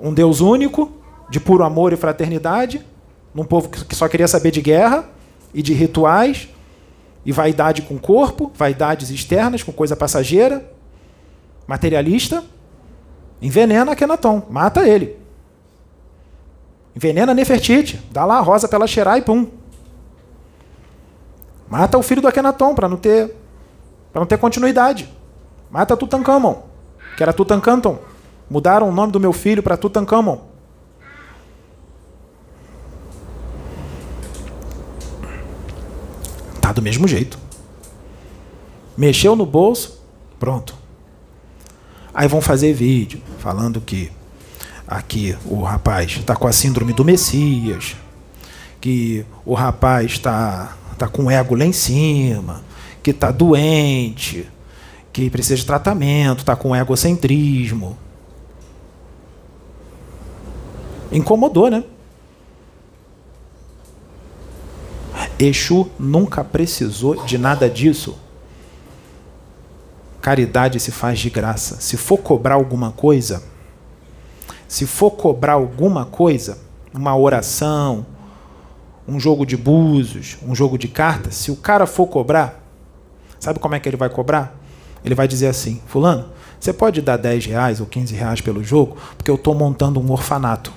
um 0.00 0.14
Deus 0.14 0.40
único, 0.40 0.92
de 1.28 1.40
puro 1.40 1.64
amor 1.64 1.92
e 1.92 1.96
fraternidade, 1.96 2.86
num 3.34 3.44
povo 3.44 3.68
que 3.68 3.96
só 3.96 4.06
queria 4.06 4.28
saber 4.28 4.52
de 4.52 4.62
guerra 4.62 5.08
e 5.52 5.60
de 5.60 5.72
rituais, 5.72 6.48
e 7.26 7.32
vaidade 7.32 7.82
com 7.82 7.98
corpo, 7.98 8.52
vaidades 8.54 9.10
externas 9.10 9.64
com 9.64 9.72
coisa 9.72 9.96
passageira, 9.96 10.70
materialista, 11.66 12.44
envenena 13.42 13.90
Akenaton, 13.90 14.46
mata 14.48 14.88
ele. 14.88 15.18
Envenena 17.00 17.32
Nefertiti, 17.32 17.98
dá 18.10 18.26
lá 18.26 18.36
a 18.36 18.40
rosa 18.42 18.68
para 18.68 18.76
ela 18.76 18.86
cheirar 18.86 19.16
e 19.16 19.22
pum. 19.22 19.46
Mata 21.66 21.96
o 21.96 22.02
filho 22.02 22.20
do 22.20 22.28
Akenaton 22.28 22.74
para 22.74 22.90
não 22.90 22.98
ter 22.98 23.34
para 24.12 24.20
não 24.20 24.26
ter 24.26 24.36
continuidade. 24.36 25.08
Mata 25.70 25.96
Tutankhamon, 25.96 26.62
que 27.16 27.22
era 27.22 27.32
Tutankanton. 27.32 27.98
Mudaram 28.50 28.86
o 28.86 28.92
nome 28.92 29.12
do 29.12 29.18
meu 29.18 29.32
filho 29.32 29.62
para 29.62 29.78
Tutankhamon. 29.78 30.40
Tá 36.60 36.70
do 36.70 36.82
mesmo 36.82 37.08
jeito. 37.08 37.38
Mexeu 38.94 39.34
no 39.34 39.46
bolso, 39.46 40.04
pronto. 40.38 40.74
Aí 42.12 42.28
vão 42.28 42.42
fazer 42.42 42.74
vídeo 42.74 43.22
falando 43.38 43.80
que 43.80 44.12
aqui 44.90 45.38
o 45.46 45.62
rapaz 45.62 46.16
está 46.16 46.34
com 46.34 46.48
a 46.48 46.52
síndrome 46.52 46.92
do 46.92 47.04
Messias, 47.04 47.96
que 48.80 49.24
o 49.46 49.54
rapaz 49.54 50.10
está 50.10 50.76
tá 50.98 51.06
com 51.06 51.30
ego 51.30 51.54
lá 51.54 51.64
em 51.64 51.72
cima, 51.72 52.62
que 53.00 53.12
está 53.12 53.30
doente, 53.30 54.48
que 55.12 55.30
precisa 55.30 55.56
de 55.56 55.64
tratamento, 55.64 56.40
está 56.40 56.56
com 56.56 56.74
egocentrismo. 56.74 57.96
Incomodou, 61.12 61.70
né? 61.70 61.84
Exu 65.38 65.88
nunca 65.98 66.44
precisou 66.44 67.24
de 67.24 67.38
nada 67.38 67.70
disso. 67.70 68.18
Caridade 70.20 70.78
se 70.78 70.90
faz 70.90 71.18
de 71.18 71.30
graça. 71.30 71.80
Se 71.80 71.96
for 71.96 72.18
cobrar 72.18 72.54
alguma 72.54 72.92
coisa, 72.92 73.42
se 74.70 74.86
for 74.86 75.10
cobrar 75.10 75.54
alguma 75.54 76.04
coisa, 76.04 76.56
uma 76.94 77.16
oração, 77.16 78.06
um 79.06 79.18
jogo 79.18 79.44
de 79.44 79.56
búzios, 79.56 80.38
um 80.46 80.54
jogo 80.54 80.78
de 80.78 80.86
cartas, 80.86 81.34
se 81.34 81.50
o 81.50 81.56
cara 81.56 81.88
for 81.88 82.06
cobrar, 82.06 82.64
sabe 83.40 83.58
como 83.58 83.74
é 83.74 83.80
que 83.80 83.88
ele 83.88 83.96
vai 83.96 84.08
cobrar? 84.08 84.56
Ele 85.04 85.16
vai 85.16 85.26
dizer 85.26 85.48
assim: 85.48 85.82
Fulano, 85.88 86.26
você 86.60 86.72
pode 86.72 87.02
dar 87.02 87.16
10 87.16 87.46
reais 87.46 87.80
ou 87.80 87.86
15 87.86 88.14
reais 88.14 88.40
pelo 88.40 88.62
jogo, 88.62 88.96
porque 89.16 89.28
eu 89.28 89.34
estou 89.34 89.56
montando 89.56 89.98
um 89.98 90.12
orfanato. 90.12 90.72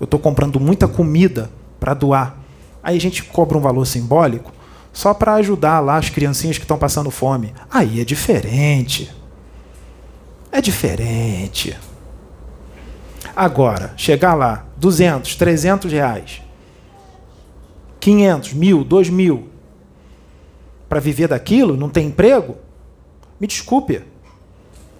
Eu 0.00 0.04
estou 0.04 0.18
comprando 0.18 0.58
muita 0.58 0.88
comida 0.88 1.50
para 1.78 1.92
doar. 1.92 2.38
Aí 2.82 2.96
a 2.96 3.00
gente 3.00 3.22
cobra 3.22 3.58
um 3.58 3.60
valor 3.60 3.84
simbólico 3.84 4.50
só 4.94 5.12
para 5.12 5.34
ajudar 5.34 5.80
lá 5.80 5.98
as 5.98 6.08
criancinhas 6.08 6.56
que 6.56 6.64
estão 6.64 6.78
passando 6.78 7.10
fome. 7.10 7.52
Aí 7.70 8.00
é 8.00 8.04
diferente. 8.04 9.14
É 10.50 10.62
diferente. 10.62 11.76
Agora, 13.34 13.94
chegar 13.96 14.34
lá, 14.34 14.66
200, 14.76 15.36
300 15.36 15.90
reais, 15.92 16.42
500, 17.98 18.52
mil, 18.52 18.84
2 18.84 19.08
mil, 19.08 19.48
para 20.88 21.00
viver 21.00 21.28
daquilo, 21.28 21.76
não 21.76 21.88
tem 21.88 22.08
emprego? 22.08 22.56
Me 23.40 23.46
desculpe, 23.46 24.02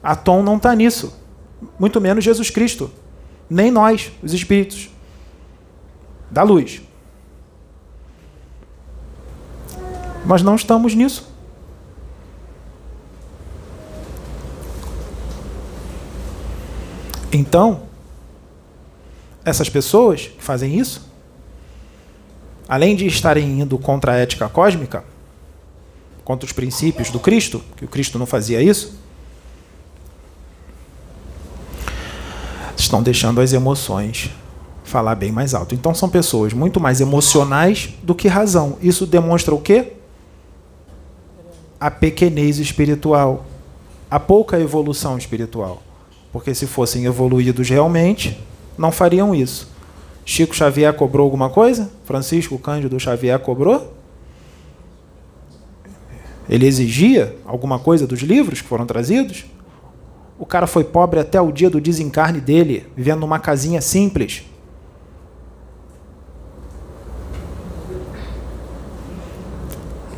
a 0.02 0.16
Tom 0.16 0.42
não 0.42 0.56
está 0.56 0.74
nisso. 0.74 1.16
Muito 1.78 2.00
menos 2.00 2.24
Jesus 2.24 2.50
Cristo. 2.50 2.90
Nem 3.48 3.70
nós, 3.70 4.10
os 4.22 4.32
espíritos 4.32 4.88
da 6.30 6.42
luz. 6.42 6.80
Nós 10.24 10.42
não 10.42 10.54
estamos 10.54 10.94
nisso. 10.94 11.30
Então, 17.32 17.82
essas 19.44 19.68
pessoas 19.68 20.26
que 20.26 20.42
fazem 20.42 20.78
isso, 20.78 21.10
além 22.68 22.94
de 22.94 23.06
estarem 23.06 23.60
indo 23.60 23.78
contra 23.78 24.12
a 24.12 24.16
ética 24.16 24.48
cósmica, 24.48 25.04
contra 26.24 26.46
os 26.46 26.52
princípios 26.52 27.10
do 27.10 27.18
Cristo, 27.18 27.62
que 27.76 27.84
o 27.84 27.88
Cristo 27.88 28.18
não 28.18 28.26
fazia 28.26 28.62
isso, 28.62 28.94
estão 32.76 33.02
deixando 33.02 33.40
as 33.40 33.52
emoções 33.52 34.30
falar 34.84 35.14
bem 35.14 35.32
mais 35.32 35.54
alto. 35.54 35.74
Então 35.74 35.94
são 35.94 36.08
pessoas 36.08 36.52
muito 36.52 36.78
mais 36.78 37.00
emocionais 37.00 37.90
do 38.02 38.14
que 38.14 38.28
razão. 38.28 38.76
Isso 38.82 39.06
demonstra 39.06 39.54
o 39.54 39.60
quê? 39.60 39.94
A 41.80 41.90
pequenez 41.90 42.58
espiritual, 42.58 43.46
a 44.10 44.20
pouca 44.20 44.60
evolução 44.60 45.16
espiritual. 45.16 45.82
Porque 46.30 46.54
se 46.54 46.66
fossem 46.66 47.06
evoluídos 47.06 47.68
realmente, 47.68 48.38
não 48.82 48.90
fariam 48.90 49.32
isso. 49.32 49.68
Chico 50.24 50.54
Xavier 50.54 50.92
cobrou 50.92 51.24
alguma 51.24 51.48
coisa? 51.48 51.88
Francisco 52.04 52.58
Cândido 52.58 52.98
Xavier 52.98 53.38
cobrou? 53.38 53.94
Ele 56.48 56.66
exigia 56.66 57.36
alguma 57.46 57.78
coisa 57.78 58.06
dos 58.06 58.20
livros 58.20 58.60
que 58.60 58.66
foram 58.66 58.84
trazidos? 58.84 59.44
O 60.36 60.44
cara 60.44 60.66
foi 60.66 60.82
pobre 60.82 61.20
até 61.20 61.40
o 61.40 61.52
dia 61.52 61.70
do 61.70 61.80
desencarne 61.80 62.40
dele, 62.40 62.84
vivendo 62.96 63.20
numa 63.20 63.38
casinha 63.38 63.80
simples. 63.80 64.42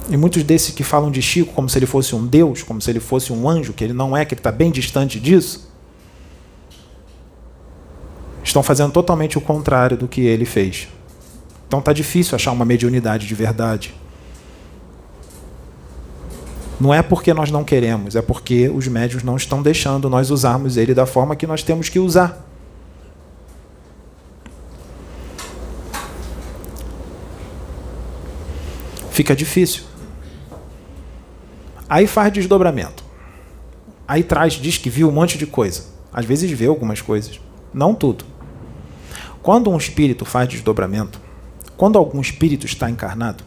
E 0.08 0.16
muitos 0.16 0.42
desses 0.42 0.74
que 0.74 0.82
falam 0.82 1.10
de 1.10 1.20
Chico 1.20 1.52
como 1.52 1.68
se 1.68 1.78
ele 1.78 1.86
fosse 1.86 2.14
um 2.14 2.26
Deus, 2.26 2.62
como 2.62 2.80
se 2.80 2.90
ele 2.90 3.00
fosse 3.00 3.30
um 3.30 3.46
anjo, 3.48 3.74
que 3.74 3.84
ele 3.84 3.92
não 3.92 4.16
é, 4.16 4.24
que 4.24 4.32
ele 4.32 4.40
está 4.40 4.52
bem 4.52 4.70
distante 4.70 5.20
disso, 5.20 5.73
estão 8.44 8.62
fazendo 8.62 8.92
totalmente 8.92 9.38
o 9.38 9.40
contrário 9.40 9.96
do 9.96 10.06
que 10.06 10.20
ele 10.20 10.44
fez. 10.44 10.86
Então 11.66 11.80
está 11.80 11.92
difícil 11.92 12.36
achar 12.36 12.52
uma 12.52 12.64
mediunidade 12.64 13.26
de 13.26 13.34
verdade. 13.34 13.94
Não 16.78 16.92
é 16.92 17.02
porque 17.02 17.32
nós 17.32 17.50
não 17.50 17.64
queremos, 17.64 18.14
é 18.14 18.22
porque 18.22 18.68
os 18.68 18.86
médios 18.86 19.22
não 19.22 19.36
estão 19.36 19.62
deixando 19.62 20.10
nós 20.10 20.30
usarmos 20.30 20.76
ele 20.76 20.92
da 20.92 21.06
forma 21.06 21.34
que 21.34 21.46
nós 21.46 21.62
temos 21.62 21.88
que 21.88 21.98
usar. 21.98 22.46
Fica 29.10 29.34
difícil. 29.34 29.84
Aí 31.88 32.06
faz 32.06 32.32
desdobramento. 32.32 33.04
Aí 34.06 34.24
traz, 34.24 34.54
diz 34.54 34.76
que 34.76 34.90
viu 34.90 35.08
um 35.08 35.12
monte 35.12 35.38
de 35.38 35.46
coisa. 35.46 35.84
Às 36.12 36.24
vezes 36.24 36.50
vê 36.50 36.66
algumas 36.66 37.00
coisas, 37.00 37.40
não 37.72 37.94
tudo. 37.94 38.33
Quando 39.44 39.68
um 39.68 39.76
espírito 39.76 40.24
faz 40.24 40.48
desdobramento, 40.48 41.20
quando 41.76 41.98
algum 41.98 42.18
espírito 42.18 42.64
está 42.64 42.88
encarnado, 42.88 43.44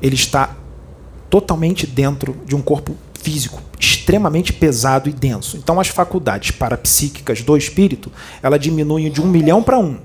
ele 0.00 0.14
está 0.14 0.54
totalmente 1.28 1.84
dentro 1.84 2.36
de 2.46 2.54
um 2.54 2.62
corpo 2.62 2.96
físico 3.20 3.60
extremamente 3.76 4.52
pesado 4.52 5.08
e 5.08 5.12
denso. 5.12 5.56
Então 5.56 5.80
as 5.80 5.88
faculdades 5.88 6.52
parapsíquicas 6.52 7.42
do 7.42 7.56
espírito, 7.56 8.12
ela 8.40 8.56
diminuem 8.56 9.10
de 9.10 9.20
um 9.20 9.26
milhão 9.26 9.64
para 9.64 9.80
um. 9.80 9.98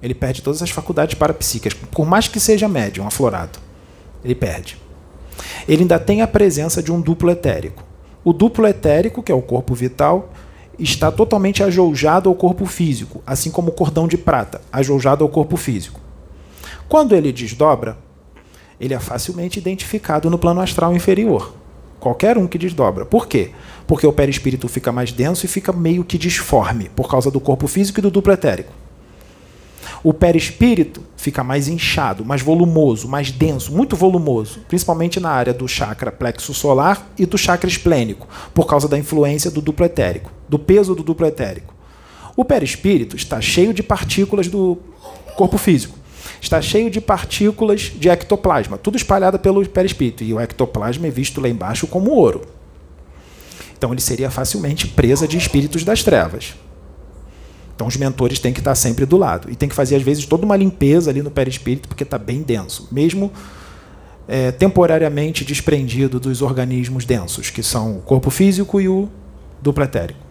Ele 0.00 0.14
perde 0.14 0.40
todas 0.40 0.62
as 0.62 0.70
faculdades 0.70 1.16
parapsíquicas, 1.16 1.74
por 1.90 2.06
mais 2.06 2.28
que 2.28 2.38
seja 2.38 2.68
médium, 2.68 3.08
aflorado. 3.08 3.58
Ele 4.22 4.36
perde. 4.36 4.78
Ele 5.66 5.82
ainda 5.82 5.98
tem 5.98 6.22
a 6.22 6.28
presença 6.28 6.80
de 6.80 6.92
um 6.92 7.00
duplo 7.00 7.28
etérico. 7.28 7.82
O 8.22 8.32
duplo 8.32 8.68
etérico, 8.68 9.20
que 9.20 9.32
é 9.32 9.34
o 9.34 9.42
corpo 9.42 9.74
vital, 9.74 10.32
está 10.78 11.10
totalmente 11.10 11.62
ajoujado 11.62 12.28
ao 12.28 12.34
corpo 12.34 12.66
físico, 12.66 13.22
assim 13.26 13.50
como 13.50 13.68
o 13.68 13.74
cordão 13.74 14.08
de 14.08 14.16
prata, 14.16 14.60
ajoujado 14.72 15.24
ao 15.24 15.30
corpo 15.30 15.56
físico. 15.56 16.00
Quando 16.88 17.14
ele 17.14 17.32
desdobra, 17.32 17.96
ele 18.80 18.94
é 18.94 18.98
facilmente 18.98 19.58
identificado 19.58 20.28
no 20.28 20.38
plano 20.38 20.60
astral 20.60 20.94
inferior. 20.94 21.54
Qualquer 21.98 22.36
um 22.36 22.46
que 22.46 22.58
desdobra. 22.58 23.06
Por 23.06 23.26
quê? 23.26 23.52
Porque 23.86 24.06
o 24.06 24.12
perispírito 24.12 24.68
fica 24.68 24.92
mais 24.92 25.10
denso 25.10 25.46
e 25.46 25.48
fica 25.48 25.72
meio 25.72 26.04
que 26.04 26.18
disforme, 26.18 26.90
por 26.90 27.08
causa 27.08 27.30
do 27.30 27.40
corpo 27.40 27.66
físico 27.66 28.00
e 28.00 28.02
do 28.02 28.10
duplo 28.10 28.32
etérico. 28.32 28.72
O 30.02 30.12
perispírito 30.12 31.02
fica 31.16 31.42
mais 31.42 31.66
inchado, 31.66 32.26
mais 32.26 32.42
volumoso, 32.42 33.08
mais 33.08 33.30
denso, 33.30 33.72
muito 33.72 33.96
volumoso, 33.96 34.60
principalmente 34.68 35.18
na 35.18 35.30
área 35.30 35.54
do 35.54 35.66
chakra 35.66 36.12
plexo 36.12 36.52
solar 36.52 37.08
e 37.18 37.24
do 37.24 37.38
chakra 37.38 37.70
esplênico, 37.70 38.28
por 38.52 38.66
causa 38.66 38.86
da 38.86 38.98
influência 38.98 39.50
do 39.50 39.62
duplo 39.62 39.86
etérico, 39.86 40.30
do 40.54 40.58
peso 40.58 40.94
do 40.94 41.02
duplo 41.02 41.26
etérico. 41.26 41.74
O 42.36 42.44
perispírito 42.44 43.16
está 43.16 43.40
cheio 43.40 43.74
de 43.74 43.82
partículas 43.82 44.46
do 44.46 44.78
corpo 45.36 45.58
físico 45.58 46.04
está 46.40 46.60
cheio 46.60 46.90
de 46.90 47.00
partículas 47.00 47.92
de 47.96 48.08
ectoplasma, 48.08 48.76
tudo 48.76 48.96
espalhado 48.96 49.38
pelo 49.38 49.66
perispírito. 49.68 50.22
E 50.22 50.32
o 50.32 50.40
ectoplasma 50.40 51.06
é 51.06 51.10
visto 51.10 51.40
lá 51.40 51.48
embaixo 51.48 51.86
como 51.86 52.10
ouro. 52.10 52.42
Então 53.76 53.92
ele 53.92 54.00
seria 54.00 54.30
facilmente 54.30 54.86
presa 54.86 55.26
de 55.26 55.36
espíritos 55.36 55.84
das 55.84 56.02
trevas. 56.02 56.54
Então 57.74 57.86
os 57.86 57.96
mentores 57.96 58.38
têm 58.38 58.52
que 58.52 58.60
estar 58.60 58.74
sempre 58.74 59.04
do 59.04 59.16
lado. 59.16 59.50
E 59.50 59.56
tem 59.56 59.68
que 59.68 59.74
fazer, 59.74 59.96
às 59.96 60.02
vezes, 60.02 60.26
toda 60.26 60.44
uma 60.44 60.56
limpeza 60.56 61.10
ali 61.10 61.22
no 61.22 61.30
perispírito, 61.30 61.88
porque 61.88 62.04
está 62.04 62.18
bem 62.18 62.42
denso. 62.42 62.88
Mesmo 62.92 63.32
é, 64.28 64.52
temporariamente 64.52 65.44
desprendido 65.44 66.20
dos 66.20 66.40
organismos 66.40 67.04
densos, 67.04 67.50
que 67.50 67.62
são 67.62 67.98
o 67.98 68.00
corpo 68.00 68.30
físico 68.30 68.80
e 68.80 68.88
o 68.88 69.08
duplo 69.60 69.82
etérico. 69.82 70.23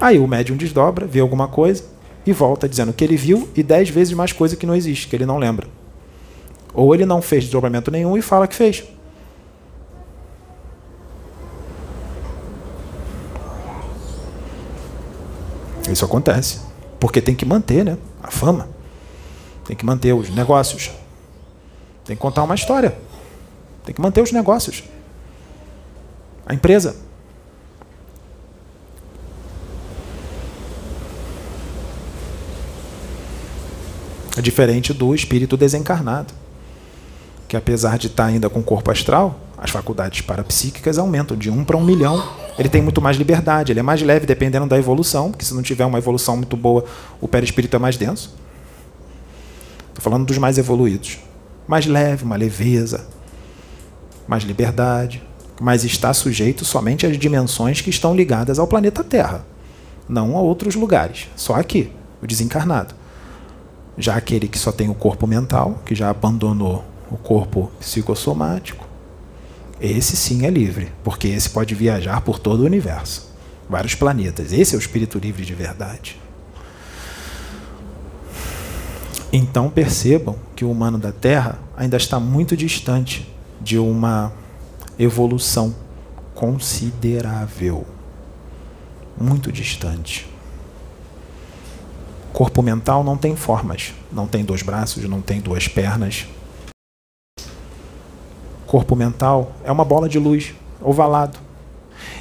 Aí 0.00 0.18
o 0.18 0.26
médium 0.26 0.56
desdobra, 0.56 1.06
vê 1.06 1.20
alguma 1.20 1.48
coisa, 1.48 1.84
e 2.24 2.32
volta 2.32 2.68
dizendo 2.68 2.92
que 2.92 3.02
ele 3.02 3.16
viu 3.16 3.48
e 3.56 3.62
dez 3.62 3.88
vezes 3.88 4.12
mais 4.12 4.32
coisa 4.32 4.54
que 4.54 4.66
não 4.66 4.74
existe, 4.74 5.08
que 5.08 5.16
ele 5.16 5.26
não 5.26 5.38
lembra. 5.38 5.66
Ou 6.74 6.94
ele 6.94 7.06
não 7.06 7.22
fez 7.22 7.44
desdobramento 7.44 7.90
nenhum 7.90 8.16
e 8.16 8.22
fala 8.22 8.46
que 8.46 8.54
fez. 8.54 8.84
Isso 15.90 16.04
acontece. 16.04 16.60
Porque 17.00 17.20
tem 17.20 17.34
que 17.34 17.46
manter 17.46 17.84
né, 17.84 17.96
a 18.22 18.30
fama. 18.30 18.68
Tem 19.64 19.76
que 19.76 19.86
manter 19.86 20.12
os 20.12 20.28
negócios. 20.30 20.90
Tem 22.04 22.14
que 22.14 22.20
contar 22.20 22.42
uma 22.42 22.54
história. 22.54 22.96
Tem 23.84 23.94
que 23.94 24.00
manter 24.00 24.20
os 24.20 24.32
negócios. 24.32 24.84
A 26.44 26.54
empresa. 26.54 27.07
Diferente 34.42 34.92
do 34.92 35.14
espírito 35.14 35.56
desencarnado, 35.56 36.32
que 37.46 37.56
apesar 37.56 37.98
de 37.98 38.08
estar 38.08 38.26
ainda 38.26 38.48
com 38.48 38.60
o 38.60 38.62
corpo 38.62 38.90
astral, 38.90 39.40
as 39.56 39.70
faculdades 39.70 40.20
parapsíquicas 40.20 40.98
aumentam 40.98 41.36
de 41.36 41.50
um 41.50 41.64
para 41.64 41.76
um 41.76 41.84
milhão. 41.84 42.22
Ele 42.58 42.68
tem 42.68 42.80
muito 42.80 43.00
mais 43.00 43.16
liberdade, 43.16 43.72
ele 43.72 43.80
é 43.80 43.82
mais 43.82 44.00
leve 44.02 44.26
dependendo 44.26 44.66
da 44.66 44.78
evolução, 44.78 45.30
porque 45.30 45.44
se 45.44 45.54
não 45.54 45.62
tiver 45.62 45.84
uma 45.84 45.98
evolução 45.98 46.36
muito 46.36 46.56
boa, 46.56 46.84
o 47.20 47.26
perispírito 47.26 47.74
é 47.74 47.78
mais 47.78 47.96
denso. 47.96 48.34
Estou 49.88 50.02
falando 50.02 50.26
dos 50.26 50.38
mais 50.38 50.58
evoluídos. 50.58 51.18
Mais 51.66 51.86
leve, 51.86 52.24
uma 52.24 52.36
leveza, 52.36 53.06
mais 54.28 54.44
liberdade, 54.44 55.22
mas 55.60 55.84
está 55.84 56.14
sujeito 56.14 56.64
somente 56.64 57.06
às 57.06 57.18
dimensões 57.18 57.80
que 57.80 57.90
estão 57.90 58.14
ligadas 58.14 58.58
ao 58.58 58.66
planeta 58.66 59.02
Terra, 59.02 59.44
não 60.08 60.36
a 60.36 60.40
outros 60.40 60.74
lugares, 60.74 61.28
só 61.34 61.54
aqui, 61.54 61.90
o 62.22 62.26
desencarnado. 62.26 62.94
Já 63.98 64.14
aquele 64.14 64.46
que 64.46 64.58
só 64.58 64.70
tem 64.70 64.88
o 64.88 64.94
corpo 64.94 65.26
mental, 65.26 65.82
que 65.84 65.94
já 65.94 66.08
abandonou 66.08 66.84
o 67.10 67.16
corpo 67.16 67.70
psicossomático, 67.80 68.86
esse 69.80 70.16
sim 70.16 70.46
é 70.46 70.50
livre, 70.50 70.92
porque 71.02 71.26
esse 71.26 71.50
pode 71.50 71.74
viajar 71.74 72.20
por 72.20 72.38
todo 72.38 72.60
o 72.60 72.64
universo, 72.64 73.32
vários 73.68 73.96
planetas. 73.96 74.52
Esse 74.52 74.74
é 74.74 74.78
o 74.78 74.80
espírito 74.80 75.18
livre 75.18 75.44
de 75.44 75.54
verdade. 75.54 76.20
Então 79.32 79.68
percebam 79.68 80.36
que 80.56 80.64
o 80.64 80.70
humano 80.70 80.96
da 80.96 81.12
Terra 81.12 81.58
ainda 81.76 81.96
está 81.96 82.18
muito 82.18 82.56
distante 82.56 83.28
de 83.60 83.78
uma 83.78 84.32
evolução 84.98 85.74
considerável. 86.34 87.84
Muito 89.20 89.52
distante. 89.52 90.26
Corpo 92.38 92.62
mental 92.62 93.02
não 93.02 93.16
tem 93.16 93.34
formas, 93.34 93.92
não 94.12 94.28
tem 94.28 94.44
dois 94.44 94.62
braços, 94.62 95.02
não 95.08 95.20
tem 95.20 95.40
duas 95.40 95.66
pernas. 95.66 96.24
Corpo 98.64 98.94
mental 98.94 99.56
é 99.64 99.72
uma 99.72 99.84
bola 99.84 100.08
de 100.08 100.20
luz, 100.20 100.54
ovalado. 100.80 101.36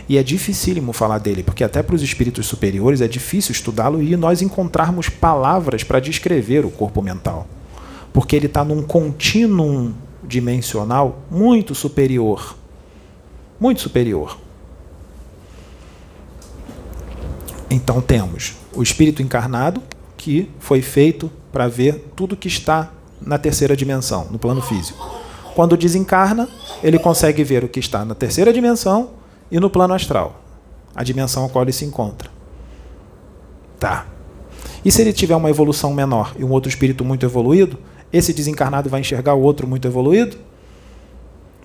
E 0.09 0.17
é 0.17 0.23
dificílimo 0.23 0.91
falar 0.91 1.19
dele, 1.19 1.43
porque 1.43 1.63
até 1.63 1.83
para 1.83 1.93
os 1.93 2.01
espíritos 2.01 2.47
superiores 2.47 2.99
é 2.99 3.07
difícil 3.07 3.51
estudá-lo 3.51 4.01
e 4.01 4.17
nós 4.17 4.41
encontrarmos 4.41 5.07
palavras 5.07 5.83
para 5.83 5.99
descrever 5.99 6.65
o 6.65 6.71
corpo 6.71 6.99
mental. 6.99 7.45
Porque 8.11 8.35
ele 8.35 8.47
está 8.47 8.65
num 8.65 8.81
contínuo 8.81 9.93
dimensional 10.23 11.19
muito 11.29 11.75
superior. 11.75 12.57
Muito 13.59 13.81
superior. 13.81 14.35
Então 17.69 18.01
temos 18.01 18.55
o 18.73 18.81
espírito 18.81 19.21
encarnado, 19.21 19.79
que 20.27 20.51
foi 20.59 20.81
feito 20.81 21.31
para 21.53 21.69
ver 21.69 22.11
tudo 22.13 22.35
que 22.35 22.49
está 22.49 22.91
na 23.21 23.37
terceira 23.37 23.77
dimensão, 23.77 24.27
no 24.29 24.37
plano 24.37 24.61
físico. 24.61 25.09
Quando 25.55 25.77
desencarna, 25.77 26.49
ele 26.83 26.99
consegue 26.99 27.45
ver 27.45 27.63
o 27.63 27.69
que 27.69 27.79
está 27.79 28.03
na 28.03 28.13
terceira 28.13 28.51
dimensão 28.51 29.11
e 29.49 29.57
no 29.57 29.69
plano 29.69 29.93
astral, 29.93 30.43
a 30.93 31.01
dimensão 31.01 31.45
a 31.45 31.49
qual 31.49 31.63
ele 31.63 31.71
se 31.71 31.85
encontra. 31.85 32.29
Tá. 33.79 34.05
E 34.83 34.91
se 34.91 35.01
ele 35.01 35.13
tiver 35.13 35.33
uma 35.37 35.49
evolução 35.49 35.93
menor 35.93 36.35
e 36.37 36.43
um 36.43 36.51
outro 36.51 36.67
espírito 36.67 37.05
muito 37.05 37.25
evoluído, 37.25 37.79
esse 38.11 38.33
desencarnado 38.33 38.89
vai 38.89 38.99
enxergar 38.99 39.33
o 39.33 39.41
outro 39.41 39.65
muito 39.65 39.87
evoluído? 39.87 40.35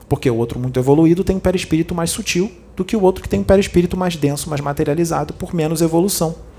Porque 0.08 0.30
o 0.30 0.36
outro 0.36 0.60
muito 0.60 0.78
evoluído 0.78 1.24
tem 1.24 1.34
um 1.34 1.40
perispírito 1.40 1.96
mais 1.96 2.10
sutil 2.10 2.48
do 2.76 2.84
que 2.84 2.94
o 2.94 3.02
outro 3.02 3.24
que 3.24 3.28
tem 3.28 3.40
um 3.40 3.44
perispírito 3.44 3.96
mais 3.96 4.14
denso, 4.14 4.48
mais 4.48 4.60
materializado, 4.60 5.34
por 5.34 5.52
menos 5.52 5.82
evolução. 5.82 6.51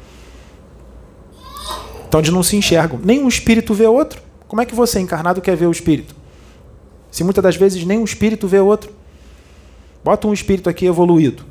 Então 2.13 2.21
eles 2.21 2.29
não 2.29 2.43
se 2.43 2.55
enxergam. 2.55 2.99
Nem 3.03 3.23
um 3.23 3.27
espírito 3.27 3.73
vê 3.73 3.87
outro. 3.87 4.21
Como 4.47 4.61
é 4.61 4.67
que 4.67 4.75
você, 4.75 4.99
encarnado, 4.99 5.41
quer 5.41 5.55
ver 5.55 5.65
o 5.65 5.71
espírito? 5.71 6.15
Se 7.09 7.23
muitas 7.23 7.43
das 7.43 7.55
vezes 7.55 7.83
nem 7.85 7.97
um 7.97 8.03
espírito 8.03 8.47
vê 8.47 8.59
outro. 8.59 8.91
Bota 10.03 10.27
um 10.27 10.33
espírito 10.33 10.69
aqui 10.69 10.85
evoluído 10.85 11.43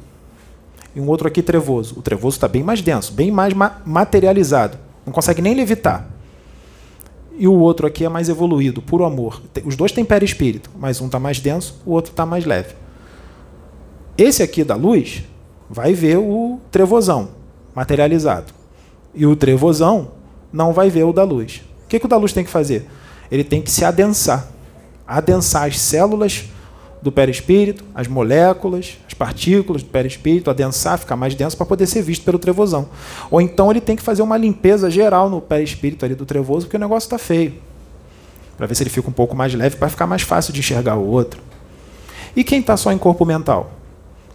e 0.94 1.00
um 1.00 1.08
outro 1.08 1.26
aqui 1.26 1.42
trevoso. 1.42 1.98
O 1.98 2.00
trevoso 2.02 2.36
está 2.36 2.46
bem 2.46 2.62
mais 2.62 2.80
denso, 2.80 3.12
bem 3.12 3.28
mais 3.28 3.52
ma 3.52 3.82
materializado. 3.84 4.78
Não 5.04 5.12
consegue 5.12 5.42
nem 5.42 5.52
levitar. 5.52 6.08
E 7.36 7.48
o 7.48 7.54
outro 7.54 7.84
aqui 7.84 8.04
é 8.04 8.08
mais 8.08 8.28
evoluído, 8.28 8.80
puro 8.80 9.04
amor. 9.04 9.42
Os 9.64 9.74
dois 9.74 9.90
têm 9.90 10.04
perispírito, 10.04 10.70
mas 10.78 11.00
um 11.00 11.06
está 11.06 11.18
mais 11.18 11.40
denso, 11.40 11.82
o 11.84 11.90
outro 11.90 12.12
está 12.12 12.24
mais 12.24 12.44
leve. 12.44 12.76
Esse 14.16 14.44
aqui 14.44 14.62
da 14.62 14.76
luz 14.76 15.24
vai 15.68 15.92
ver 15.92 16.18
o 16.18 16.60
trevosão 16.70 17.30
materializado. 17.74 18.52
E 19.12 19.26
o 19.26 19.34
trevosão 19.34 20.21
não 20.52 20.72
vai 20.72 20.90
ver 20.90 21.04
o 21.04 21.12
da 21.12 21.24
luz. 21.24 21.62
O 21.84 21.88
que, 21.88 21.98
que 21.98 22.06
o 22.06 22.08
da 22.08 22.16
luz 22.16 22.32
tem 22.32 22.44
que 22.44 22.50
fazer? 22.50 22.86
Ele 23.30 23.44
tem 23.44 23.62
que 23.62 23.70
se 23.70 23.84
adensar. 23.84 24.48
adensar 25.06 25.66
as 25.66 25.78
células 25.78 26.44
do 27.02 27.10
perispírito, 27.10 27.84
as 27.94 28.06
moléculas, 28.06 28.96
as 29.06 29.12
partículas 29.12 29.82
do 29.82 29.88
perispírito, 29.88 30.48
adensar, 30.48 30.96
ficar 30.98 31.16
mais 31.16 31.34
denso 31.34 31.56
para 31.56 31.66
poder 31.66 31.86
ser 31.86 32.00
visto 32.00 32.24
pelo 32.24 32.38
trevosão. 32.38 32.88
Ou 33.30 33.40
então 33.40 33.70
ele 33.70 33.80
tem 33.80 33.96
que 33.96 34.02
fazer 34.02 34.22
uma 34.22 34.36
limpeza 34.36 34.88
geral 34.88 35.28
no 35.28 35.40
perispírito 35.40 36.04
ali 36.04 36.14
do 36.14 36.24
trevoso, 36.24 36.66
porque 36.66 36.76
o 36.76 36.80
negócio 36.80 37.06
está 37.06 37.18
feio. 37.18 37.54
Para 38.56 38.66
ver 38.66 38.76
se 38.76 38.84
ele 38.84 38.90
fica 38.90 39.08
um 39.08 39.12
pouco 39.12 39.34
mais 39.34 39.52
leve, 39.52 39.76
para 39.76 39.88
ficar 39.88 40.06
mais 40.06 40.22
fácil 40.22 40.52
de 40.52 40.60
enxergar 40.60 40.96
o 40.96 41.04
outro. 41.04 41.40
E 42.36 42.44
quem 42.44 42.60
está 42.60 42.76
só 42.76 42.92
em 42.92 42.98
corpo 42.98 43.26
mental? 43.26 43.72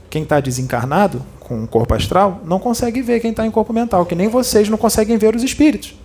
Quem 0.09 0.23
está 0.23 0.39
desencarnado, 0.39 1.23
com 1.39 1.63
o 1.63 1.67
corpo 1.67 1.93
astral, 1.93 2.41
não 2.43 2.59
consegue 2.59 3.01
ver 3.01 3.21
quem 3.21 3.31
está 3.31 3.45
em 3.45 3.51
corpo 3.51 3.71
mental, 3.71 4.05
que 4.05 4.15
nem 4.15 4.27
vocês 4.27 4.67
não 4.67 4.77
conseguem 4.77 5.17
ver 5.17 5.35
os 5.35 5.43
espíritos. 5.43 5.95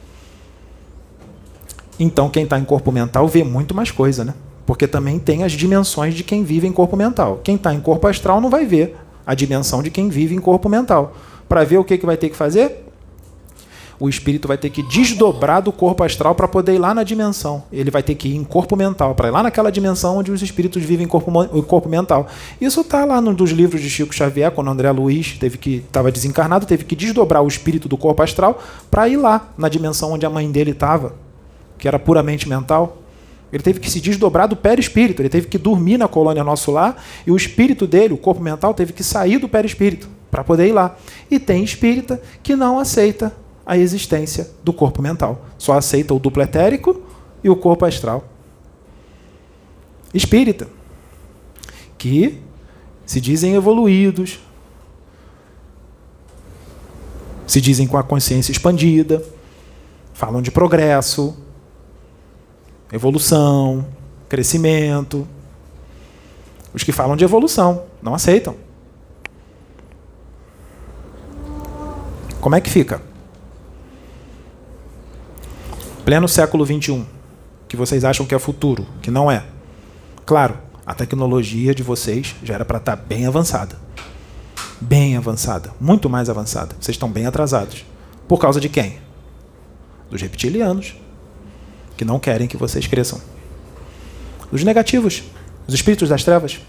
Então, 1.99 2.29
quem 2.29 2.45
está 2.45 2.59
em 2.59 2.65
corpo 2.65 2.91
mental 2.91 3.29
vê 3.29 3.45
muito 3.45 3.75
mais 3.75 3.91
coisa, 3.91 4.25
né? 4.25 4.35
Porque 4.67 4.87
também 4.87 5.19
tem 5.19 5.45
as 5.45 5.53
dimensões 5.53 6.15
de 6.15 6.25
quem 6.25 6.45
vive 6.45 6.67
em 6.67 6.73
corpo 6.73 6.97
mental. 6.97 7.41
Quem 7.43 7.57
está 7.57 7.75
em 7.75 7.81
corpo 7.81 8.07
astral 8.07 8.41
não 8.41 8.51
vai 8.51 8.65
ver 8.65 8.97
a 9.27 9.35
dimensão 9.35 9.83
de 9.83 9.91
quem 9.91 10.09
vive 10.09 10.35
em 10.35 10.41
corpo 10.41 10.69
mental. 10.69 11.15
Para 11.49 11.65
ver 11.65 11.79
o 11.79 11.85
que, 11.85 11.99
que 11.99 12.07
vai 12.07 12.17
ter 12.17 12.29
que 12.29 12.37
fazer? 12.37 12.87
O 14.03 14.09
espírito 14.09 14.49
vai 14.49 14.59
ter 14.59 14.69
que 14.71 14.83
desdobrar 14.83 15.63
do 15.63 15.71
corpo 15.71 16.03
astral 16.03 16.35
para 16.35 16.49
poder 16.49 16.75
ir 16.75 16.79
lá 16.79 16.93
na 16.93 17.05
dimensão. 17.05 17.63
Ele 17.73 17.89
vai 17.89 18.03
ter 18.03 18.17
que 18.17 18.31
ir 18.31 18.35
em 18.35 18.43
corpo 18.43 18.75
mental, 18.75 19.15
para 19.15 19.29
ir 19.29 19.31
lá 19.31 19.45
naquela 19.45 19.71
dimensão 19.71 20.17
onde 20.17 20.33
os 20.33 20.43
espíritos 20.43 20.83
vivem 20.83 21.05
em 21.05 21.09
corpo, 21.09 21.31
em 21.45 21.63
corpo 21.63 21.89
mental. 21.89 22.27
Isso 22.61 22.81
está 22.81 23.05
lá 23.05 23.21
nos 23.21 23.51
livros 23.53 23.81
de 23.81 23.89
Chico 23.89 24.13
Xavier, 24.13 24.51
quando 24.51 24.71
André 24.71 24.91
Luiz 24.91 25.39
teve 25.39 25.57
que 25.57 25.77
estava 25.87 26.11
desencarnado, 26.11 26.67
teve 26.67 26.85
que 26.85 26.97
desdobrar 26.97 27.45
o 27.45 27.47
espírito 27.47 27.89
do 27.89 27.97
corpo 27.97 28.23
astral 28.23 28.61
para 28.91 29.09
ir 29.09 29.19
lá 29.19 29.53
na 29.57 29.69
dimensão 29.69 30.11
onde 30.11 30.27
a 30.27 30.31
mãe 30.31 30.51
dele 30.51 30.73
estava, 30.73 31.15
que 31.83 31.89
era 31.89 31.99
puramente 31.99 32.49
mental. 32.49 32.99
Ele 33.53 33.61
teve 33.61 33.81
que 33.81 33.91
se 33.91 34.01
desdobrar 34.01 34.47
do 34.47 34.55
perispírito, 34.55 35.21
ele 35.21 35.29
teve 35.29 35.49
que 35.49 35.59
dormir 35.59 35.99
na 35.99 36.07
colônia 36.07 36.45
nosso 36.45 36.71
lá, 36.71 36.95
e 37.27 37.33
o 37.33 37.37
espírito 37.37 37.89
dele, 37.89 38.15
o 38.15 38.17
corpo 38.17 38.41
mental, 38.41 38.73
teve 38.73 38.93
que 38.93 39.03
sair 39.03 39.39
do 39.39 39.49
perispírito 39.49 40.09
para 40.31 40.45
poder 40.45 40.69
ir 40.69 40.73
lá. 40.73 40.97
E 41.29 41.41
tem 41.41 41.65
espírita 41.65 42.23
que 42.41 42.55
não 42.55 42.79
aceita 42.79 43.35
a 43.67 43.77
existência 43.77 44.49
do 44.63 44.73
corpo 44.73 45.03
mental, 45.03 45.45
só 45.59 45.73
aceita 45.73 46.15
o 46.15 46.21
duplo 46.21 46.41
etérico 46.41 47.03
e 47.43 47.51
o 47.51 47.57
corpo 47.57 47.85
astral. 47.85 48.25
Espírita, 50.15 50.69
que 51.99 52.39
se 53.05 53.21
dizem 53.21 53.55
evoluídos, 53.55 54.39
se 57.45 57.61
dizem 57.61 57.89
com 57.89 57.97
a 57.97 58.05
consciência 58.05 58.53
expandida, 58.53 59.21
falam 60.15 60.41
de 60.41 60.53
progresso, 60.53 61.37
evolução, 62.93 63.87
crescimento. 64.29 65.27
Os 66.75 66.83
que 66.83 66.93
falam 66.93 67.17
de 67.17 67.25
evolução 67.25 67.85
não 68.03 68.15
aceitam. 68.15 68.55
Como 72.41 72.55
é 72.55 72.61
que 72.61 72.71
fica? 72.71 73.01
Pleno 76.05 76.29
século 76.29 76.67
XXI, 76.67 77.07
que 77.69 77.77
vocês 77.77 78.05
acham 78.05 78.27
que 78.27 78.35
é 78.35 78.39
futuro, 78.39 78.87
que 79.01 79.11
não 79.11 79.31
é. 79.31 79.45
Claro, 80.27 80.59
a 80.85 80.93
tecnologia 80.93 81.75
de 81.75 81.83
vocês 81.83 82.35
já 82.43 82.55
era 82.55 82.65
para 82.65 82.79
estar 82.79 82.97
tá 82.97 83.03
bem 83.03 83.27
avançada. 83.27 83.77
Bem 84.81 85.17
avançada, 85.17 85.73
muito 85.81 86.11
mais 86.11 86.29
avançada. 86.29 86.75
Vocês 86.81 86.97
estão 86.97 87.09
bem 87.09 87.27
atrasados. 87.27 87.85
Por 88.27 88.39
causa 88.39 88.61
de 88.61 88.69
quem? 88.69 88.99
Dos 90.11 90.21
reptilianos 90.21 90.97
que 92.03 92.05
não 92.05 92.19
querem 92.19 92.49
que 92.49 92.57
vocês 92.57 92.87
cresçam. 92.89 93.21
Os 94.51 94.65
negativos, 94.65 95.23
os 95.69 95.75
espíritos 95.75 96.09
das 96.09 96.25
trevas, 96.25 96.61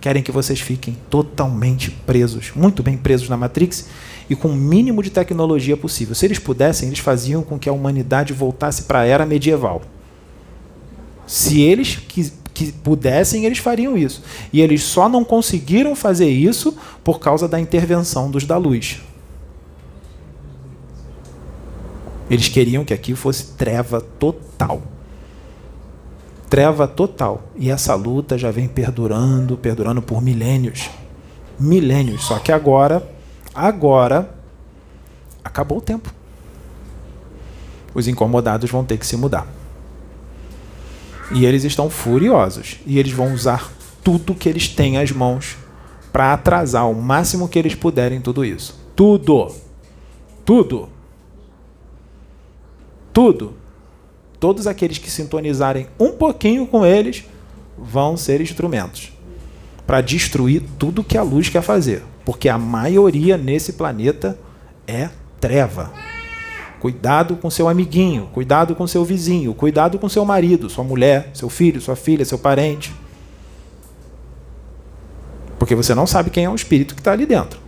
querem 0.00 0.22
que 0.22 0.30
vocês 0.30 0.60
fiquem 0.60 0.96
totalmente 1.10 1.90
presos, 1.90 2.52
muito 2.54 2.80
bem 2.80 2.96
presos 2.96 3.28
na 3.28 3.36
Matrix 3.36 3.88
e 4.30 4.36
com 4.36 4.48
o 4.48 4.54
mínimo 4.54 5.02
de 5.02 5.10
tecnologia 5.10 5.76
possível. 5.76 6.14
Se 6.14 6.24
eles 6.24 6.38
pudessem, 6.38 6.88
eles 6.88 7.00
faziam 7.00 7.42
com 7.42 7.58
que 7.58 7.68
a 7.68 7.72
humanidade 7.72 8.32
voltasse 8.32 8.82
para 8.82 9.00
a 9.00 9.04
era 9.04 9.26
medieval. 9.26 9.82
Se 11.26 11.60
eles 11.60 11.96
que, 11.96 12.32
que 12.54 12.70
pudessem, 12.70 13.44
eles 13.44 13.58
fariam 13.58 13.98
isso. 13.98 14.22
E 14.52 14.60
eles 14.60 14.84
só 14.84 15.08
não 15.08 15.24
conseguiram 15.24 15.96
fazer 15.96 16.30
isso 16.30 16.76
por 17.02 17.18
causa 17.18 17.48
da 17.48 17.58
intervenção 17.58 18.30
dos 18.30 18.44
da 18.44 18.56
luz. 18.56 19.00
Eles 22.30 22.48
queriam 22.48 22.84
que 22.84 22.92
aqui 22.92 23.14
fosse 23.14 23.52
treva 23.54 24.00
total. 24.00 24.82
Treva 26.50 26.86
total. 26.86 27.42
E 27.56 27.70
essa 27.70 27.94
luta 27.94 28.36
já 28.36 28.50
vem 28.50 28.68
perdurando, 28.68 29.56
perdurando 29.56 30.02
por 30.02 30.20
milênios. 30.20 30.90
Milênios. 31.58 32.24
Só 32.24 32.38
que 32.38 32.52
agora, 32.52 33.08
agora, 33.54 34.34
acabou 35.42 35.78
o 35.78 35.82
tempo. 35.82 36.12
Os 37.94 38.06
incomodados 38.06 38.70
vão 38.70 38.84
ter 38.84 38.98
que 38.98 39.06
se 39.06 39.16
mudar. 39.16 39.46
E 41.32 41.46
eles 41.46 41.64
estão 41.64 41.88
furiosos. 41.88 42.78
E 42.86 42.98
eles 42.98 43.12
vão 43.12 43.32
usar 43.32 43.72
tudo 44.04 44.34
que 44.34 44.48
eles 44.48 44.68
têm 44.68 44.98
às 44.98 45.10
mãos 45.10 45.56
para 46.12 46.34
atrasar 46.34 46.90
o 46.90 46.94
máximo 46.94 47.48
que 47.48 47.58
eles 47.58 47.74
puderem 47.74 48.20
tudo 48.20 48.44
isso. 48.44 48.78
Tudo. 48.94 49.54
Tudo 50.44 50.97
tudo. 53.18 53.54
Todos 54.38 54.68
aqueles 54.68 54.96
que 54.96 55.10
sintonizarem 55.10 55.88
um 55.98 56.12
pouquinho 56.12 56.64
com 56.68 56.86
eles 56.86 57.24
vão 57.76 58.16
ser 58.16 58.40
instrumentos 58.40 59.12
para 59.84 60.00
destruir 60.00 60.62
tudo 60.78 61.02
que 61.02 61.18
a 61.18 61.22
luz 61.24 61.48
quer 61.48 61.62
fazer, 61.62 62.04
porque 62.24 62.48
a 62.48 62.56
maioria 62.56 63.36
nesse 63.36 63.72
planeta 63.72 64.38
é 64.86 65.10
treva. 65.40 65.92
Cuidado 66.78 67.34
com 67.34 67.50
seu 67.50 67.68
amiguinho, 67.68 68.28
cuidado 68.32 68.76
com 68.76 68.86
seu 68.86 69.04
vizinho, 69.04 69.52
cuidado 69.52 69.98
com 69.98 70.08
seu 70.08 70.24
marido, 70.24 70.70
sua 70.70 70.84
mulher, 70.84 71.32
seu 71.34 71.48
filho, 71.48 71.80
sua 71.80 71.96
filha, 71.96 72.24
seu 72.24 72.38
parente. 72.38 72.94
Porque 75.58 75.74
você 75.74 75.92
não 75.92 76.06
sabe 76.06 76.30
quem 76.30 76.44
é 76.44 76.48
o 76.48 76.54
espírito 76.54 76.94
que 76.94 77.00
está 77.00 77.10
ali 77.10 77.26
dentro. 77.26 77.58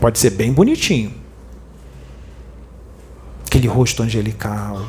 Pode 0.00 0.20
ser 0.20 0.30
bem 0.30 0.52
bonitinho, 0.52 1.23
aquele 3.54 3.68
rosto 3.68 4.02
angelical, 4.02 4.84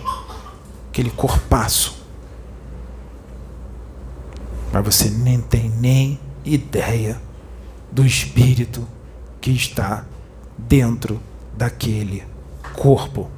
aquele 0.89 1.11
corpaço. 1.11 2.03
Mas 4.73 4.83
você 4.83 5.07
nem 5.07 5.39
tem 5.39 5.69
nem 5.69 6.19
ideia 6.43 7.21
do 7.91 8.03
espírito 8.03 8.87
que 9.39 9.51
está 9.51 10.03
dentro 10.57 11.21
daquele 11.55 12.23
corpo. 12.73 13.29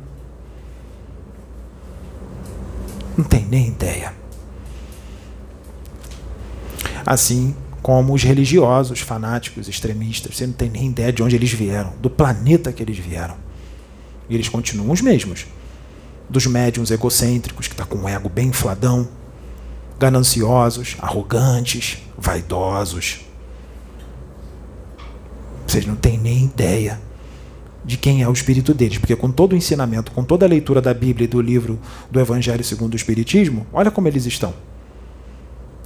Não 3.18 3.26
tem 3.26 3.46
nem 3.46 3.68
ideia. 3.68 4.14
Assim 7.06 7.54
como 7.82 8.14
os 8.14 8.24
religiosos, 8.24 9.02
fanáticos, 9.02 9.68
extremistas, 9.68 10.38
você 10.38 10.48
não 10.48 10.54
tem 10.54 10.70
nem 10.70 10.88
ideia 10.88 11.12
de 11.12 11.22
onde 11.22 11.36
eles 11.36 11.52
vieram, 11.52 11.94
do 12.00 12.10
planeta 12.10 12.72
que 12.72 12.82
eles 12.82 12.98
vieram. 12.98 13.47
E 14.30 14.36
eles 14.36 14.50
continuam 14.50 14.92
os 14.92 15.02
mesmos. 15.02 15.46
Dos 16.30 16.46
médiums 16.46 16.92
egocêntricos, 16.92 17.68
que 17.68 17.74
está 17.74 17.86
com 17.86 18.00
o 18.00 18.10
ego 18.10 18.30
bem 18.30 18.48
infladão, 18.48 19.08
gananciosos, 20.00 20.96
arrogantes, 21.00 22.00
vaidosos. 22.18 23.22
Vocês 25.66 25.86
não 25.86 25.96
têm 25.96 26.18
nem 26.18 26.46
ideia 26.46 27.00
de 27.84 27.98
quem 27.98 28.22
é 28.22 28.28
o 28.28 28.34
espírito 28.34 28.74
deles, 28.74 28.98
porque 28.98 29.16
com 29.16 29.32
todo 29.32 29.54
o 29.54 29.56
ensinamento, 29.56 30.12
com 30.12 30.24
toda 30.24 30.46
a 30.46 30.50
leitura 30.50 30.82
da 30.82 30.94
Bíblia 30.94 31.26
e 31.26 31.28
do 31.28 31.42
livro 31.42 31.80
do 32.12 32.20
Evangelho 32.20 32.64
segundo 32.64 32.94
o 32.94 32.98
Espiritismo, 32.98 33.66
olha 33.72 33.90
como 33.90 34.08
eles 34.08 34.26
estão. 34.26 34.54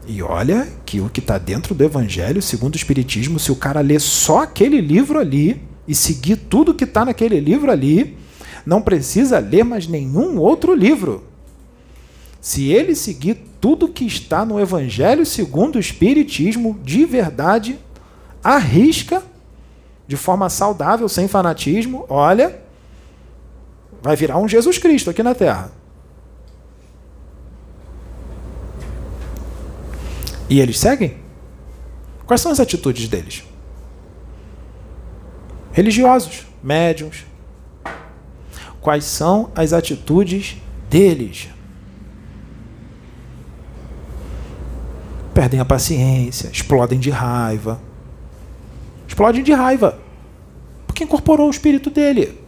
E 0.08 0.22
olha 0.24 0.68
que 0.84 1.00
o 1.00 1.10
que 1.10 1.20
está 1.20 1.38
dentro 1.38 1.76
do 1.76 1.84
Evangelho 1.84 2.42
segundo 2.42 2.74
o 2.74 2.78
Espiritismo, 2.78 3.38
se 3.40 3.52
o 3.52 3.56
cara 3.56 3.82
ler 3.82 4.02
só 4.02 4.42
aquele 4.42 4.82
livro 4.82 5.20
ali 5.20 5.62
e 5.88 5.94
seguir 5.94 6.38
tudo 6.38 6.74
que 6.74 6.86
está 6.86 7.06
naquele 7.06 7.40
livro 7.40 7.72
ali, 7.72 8.18
não 8.66 8.82
precisa 8.82 9.40
ler 9.40 9.64
mais 9.64 9.88
nenhum 9.88 10.38
outro 10.38 10.74
livro. 10.74 11.24
Se 12.40 12.72
ele 12.72 12.96
seguir 12.96 13.38
tudo 13.60 13.88
que 13.88 14.06
está 14.06 14.44
no 14.44 14.60
Evangelho 14.60 15.26
segundo 15.26 15.76
o 15.76 15.80
Espiritismo 15.80 16.80
de 16.84 17.06
verdade, 17.06 17.80
arrisca, 18.44 19.24
de 20.08 20.18
forma 20.18 20.50
saudável, 20.50 21.08
sem 21.08 21.28
fanatismo, 21.28 22.06
olha, 22.10 22.60
vai 24.02 24.16
virar 24.16 24.38
um 24.38 24.48
Jesus 24.48 24.78
Cristo 24.78 25.10
aqui 25.10 25.22
na 25.22 25.36
Terra. 25.36 25.72
E 30.50 30.60
eles 30.60 30.80
seguem? 30.80 31.16
Quais 32.26 32.42
são 32.42 32.52
as 32.52 32.60
atitudes 32.60 33.08
deles? 33.08 33.44
Religiosos, 35.72 36.46
médiums, 36.62 37.26
quais 38.82 39.06
são 39.06 39.50
as 39.56 39.72
atitudes 39.72 40.58
deles. 40.90 41.50
Perdem 45.34 45.60
a 45.60 45.66
paciência, 45.66 46.50
explodem 46.52 47.00
de 47.00 47.10
raiva. 47.10 47.80
Explodem 49.08 49.44
de 49.44 49.54
raiva. 49.54 49.98
Porque 50.86 51.04
incorporou 51.04 51.48
o 51.48 51.52
espírito 51.52 51.90
dele. 51.90 52.42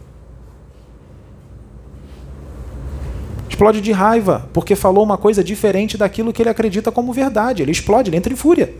Explode 3.48 3.80
de 3.80 3.92
raiva 3.92 4.48
porque 4.52 4.74
falou 4.74 5.04
uma 5.04 5.16
coisa 5.16 5.42
diferente 5.42 5.96
daquilo 5.96 6.32
que 6.32 6.42
ele 6.42 6.48
acredita 6.48 6.90
como 6.90 7.12
verdade. 7.12 7.62
Ele 7.62 7.70
explode, 7.70 8.10
ele 8.10 8.16
entra 8.16 8.32
em 8.32 8.36
fúria. 8.36 8.74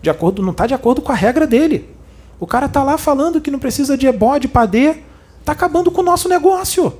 De 0.00 0.08
acordo, 0.08 0.42
não 0.42 0.52
está 0.52 0.66
de 0.66 0.72
acordo 0.72 1.02
com 1.02 1.12
a 1.12 1.14
regra 1.14 1.46
dele. 1.46 1.88
O 2.40 2.46
cara 2.46 2.64
está 2.64 2.82
lá 2.82 2.96
falando 2.96 3.40
que 3.42 3.50
não 3.50 3.58
precisa 3.58 3.96
de 3.96 4.06
ebó, 4.06 4.38
de 4.38 4.48
padê, 4.48 4.96
Está 5.48 5.54
acabando 5.54 5.90
com 5.90 6.02
o 6.02 6.04
nosso 6.04 6.28
negócio. 6.28 6.92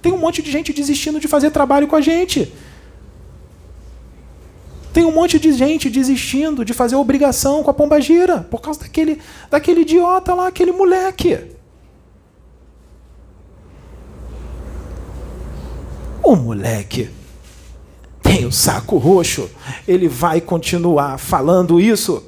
Tem 0.00 0.10
um 0.10 0.16
monte 0.16 0.40
de 0.40 0.50
gente 0.50 0.72
desistindo 0.72 1.20
de 1.20 1.28
fazer 1.28 1.50
trabalho 1.50 1.86
com 1.86 1.96
a 1.96 2.00
gente. 2.00 2.50
Tem 4.90 5.04
um 5.04 5.12
monte 5.12 5.38
de 5.38 5.52
gente 5.52 5.90
desistindo 5.90 6.64
de 6.64 6.72
fazer 6.72 6.96
obrigação 6.96 7.62
com 7.62 7.70
a 7.70 7.74
pomba 7.74 8.00
gira 8.00 8.38
por 8.40 8.62
causa 8.62 8.80
daquele, 8.80 9.20
daquele 9.50 9.82
idiota 9.82 10.32
lá, 10.32 10.46
aquele 10.46 10.72
moleque. 10.72 11.40
O 16.22 16.36
moleque 16.36 17.10
tem 18.22 18.46
o 18.46 18.50
saco 18.50 18.96
roxo, 18.96 19.50
ele 19.86 20.08
vai 20.08 20.40
continuar 20.40 21.18
falando 21.18 21.78
isso. 21.78 22.27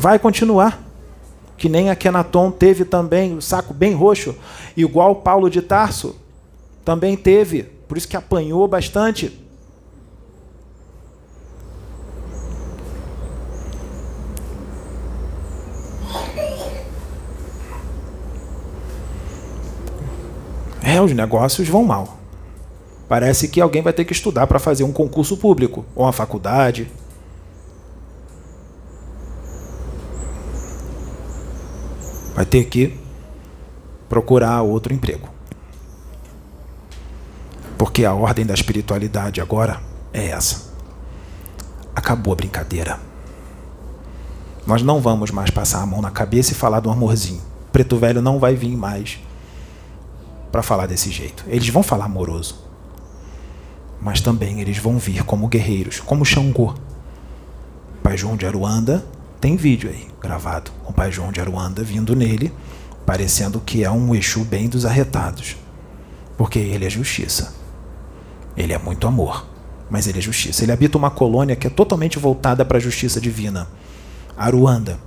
Vai 0.00 0.18
continuar. 0.18 0.82
Que 1.58 1.68
nem 1.68 1.90
a 1.90 1.94
Kenaton 1.94 2.50
teve 2.50 2.86
também 2.86 3.36
o 3.36 3.42
saco 3.42 3.74
bem 3.74 3.92
roxo, 3.92 4.34
igual 4.74 5.16
Paulo 5.16 5.50
de 5.50 5.60
Tarso 5.60 6.16
também 6.82 7.18
teve, 7.18 7.64
por 7.86 7.98
isso 7.98 8.08
que 8.08 8.16
apanhou 8.16 8.66
bastante. 8.66 9.38
É, 20.82 20.98
os 20.98 21.12
negócios 21.12 21.68
vão 21.68 21.84
mal. 21.84 22.16
Parece 23.06 23.48
que 23.48 23.60
alguém 23.60 23.82
vai 23.82 23.92
ter 23.92 24.06
que 24.06 24.14
estudar 24.14 24.46
para 24.46 24.58
fazer 24.58 24.82
um 24.82 24.92
concurso 24.92 25.36
público 25.36 25.84
ou 25.94 26.06
uma 26.06 26.12
faculdade. 26.12 26.90
Vai 32.40 32.46
ter 32.46 32.64
que 32.64 32.98
procurar 34.08 34.62
outro 34.62 34.94
emprego. 34.94 35.28
Porque 37.76 38.02
a 38.02 38.14
ordem 38.14 38.46
da 38.46 38.54
espiritualidade 38.54 39.42
agora 39.42 39.78
é 40.10 40.28
essa. 40.28 40.72
Acabou 41.94 42.32
a 42.32 42.36
brincadeira. 42.36 42.98
Nós 44.66 44.80
não 44.80 45.02
vamos 45.02 45.30
mais 45.30 45.50
passar 45.50 45.82
a 45.82 45.86
mão 45.86 46.00
na 46.00 46.10
cabeça 46.10 46.52
e 46.52 46.54
falar 46.54 46.80
do 46.80 46.90
amorzinho. 46.90 47.42
Preto 47.70 47.98
Velho 47.98 48.22
não 48.22 48.38
vai 48.38 48.54
vir 48.54 48.74
mais 48.74 49.18
para 50.50 50.62
falar 50.62 50.86
desse 50.86 51.10
jeito. 51.10 51.44
Eles 51.46 51.68
vão 51.68 51.82
falar 51.82 52.06
amoroso. 52.06 52.58
Mas 54.00 54.22
também 54.22 54.62
eles 54.62 54.78
vão 54.78 54.98
vir 54.98 55.24
como 55.24 55.46
guerreiros, 55.46 56.00
como 56.00 56.24
Xangô. 56.24 56.72
Pai 58.02 58.16
João 58.16 58.34
de 58.34 58.46
Aruanda 58.46 59.04
tem 59.40 59.56
vídeo 59.56 59.88
aí 59.88 60.08
gravado. 60.20 60.70
O 60.86 60.92
Pai 60.92 61.10
João 61.10 61.32
de 61.32 61.40
Aruanda 61.40 61.82
vindo 61.82 62.14
nele, 62.14 62.52
parecendo 63.06 63.58
que 63.58 63.82
é 63.82 63.90
um 63.90 64.14
Exu 64.14 64.44
bem 64.44 64.68
dos 64.68 64.84
arretados. 64.84 65.56
Porque 66.36 66.58
ele 66.58 66.84
é 66.84 66.90
justiça. 66.90 67.54
Ele 68.56 68.72
é 68.72 68.78
muito 68.78 69.06
amor, 69.06 69.46
mas 69.88 70.06
ele 70.06 70.18
é 70.18 70.22
justiça. 70.22 70.62
Ele 70.62 70.72
habita 70.72 70.98
uma 70.98 71.10
colônia 71.10 71.56
que 71.56 71.66
é 71.66 71.70
totalmente 71.70 72.18
voltada 72.18 72.64
para 72.64 72.76
a 72.76 72.80
justiça 72.80 73.20
divina. 73.20 73.66
Aruanda. 74.36 74.98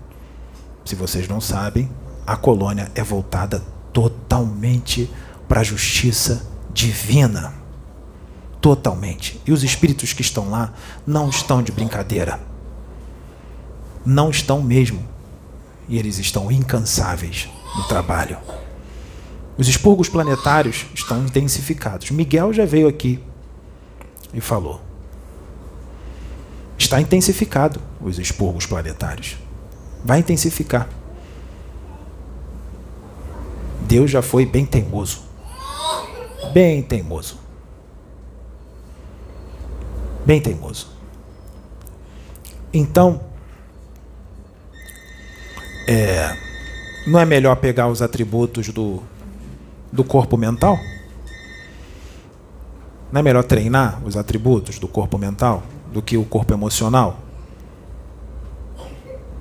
Se 0.84 0.96
vocês 0.96 1.28
não 1.28 1.40
sabem, 1.40 1.90
a 2.26 2.36
colônia 2.36 2.92
é 2.96 3.04
voltada 3.04 3.62
totalmente 3.92 5.10
para 5.48 5.62
a 5.62 5.64
justiça 5.64 6.48
divina. 6.74 7.54
Totalmente. 8.60 9.40
E 9.46 9.52
os 9.52 9.64
espíritos 9.64 10.14
que 10.14 10.22
estão 10.22 10.50
lá 10.50 10.74
não 11.06 11.30
estão 11.30 11.62
de 11.62 11.72
brincadeira. 11.72 12.53
Não 14.06 14.30
estão 14.30 14.62
mesmo. 14.62 15.04
E 15.88 15.98
eles 15.98 16.18
estão 16.18 16.52
incansáveis 16.52 17.50
no 17.76 17.84
trabalho. 17.88 18.38
Os 19.58 19.68
expurgos 19.68 20.10
planetários 20.10 20.86
estão 20.94 21.24
intensificados. 21.24 22.10
Miguel 22.12 22.54
já 22.54 22.66
veio 22.66 22.88
aqui 22.88 23.24
e 24.34 24.42
falou: 24.42 24.82
Está 26.78 27.00
intensificado 27.00 27.82
os 28.02 28.18
expurgos 28.18 28.66
planetários. 28.66 29.38
Vai 30.04 30.20
intensificar. 30.20 30.90
Deus 33.88 34.10
já 34.10 34.22
foi 34.22 34.46
bem 34.46 34.66
teimoso. 34.66 35.22
Bem 36.52 36.82
teimoso. 36.82 37.40
Bem 40.26 40.42
teimoso. 40.42 40.88
Então, 42.74 43.22
é, 45.88 46.36
não 47.06 47.20
é 47.20 47.26
melhor 47.26 47.56
pegar 47.58 47.88
os 47.88 48.02
atributos 48.02 48.70
do, 48.70 49.02
do 49.92 50.04
corpo 50.04 50.38
mental? 50.38 50.78
Não 53.12 53.20
é 53.20 53.24
melhor 53.24 53.44
treinar 53.44 54.02
os 54.04 54.18
atributos 54.18 54.80
do 54.80 54.88
corpo 54.88 55.18
mental 55.18 55.64
do 55.92 56.02
que 56.02 56.18
o 56.18 56.24
corpo 56.24 56.54
emocional? 56.54 57.20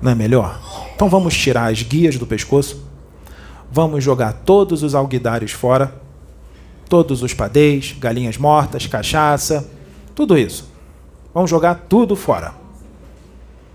Não 0.01 0.11
é 0.11 0.15
melhor? 0.15 0.59
Então 0.95 1.09
vamos 1.09 1.35
tirar 1.35 1.71
as 1.71 1.81
guias 1.81 2.17
do 2.17 2.27
pescoço, 2.27 2.85
vamos 3.71 4.03
jogar 4.03 4.33
todos 4.45 4.83
os 4.83 4.93
alguidares 4.93 5.51
fora, 5.51 5.93
todos 6.87 7.23
os 7.23 7.33
padês, 7.33 7.95
galinhas 7.97 8.37
mortas, 8.37 8.85
cachaça, 8.85 9.67
tudo 10.13 10.37
isso. 10.37 10.69
Vamos 11.33 11.49
jogar 11.49 11.85
tudo 11.89 12.15
fora. 12.15 12.53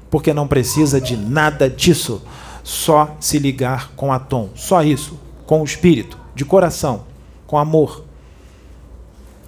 Porque 0.09 0.32
não 0.32 0.47
precisa 0.47 1.01
de 1.01 1.16
nada 1.16 1.69
disso. 1.69 2.23
Só 2.69 3.16
se 3.19 3.39
ligar 3.39 3.93
com 3.97 4.12
a 4.12 4.19
tom. 4.19 4.51
Só 4.55 4.82
isso. 4.82 5.19
Com 5.47 5.62
o 5.62 5.65
espírito, 5.65 6.19
de 6.35 6.45
coração, 6.45 7.07
com 7.47 7.57
amor. 7.57 8.05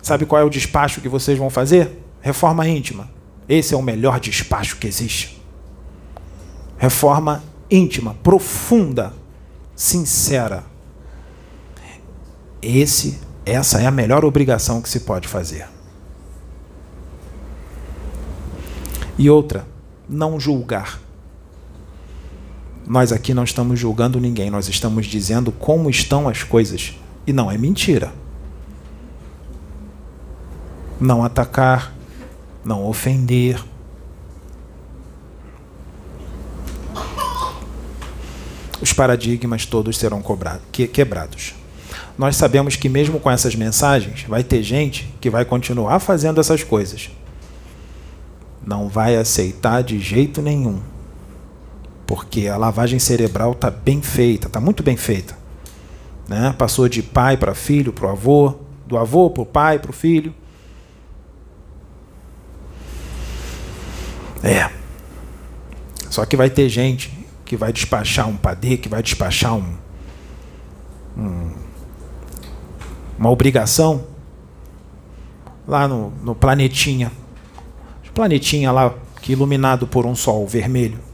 Sabe 0.00 0.24
qual 0.24 0.40
é 0.40 0.44
o 0.44 0.48
despacho 0.48 1.02
que 1.02 1.08
vocês 1.08 1.36
vão 1.36 1.50
fazer? 1.50 2.02
Reforma 2.22 2.66
íntima. 2.66 3.10
Esse 3.46 3.74
é 3.74 3.76
o 3.76 3.82
melhor 3.82 4.18
despacho 4.20 4.78
que 4.78 4.86
existe. 4.86 5.38
Reforma 6.78 7.44
íntima, 7.70 8.16
profunda, 8.22 9.12
sincera. 9.76 10.64
Esse, 12.62 13.20
essa 13.44 13.82
é 13.82 13.86
a 13.86 13.90
melhor 13.90 14.24
obrigação 14.24 14.80
que 14.80 14.88
se 14.88 15.00
pode 15.00 15.28
fazer. 15.28 15.68
E 19.18 19.28
outra, 19.28 19.68
não 20.08 20.40
julgar. 20.40 21.09
Nós 22.90 23.12
aqui 23.12 23.32
não 23.32 23.44
estamos 23.44 23.78
julgando 23.78 24.20
ninguém, 24.20 24.50
nós 24.50 24.68
estamos 24.68 25.06
dizendo 25.06 25.52
como 25.52 25.88
estão 25.88 26.28
as 26.28 26.42
coisas. 26.42 26.94
E 27.26 27.32
não 27.32 27.50
é 27.50 27.56
mentira 27.56 28.12
não 31.00 31.24
atacar, 31.24 31.94
não 32.62 32.84
ofender. 32.84 33.58
Os 38.80 38.92
paradigmas 38.92 39.64
todos 39.64 39.96
serão 39.96 40.22
quebrados. 40.92 41.54
Nós 42.18 42.36
sabemos 42.36 42.76
que, 42.76 42.88
mesmo 42.88 43.18
com 43.18 43.30
essas 43.30 43.54
mensagens, 43.54 44.24
vai 44.24 44.44
ter 44.44 44.62
gente 44.62 45.12
que 45.20 45.30
vai 45.30 45.44
continuar 45.44 45.98
fazendo 46.00 46.40
essas 46.40 46.62
coisas. 46.62 47.10
Não 48.66 48.88
vai 48.88 49.16
aceitar 49.16 49.82
de 49.82 49.98
jeito 49.98 50.42
nenhum. 50.42 50.80
Porque 52.10 52.48
a 52.48 52.56
lavagem 52.56 52.98
cerebral 52.98 53.52
está 53.52 53.70
bem 53.70 54.02
feita, 54.02 54.48
está 54.48 54.58
muito 54.58 54.82
bem 54.82 54.96
feita. 54.96 55.38
Né? 56.26 56.52
Passou 56.58 56.88
de 56.88 57.04
pai 57.04 57.36
para 57.36 57.54
filho, 57.54 57.92
para 57.92 58.08
o 58.08 58.10
avô, 58.10 58.56
do 58.84 58.98
avô 58.98 59.30
para 59.30 59.42
o 59.44 59.46
pai, 59.46 59.78
para 59.78 59.92
o 59.92 59.94
filho. 59.94 60.34
É. 64.42 64.68
Só 66.10 66.26
que 66.26 66.36
vai 66.36 66.50
ter 66.50 66.68
gente 66.68 67.16
que 67.44 67.56
vai 67.56 67.72
despachar 67.72 68.28
um 68.28 68.36
padê, 68.36 68.76
que 68.76 68.88
vai 68.88 69.04
despachar 69.04 69.54
um, 69.54 69.76
um 71.16 71.52
uma 73.16 73.30
obrigação 73.30 74.04
lá 75.64 75.86
no, 75.86 76.10
no 76.24 76.34
planetinha. 76.34 77.12
Planetinha 78.12 78.72
lá 78.72 78.94
que 79.22 79.30
iluminado 79.30 79.86
por 79.86 80.06
um 80.06 80.16
sol 80.16 80.44
vermelho. 80.44 81.09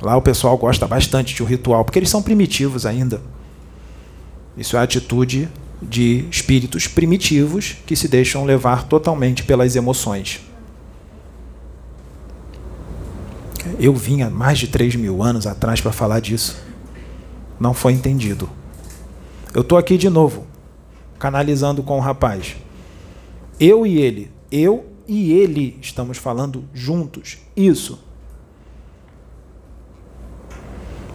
Lá 0.00 0.16
o 0.16 0.22
pessoal 0.22 0.56
gosta 0.58 0.86
bastante 0.86 1.34
de 1.34 1.42
um 1.42 1.46
ritual, 1.46 1.84
porque 1.84 1.98
eles 1.98 2.10
são 2.10 2.22
primitivos 2.22 2.84
ainda. 2.84 3.20
Isso 4.56 4.76
é 4.76 4.80
atitude 4.80 5.48
de 5.82 6.24
espíritos 6.30 6.86
primitivos 6.86 7.76
que 7.86 7.96
se 7.96 8.08
deixam 8.08 8.44
levar 8.44 8.84
totalmente 8.84 9.42
pelas 9.42 9.76
emoções. 9.76 10.40
Eu 13.78 13.94
vinha 13.94 14.28
mais 14.28 14.58
de 14.58 14.68
3 14.68 14.94
mil 14.96 15.22
anos 15.22 15.46
atrás 15.46 15.80
para 15.80 15.92
falar 15.92 16.20
disso. 16.20 16.56
Não 17.58 17.72
foi 17.72 17.92
entendido. 17.92 18.48
Eu 19.54 19.62
estou 19.62 19.78
aqui 19.78 19.96
de 19.96 20.10
novo, 20.10 20.46
canalizando 21.18 21.82
com 21.82 21.96
o 21.96 22.00
rapaz. 22.00 22.56
Eu 23.58 23.86
e 23.86 23.98
ele, 23.98 24.30
eu 24.50 24.84
e 25.08 25.32
ele 25.32 25.78
estamos 25.80 26.18
falando 26.18 26.64
juntos. 26.74 27.38
Isso. 27.56 28.03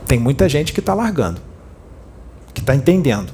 Tem 0.09 0.17
muita 0.17 0.49
gente 0.49 0.73
que 0.73 0.79
está 0.79 0.95
largando, 0.95 1.39
que 2.51 2.61
está 2.61 2.73
entendendo. 2.73 3.31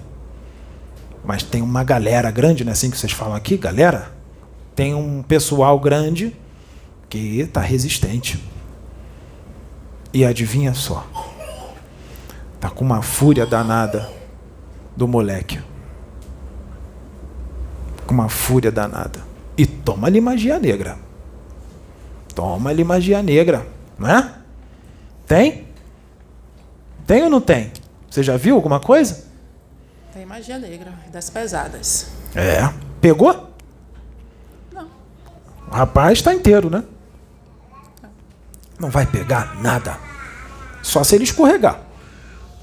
Mas 1.24 1.42
tem 1.42 1.62
uma 1.62 1.86
galera 1.86 2.30
grande, 2.30 2.66
não 2.66 2.72
é 2.72 2.74
assim 2.74 2.92
que 2.92 2.98
vocês 2.98 3.14
falam 3.14 3.34
aqui, 3.34 3.56
galera? 3.56 4.12
Tem 4.76 4.94
um 4.94 5.24
pessoal 5.24 5.80
grande 5.80 6.36
que 7.08 7.40
está 7.40 7.62
resistente. 7.62 8.44
E 10.14 10.26
adivinha 10.26 10.74
só? 10.74 11.08
Tá 12.60 12.70
com 12.70 12.84
uma 12.84 13.02
fúria 13.02 13.46
danada 13.46 14.10
do 14.98 15.08
moleque. 15.08 15.62
Com 18.06 18.16
uma 18.16 18.28
fúria 18.28 18.70
danada. 18.70 19.22
E 19.58 19.66
toma-lhe 19.66 20.20
magia 20.20 20.60
negra. 20.60 20.98
Toma-lhe 22.36 22.84
magia 22.84 23.24
negra, 23.24 23.66
não 23.98 24.10
é? 24.10 24.34
Tem? 25.26 25.65
Tem 27.06 27.24
ou 27.24 27.30
não 27.30 27.42
tem? 27.42 27.72
Você 28.10 28.24
já 28.24 28.38
viu 28.38 28.56
alguma 28.56 28.80
coisa? 28.80 29.26
Tem 30.14 30.26
magia 30.26 30.58
negra, 30.58 30.94
das 31.12 31.30
pesadas. 31.30 32.08
É. 32.34 32.74
Pegou? 33.02 33.50
Não. 34.74 34.88
O 35.68 35.72
rapaz 35.72 36.20
está 36.20 36.34
inteiro, 36.34 36.70
né? 36.70 36.84
Não 38.80 38.90
vai 38.90 39.06
pegar 39.06 39.62
nada. 39.62 39.98
Só 40.82 41.04
se 41.04 41.16
ele 41.16 41.24
escorregar. 41.24 41.80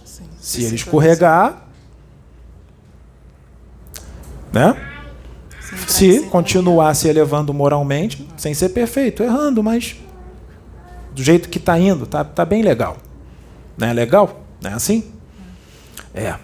Sim. 0.04 0.24
Se 0.40 0.64
ele 0.64 0.76
escorregar, 0.76 1.62
né? 4.52 4.88
Sim, 5.86 6.20
Se 6.22 6.26
continuar 6.28 6.94
se 6.94 7.08
elevando 7.08 7.54
moralmente, 7.54 8.28
sem 8.36 8.52
ser 8.52 8.70
perfeito, 8.70 9.22
errando, 9.22 9.62
mas 9.62 9.96
do 11.14 11.22
jeito 11.22 11.48
que 11.48 11.58
está 11.58 11.78
indo, 11.78 12.06
tá, 12.06 12.24
tá 12.24 12.44
bem 12.44 12.62
legal. 12.62 12.96
Não 13.76 13.88
é 13.88 13.92
legal? 13.92 14.40
Não 14.60 14.70
é 14.70 14.74
assim? 14.74 15.04
É. 16.14 16.36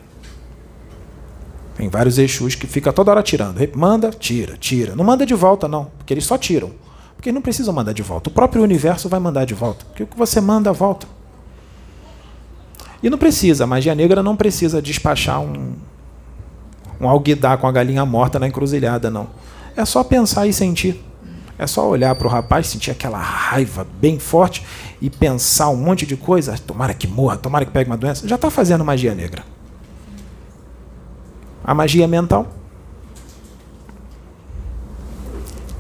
Tem 1.77 1.89
vários 1.89 2.19
Exus 2.19 2.55
que 2.55 2.67
fica 2.67 2.93
toda 2.93 3.11
hora 3.11 3.23
tirando. 3.23 3.61
Manda, 3.77 4.11
tira, 4.11 4.57
tira. 4.57 4.97
Não 4.97 5.05
manda 5.05 5.25
de 5.25 5.35
volta, 5.35 5.69
não, 5.69 5.87
porque 5.97 6.13
eles 6.13 6.25
só 6.25 6.37
tiram. 6.37 6.73
Porque 7.15 7.31
não 7.31 7.41
precisam 7.41 7.73
mandar 7.75 7.93
de 7.93 8.03
volta. 8.03 8.31
O 8.31 8.33
próprio 8.33 8.63
universo 8.63 9.09
vai 9.09 9.21
mandar 9.21 9.45
de 9.45 9.55
volta. 9.55 9.85
Porque 9.85 10.03
o 10.03 10.07
que 10.07 10.17
você 10.17 10.41
manda, 10.41 10.73
volta. 10.73 11.07
E 13.03 13.09
não 13.09 13.19
precisa, 13.19 13.65
a 13.65 13.67
magia 13.67 13.95
negra 13.95 14.23
não 14.23 14.37
precisa 14.37 14.83
despachar 14.83 15.41
um, 15.41 15.75
um 17.01 17.09
alguidar 17.09 17.59
com 17.59 17.67
a 17.67 17.73
galinha 17.73 18.05
morta 18.05 18.39
na 18.39 18.49
encruzilhada, 18.49 19.09
não. 19.09 19.29
É 19.77 19.85
só 19.85 20.03
pensar 20.03 20.47
e 20.47 20.53
sentir. 20.53 21.01
É 21.59 21.66
só 21.66 21.89
olhar 21.89 22.14
para 22.14 22.28
o 22.28 22.30
rapaz, 22.30 22.68
sentir 22.68 22.93
aquela 22.93 23.18
raiva 23.18 23.85
bem 24.01 24.18
forte 24.20 24.64
e 25.01 25.10
pensar 25.10 25.68
um 25.70 25.76
monte 25.76 26.06
de 26.06 26.16
coisa. 26.16 26.56
Tomara 26.56 26.94
que 26.94 27.09
morra, 27.09 27.36
tomara 27.36 27.64
que 27.64 27.72
pegue 27.72 27.90
uma 27.90 27.97
doença. 27.97 28.28
Já 28.28 28.36
está 28.36 28.48
fazendo 28.48 28.85
magia 28.85 29.12
negra. 29.12 29.44
A 31.64 31.74
magia 31.74 32.06
mental. 32.06 32.47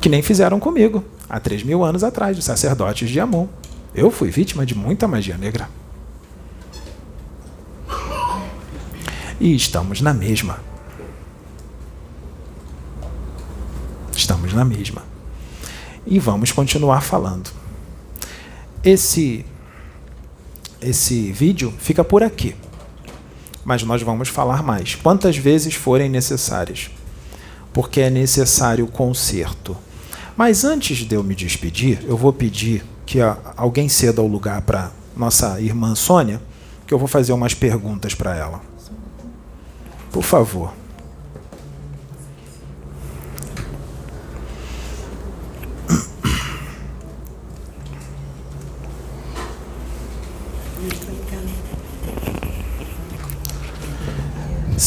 Que 0.00 0.08
nem 0.08 0.20
fizeram 0.20 0.58
comigo, 0.58 1.04
há 1.28 1.38
3 1.38 1.62
mil 1.62 1.84
anos 1.84 2.02
atrás, 2.02 2.36
os 2.36 2.44
sacerdotes 2.44 3.08
de 3.08 3.20
Amon. 3.20 3.46
Eu 3.94 4.10
fui 4.10 4.30
vítima 4.30 4.66
de 4.66 4.74
muita 4.74 5.06
magia 5.06 5.38
negra. 5.38 5.68
E 9.40 9.54
estamos 9.54 10.00
na 10.00 10.12
mesma. 10.12 10.58
Estamos 14.12 14.52
na 14.52 14.64
mesma. 14.64 15.17
E 16.10 16.18
vamos 16.18 16.52
continuar 16.52 17.02
falando. 17.02 17.50
Esse 18.82 19.44
esse 20.80 21.32
vídeo 21.32 21.74
fica 21.78 22.02
por 22.02 22.22
aqui. 22.22 22.56
Mas 23.64 23.82
nós 23.82 24.00
vamos 24.00 24.28
falar 24.28 24.62
mais, 24.62 24.94
quantas 24.94 25.36
vezes 25.36 25.74
forem 25.74 26.08
necessárias. 26.08 26.90
Porque 27.72 28.00
é 28.00 28.08
necessário 28.08 28.86
conserto. 28.86 29.76
Mas 30.34 30.64
antes 30.64 30.98
de 30.98 31.14
eu 31.14 31.22
me 31.22 31.34
despedir, 31.34 31.98
eu 32.04 32.16
vou 32.16 32.32
pedir 32.32 32.84
que 33.04 33.18
alguém 33.56 33.88
ceda 33.88 34.22
o 34.22 34.26
lugar 34.26 34.62
para 34.62 34.92
nossa 35.14 35.60
irmã 35.60 35.94
Sônia, 35.94 36.40
que 36.86 36.94
eu 36.94 36.98
vou 36.98 37.08
fazer 37.08 37.32
umas 37.32 37.52
perguntas 37.52 38.14
para 38.14 38.34
ela. 38.34 38.62
Por 40.10 40.22
favor. 40.22 40.72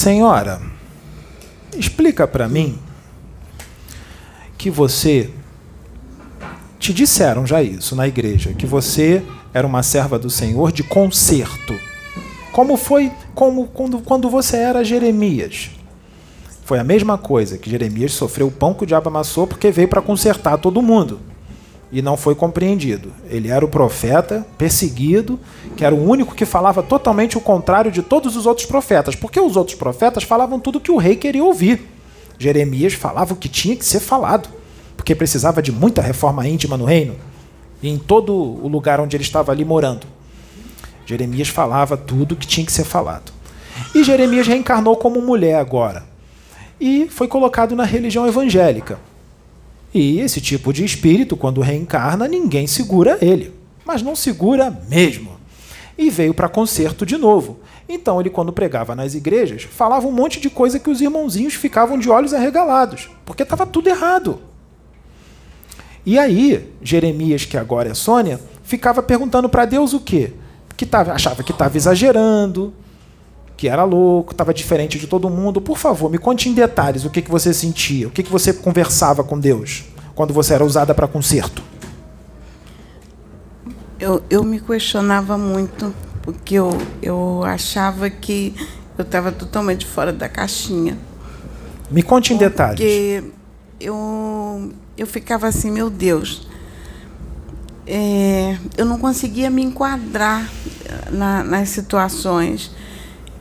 Senhora, 0.01 0.59
explica 1.77 2.27
para 2.27 2.49
mim 2.49 2.79
que 4.57 4.67
você 4.71 5.29
te 6.79 6.91
disseram 6.91 7.45
já 7.45 7.61
isso 7.61 7.95
na 7.95 8.07
igreja, 8.07 8.51
que 8.51 8.65
você 8.65 9.21
era 9.53 9.67
uma 9.67 9.83
serva 9.83 10.17
do 10.17 10.27
Senhor 10.27 10.71
de 10.71 10.81
conserto. 10.81 11.79
Como 12.51 12.77
foi 12.77 13.11
como 13.35 13.67
quando, 13.67 13.99
quando 13.99 14.27
você 14.27 14.57
era 14.57 14.83
Jeremias. 14.83 15.69
Foi 16.65 16.79
a 16.79 16.83
mesma 16.83 17.15
coisa, 17.15 17.59
que 17.59 17.69
Jeremias 17.69 18.13
sofreu 18.13 18.47
o 18.47 18.51
pão 18.51 18.73
que 18.73 18.81
o 18.83 18.87
diabo 18.87 19.07
amassou 19.07 19.45
porque 19.45 19.69
veio 19.69 19.87
para 19.87 20.01
consertar 20.01 20.57
todo 20.57 20.81
mundo. 20.81 21.19
E 21.91 22.01
não 22.01 22.15
foi 22.15 22.33
compreendido. 22.33 23.11
Ele 23.29 23.49
era 23.49 23.65
o 23.65 23.67
profeta 23.67 24.45
perseguido, 24.57 25.39
que 25.75 25.83
era 25.83 25.93
o 25.93 26.07
único 26.07 26.33
que 26.33 26.45
falava 26.45 26.81
totalmente 26.81 27.37
o 27.37 27.41
contrário 27.41 27.91
de 27.91 28.01
todos 28.01 28.35
os 28.35 28.45
outros 28.45 28.65
profetas, 28.65 29.15
porque 29.15 29.39
os 29.39 29.57
outros 29.57 29.75
profetas 29.75 30.23
falavam 30.23 30.59
tudo 30.59 30.79
que 30.79 30.91
o 30.91 30.97
rei 30.97 31.15
queria 31.15 31.43
ouvir. 31.43 31.85
Jeremias 32.39 32.93
falava 32.93 33.33
o 33.33 33.37
que 33.37 33.49
tinha 33.49 33.75
que 33.75 33.85
ser 33.85 33.99
falado, 33.99 34.49
porque 34.95 35.13
precisava 35.13 35.61
de 35.61 35.71
muita 35.71 36.01
reforma 36.01 36.47
íntima 36.47 36.77
no 36.77 36.85
reino 36.85 37.15
e 37.81 37.89
em 37.89 37.97
todo 37.97 38.33
o 38.33 38.67
lugar 38.67 38.99
onde 38.99 39.15
ele 39.15 39.23
estava 39.23 39.51
ali 39.51 39.65
morando. 39.65 40.05
Jeremias 41.05 41.49
falava 41.49 41.97
tudo 41.97 42.35
que 42.35 42.47
tinha 42.47 42.65
que 42.65 42.71
ser 42.71 42.83
falado. 42.83 43.31
E 43.95 44.03
Jeremias 44.03 44.47
reencarnou 44.47 44.95
como 44.95 45.21
mulher 45.21 45.55
agora. 45.55 46.03
E 46.79 47.07
foi 47.09 47.27
colocado 47.27 47.75
na 47.75 47.83
religião 47.83 48.27
evangélica. 48.27 48.99
E 49.93 50.19
esse 50.19 50.39
tipo 50.39 50.71
de 50.71 50.85
espírito, 50.85 51.35
quando 51.35 51.61
reencarna, 51.61 52.27
ninguém 52.27 52.67
segura 52.67 53.17
ele. 53.21 53.53
Mas 53.85 54.01
não 54.01 54.15
segura 54.15 54.71
mesmo. 54.87 55.31
E 55.97 56.09
veio 56.09 56.33
para 56.33 56.47
concerto 56.47 57.05
de 57.05 57.17
novo. 57.17 57.59
Então 57.89 58.19
ele, 58.19 58.29
quando 58.29 58.53
pregava 58.53 58.95
nas 58.95 59.13
igrejas, 59.13 59.63
falava 59.63 60.07
um 60.07 60.11
monte 60.11 60.39
de 60.39 60.49
coisa 60.49 60.79
que 60.79 60.89
os 60.89 61.01
irmãozinhos 61.01 61.55
ficavam 61.55 61.99
de 61.99 62.09
olhos 62.09 62.33
arregalados, 62.33 63.09
porque 63.25 63.43
estava 63.43 63.65
tudo 63.65 63.89
errado. 63.89 64.41
E 66.05 66.17
aí, 66.17 66.73
Jeremias, 66.81 67.45
que 67.45 67.57
agora 67.57 67.89
é 67.89 67.93
Sônia, 67.93 68.39
ficava 68.63 69.03
perguntando 69.03 69.49
para 69.49 69.65
Deus 69.65 69.93
o 69.93 69.99
quê? 69.99 70.33
que 70.81 70.85
tava, 70.87 71.13
achava 71.13 71.43
que 71.43 71.51
estava 71.51 71.77
exagerando, 71.77 72.73
que 73.61 73.69
era 73.69 73.83
louco, 73.83 74.31
estava 74.31 74.51
diferente 74.55 74.97
de 74.97 75.05
todo 75.05 75.29
mundo. 75.29 75.61
Por 75.61 75.77
favor, 75.77 76.09
me 76.09 76.17
conte 76.17 76.49
em 76.49 76.53
detalhes 76.55 77.05
o 77.05 77.11
que, 77.11 77.21
que 77.21 77.29
você 77.29 77.53
sentia, 77.53 78.07
o 78.07 78.09
que, 78.09 78.23
que 78.23 78.31
você 78.31 78.51
conversava 78.51 79.23
com 79.23 79.39
Deus 79.39 79.83
quando 80.15 80.33
você 80.33 80.55
era 80.55 80.65
usada 80.65 80.95
para 80.95 81.07
conserto. 81.07 81.61
Eu, 83.99 84.23
eu 84.31 84.43
me 84.43 84.59
questionava 84.59 85.37
muito, 85.37 85.93
porque 86.23 86.55
eu, 86.55 86.75
eu 87.03 87.43
achava 87.45 88.09
que 88.09 88.55
eu 88.97 89.03
estava 89.03 89.31
totalmente 89.31 89.85
fora 89.85 90.11
da 90.11 90.27
caixinha. 90.27 90.97
Me 91.91 92.01
conte 92.01 92.33
em 92.33 92.37
detalhes. 92.37 92.79
Porque 92.79 93.23
eu, 93.79 94.71
eu 94.97 95.05
ficava 95.05 95.47
assim, 95.47 95.69
meu 95.69 95.87
Deus, 95.87 96.47
é, 97.85 98.57
eu 98.75 98.87
não 98.87 98.97
conseguia 98.97 99.51
me 99.51 99.61
enquadrar 99.61 100.49
na, 101.11 101.43
nas 101.43 101.69
situações 101.69 102.80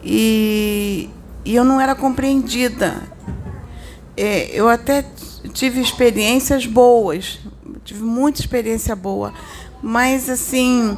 e, 0.02 1.08
e, 1.44 1.54
eu 1.54 1.64
não 1.64 1.80
era 1.80 1.94
compreendida. 1.94 3.02
É, 4.16 4.50
eu 4.52 4.68
até 4.68 5.04
tive 5.52 5.80
experiências 5.80 6.66
boas, 6.66 7.38
tive 7.84 8.02
muita 8.02 8.40
experiência 8.40 8.94
boa, 8.94 9.32
mas 9.82 10.28
assim 10.28 10.96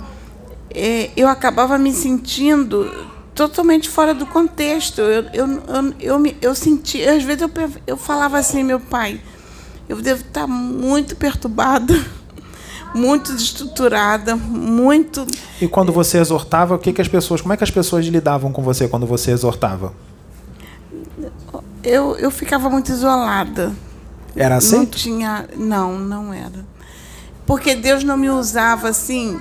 é, 0.74 1.10
eu 1.16 1.28
acabava 1.28 1.78
me 1.78 1.92
sentindo 1.92 2.90
totalmente 3.34 3.88
fora 3.88 4.14
do 4.14 4.26
contexto. 4.26 5.00
Eu, 5.00 5.24
eu, 5.32 5.46
eu, 5.48 5.94
eu, 6.00 6.18
me, 6.18 6.36
eu 6.40 6.54
senti, 6.54 7.02
às 7.02 7.22
vezes 7.22 7.42
eu, 7.42 7.50
eu 7.86 7.96
falava 7.96 8.38
assim, 8.38 8.62
meu 8.62 8.80
pai, 8.80 9.20
eu 9.88 10.00
devo 10.00 10.22
estar 10.22 10.46
muito 10.46 11.16
perturbada, 11.16 11.94
muito 12.94 13.34
destruturada, 13.34 14.36
muito. 14.36 15.26
E 15.60 15.68
quando 15.68 15.92
você 15.92 16.18
exortava, 16.18 16.74
o 16.74 16.78
que, 16.78 16.92
que 16.92 17.00
as 17.00 17.08
pessoas, 17.08 17.40
como 17.40 17.52
é 17.52 17.56
que 17.56 17.64
as 17.64 17.70
pessoas 17.70 18.06
lidavam 18.06 18.52
com 18.52 18.62
você 18.62 18.88
quando 18.88 19.06
você 19.06 19.30
exortava? 19.30 19.92
Eu, 21.82 22.16
eu 22.16 22.30
ficava 22.30 22.70
muito 22.70 22.92
isolada. 22.92 23.72
Era 24.36 24.56
assim? 24.56 24.78
Não 24.78 24.86
tinha, 24.86 25.48
não, 25.56 25.98
não 25.98 26.32
era. 26.32 26.64
Porque 27.44 27.74
Deus 27.74 28.04
não 28.04 28.16
me 28.16 28.30
usava 28.30 28.88
assim, 28.88 29.38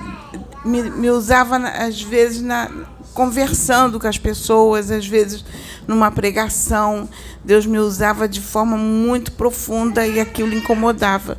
me, 0.64 0.82
me 0.82 1.10
usava 1.10 1.56
às 1.56 2.02
vezes 2.02 2.42
na, 2.42 2.68
conversando 3.14 4.00
com 4.00 4.06
as 4.06 4.18
pessoas, 4.18 4.90
às 4.90 5.06
vezes 5.06 5.44
numa 5.86 6.10
pregação. 6.10 7.08
Deus 7.44 7.64
me 7.64 7.78
usava 7.78 8.28
de 8.28 8.40
forma 8.40 8.76
muito 8.76 9.32
profunda 9.32 10.06
e 10.06 10.20
aquilo 10.20 10.54
incomodava. 10.54 11.38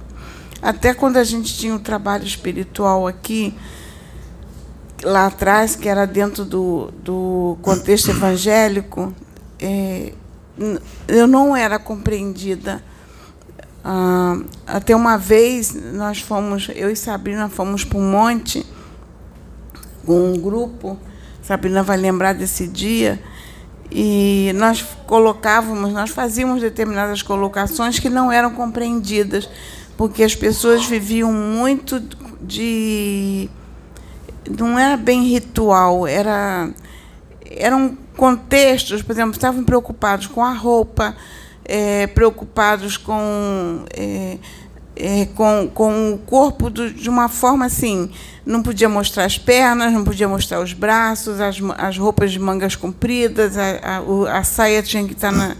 Até 0.63 0.93
quando 0.93 1.17
a 1.17 1.23
gente 1.23 1.55
tinha 1.55 1.75
um 1.75 1.79
trabalho 1.79 2.23
espiritual 2.23 3.05
aqui, 3.05 3.53
lá 5.03 5.27
atrás, 5.27 5.75
que 5.75 5.89
era 5.89 6.07
dentro 6.07 6.45
do, 6.45 6.91
do 7.03 7.57
contexto 7.61 8.09
evangélico, 8.09 9.13
é, 9.59 10.13
eu 11.07 11.27
não 11.27 11.55
era 11.55 11.77
compreendida. 11.77 12.81
Ah, 13.83 14.37
até 14.65 14.95
uma 14.95 15.17
vez 15.17 15.75
nós 15.93 16.21
fomos, 16.21 16.69
eu 16.73 16.89
e 16.89 16.95
Sabrina 16.95 17.49
fomos 17.49 17.83
para 17.83 17.99
um 17.99 18.09
monte 18.09 18.65
com 20.05 20.31
um 20.31 20.39
grupo 20.39 20.97
Sabrina 21.43 21.83
vai 21.83 21.97
lembrar 21.97 22.33
desse 22.33 22.67
dia. 22.67 23.21
E 23.91 24.51
nós 24.55 24.81
colocávamos, 25.05 25.91
nós 25.91 26.09
fazíamos 26.09 26.61
determinadas 26.61 27.21
colocações 27.21 27.99
que 27.99 28.09
não 28.09 28.31
eram 28.31 28.51
compreendidas, 28.51 29.47
porque 29.97 30.23
as 30.23 30.35
pessoas 30.35 30.85
viviam 30.85 31.31
muito 31.31 32.01
de. 32.41 33.49
Não 34.59 34.77
era 34.77 34.97
bem 34.97 35.23
ritual, 35.23 36.05
era, 36.05 36.69
eram 37.49 37.97
contextos, 38.17 39.01
por 39.01 39.13
exemplo, 39.13 39.31
estavam 39.31 39.63
preocupados 39.63 40.27
com 40.27 40.43
a 40.43 40.53
roupa, 40.53 41.15
é, 41.65 42.07
preocupados 42.07 42.97
com. 42.97 43.85
É, 43.95 44.37
é, 44.95 45.25
com, 45.33 45.69
com 45.73 46.13
o 46.13 46.17
corpo 46.19 46.69
do, 46.69 46.91
de 46.91 47.09
uma 47.09 47.27
forma 47.27 47.65
assim. 47.65 48.09
Não 48.45 48.61
podia 48.61 48.89
mostrar 48.89 49.25
as 49.25 49.37
pernas, 49.37 49.91
não 49.91 50.03
podia 50.03 50.27
mostrar 50.27 50.59
os 50.59 50.73
braços, 50.73 51.39
as, 51.39 51.57
as 51.77 51.97
roupas 51.97 52.31
de 52.31 52.39
mangas 52.39 52.75
compridas, 52.75 53.57
a, 53.57 53.79
a, 53.81 54.39
a 54.39 54.43
saia 54.43 54.83
tinha 54.83 55.03
que 55.05 55.13
estar 55.13 55.31
na, 55.31 55.55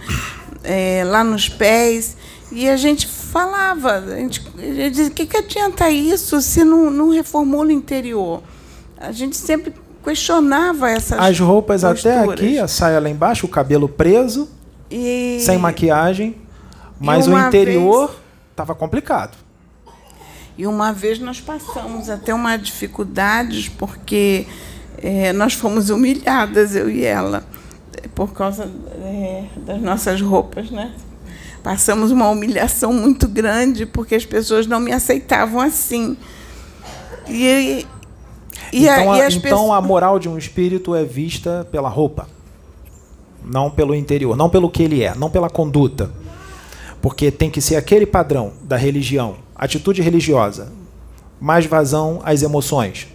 é, 0.64 1.04
lá 1.06 1.24
nos 1.24 1.50
pés. 1.50 2.16
E 2.56 2.70
a 2.70 2.78
gente 2.78 3.08
falava, 3.08 3.94
a 3.94 4.16
gente, 4.16 4.44
a 4.58 4.90
dizia, 4.90 5.08
o 5.08 5.12
que, 5.12 5.26
que 5.26 5.38
adianta 5.38 5.90
isso 5.90 6.40
se 6.40 6.64
não, 6.64 6.92
não 6.92 7.10
reformou 7.10 7.66
no 7.66 7.72
interior? 7.72 8.44
A 8.96 9.12
gente 9.12 9.36
sempre 9.36 9.74
questionava 10.04 10.92
essas 10.92 11.18
As 11.18 11.40
roupas 11.40 11.82
posturas. 11.82 12.18
até 12.18 12.32
aqui, 12.32 12.60
a 12.60 12.68
saia 12.68 13.00
lá 13.00 13.10
embaixo, 13.10 13.48
o 13.48 13.50
cabelo 13.50 13.90
preso, 13.90 14.48
e... 14.92 15.40
sem 15.42 15.58
maquiagem, 15.58 16.36
mas 17.00 17.28
o 17.28 17.36
interior 17.36 18.16
estava 18.52 18.76
complicado. 18.76 19.36
E 20.56 20.68
uma 20.68 20.94
vez 20.94 21.18
nós 21.18 21.42
passamos 21.42 22.12
até 22.12 22.32
uma 22.36 22.56
dificuldade, 22.56 23.72
porque 23.72 24.46
é, 25.02 25.34
nós 25.34 25.54
fomos 25.54 25.90
humilhadas, 25.90 26.76
eu 26.76 26.88
e 26.88 27.04
ela, 27.04 27.44
por 28.14 28.32
causa 28.32 28.70
é, 29.02 29.46
das 29.58 29.82
nossas 29.82 30.22
roupas, 30.22 30.70
né? 30.70 30.94
Passamos 31.64 32.12
uma 32.12 32.30
humilhação 32.30 32.92
muito 32.92 33.28
grande, 33.28 33.86
porque 33.86 34.16
as 34.16 34.26
pessoas 34.26 34.68
não 34.68 34.82
me 34.82 34.92
aceitavam 34.92 35.62
assim. 35.62 36.18
E, 37.28 37.88
e, 38.72 38.84
então, 38.84 39.12
a, 39.14 39.20
e 39.20 39.28
então 39.28 39.42
pessoas... 39.42 39.72
a 39.72 39.82
moral 39.82 40.20
de 40.20 40.28
um 40.28 40.38
espírito 40.38 40.94
é 40.94 41.06
vista 41.06 41.66
pela 41.72 41.88
roupa, 41.88 42.28
não 43.44 43.72
pelo 43.72 43.96
interior, 43.96 44.36
não 44.36 44.50
pelo 44.50 44.70
que 44.70 44.84
ele 44.84 45.02
é, 45.04 45.16
não 45.16 45.30
pela 45.30 45.50
conduta. 45.50 46.12
Porque 47.02 47.32
tem 47.32 47.50
que 47.50 47.62
ser 47.62 47.78
aquele 47.78 48.06
padrão 48.06 48.54
da 48.64 48.76
religião, 48.76 49.36
atitude 49.56 50.02
religiosa, 50.02 50.72
mais 51.40 51.66
vazão 51.66 52.22
às 52.26 52.42
emoções, 52.42 53.08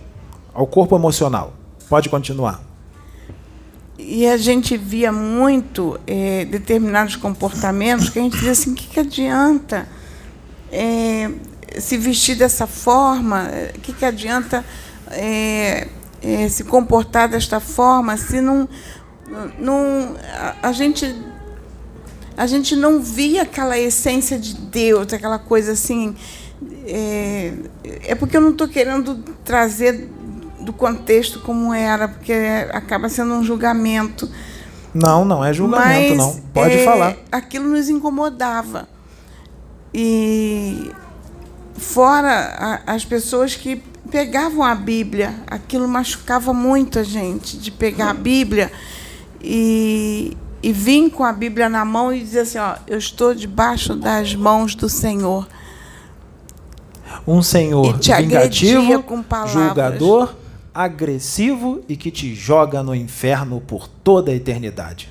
ao 0.55 0.67
corpo 0.67 0.97
emocional. 0.97 1.53
Pode 1.89 2.09
continuar. 2.09 2.68
E 3.99 4.29
a 4.29 4.37
gente 4.37 4.77
via 4.77 5.11
muito 5.11 5.99
é, 6.07 6.45
determinados 6.45 7.17
comportamentos 7.17 8.09
que 8.09 8.21
a 8.21 8.23
gente 8.23 8.37
dizia 8.37 8.53
assim: 8.53 8.71
o 8.71 8.75
que, 8.75 8.87
que 8.87 9.01
adianta 9.01 9.89
é, 10.71 11.29
se 11.81 11.97
vestir 11.97 12.37
dessa 12.37 12.67
forma? 12.67 13.51
O 13.75 13.81
que, 13.81 13.93
que 13.93 14.05
adianta 14.05 14.65
é, 15.11 15.89
se 16.49 16.63
comportar 16.63 17.29
desta 17.29 17.59
forma 17.59 18.17
se 18.17 18.41
não. 18.41 18.69
não 19.59 20.17
a, 20.33 20.69
a 20.69 20.73
gente 20.73 21.05
a 22.37 22.47
gente 22.47 22.77
não 22.77 23.03
via 23.03 23.43
aquela 23.43 23.77
essência 23.77 24.39
de 24.39 24.55
Deus, 24.55 25.13
aquela 25.13 25.41
coisa 25.41 25.73
assim. 25.73 26.15
É, 26.87 27.53
é 28.05 28.15
porque 28.15 28.37
eu 28.37 28.41
não 28.41 28.51
estou 28.51 28.69
querendo 28.69 29.17
trazer 29.45 30.09
do 30.69 30.73
contexto 30.75 31.41
como 31.41 31.73
era, 31.73 32.07
porque 32.07 32.35
acaba 32.73 33.09
sendo 33.09 33.33
um 33.33 33.43
julgamento. 33.43 34.29
Não, 34.93 35.25
não 35.25 35.43
é 35.43 35.51
julgamento, 35.51 36.15
Mas, 36.15 36.19
não. 36.19 36.37
Pode 36.53 36.75
é, 36.75 36.85
falar. 36.85 37.17
Aquilo 37.33 37.67
nos 37.67 37.89
incomodava. 37.89 38.87
E 39.95 40.91
fora 41.75 42.83
a, 42.87 42.95
as 42.95 43.03
pessoas 43.07 43.57
que 43.57 43.83
pegavam 44.11 44.63
a 44.63 44.75
Bíblia, 44.75 45.37
aquilo 45.47 45.89
machucava 45.89 46.53
muito 46.53 46.99
a 46.99 47.03
gente, 47.03 47.57
de 47.57 47.71
pegar 47.71 48.11
a 48.11 48.15
Bíblia 48.15 48.71
e, 49.41 50.37
e 50.63 50.71
vim 50.71 51.09
com 51.09 51.25
a 51.25 51.33
Bíblia 51.33 51.71
na 51.71 51.83
mão 51.83 52.13
e 52.13 52.21
dizer 52.21 52.41
assim: 52.41 52.59
ó, 52.59 52.75
eu 52.87 52.99
estou 52.99 53.35
debaixo 53.35 53.97
das 53.97 54.35
mãos 54.35 54.75
do 54.75 54.87
Senhor. 54.87 55.49
Um 57.27 57.43
Senhor 57.43 57.97
vingativo, 57.99 59.03
julgador, 59.47 60.35
agressivo 60.75 61.83
e 61.89 61.97
que 61.97 62.11
te 62.11 62.35
joga 62.35 62.83
no 62.83 62.95
inferno 62.95 63.61
por 63.61 63.89
toda 63.89 64.31
a 64.31 64.35
eternidade. 64.35 65.11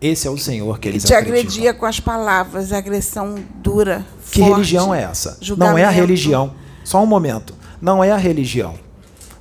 Esse 0.00 0.26
é 0.26 0.30
o 0.30 0.38
Senhor 0.38 0.78
que 0.78 0.88
eles 0.88 1.04
e 1.04 1.06
te 1.08 1.14
agredia 1.14 1.74
com 1.74 1.84
as 1.84 2.00
palavras, 2.00 2.72
agressão 2.72 3.34
dura. 3.56 4.04
Que 4.30 4.40
forte, 4.40 4.52
religião 4.52 4.94
é 4.94 5.02
essa? 5.02 5.36
Julgamento. 5.40 5.72
Não 5.72 5.78
é 5.78 5.84
a 5.84 5.90
religião. 5.90 6.54
Só 6.84 7.02
um 7.02 7.06
momento. 7.06 7.54
Não 7.82 8.02
é 8.02 8.10
a 8.10 8.16
religião. 8.16 8.74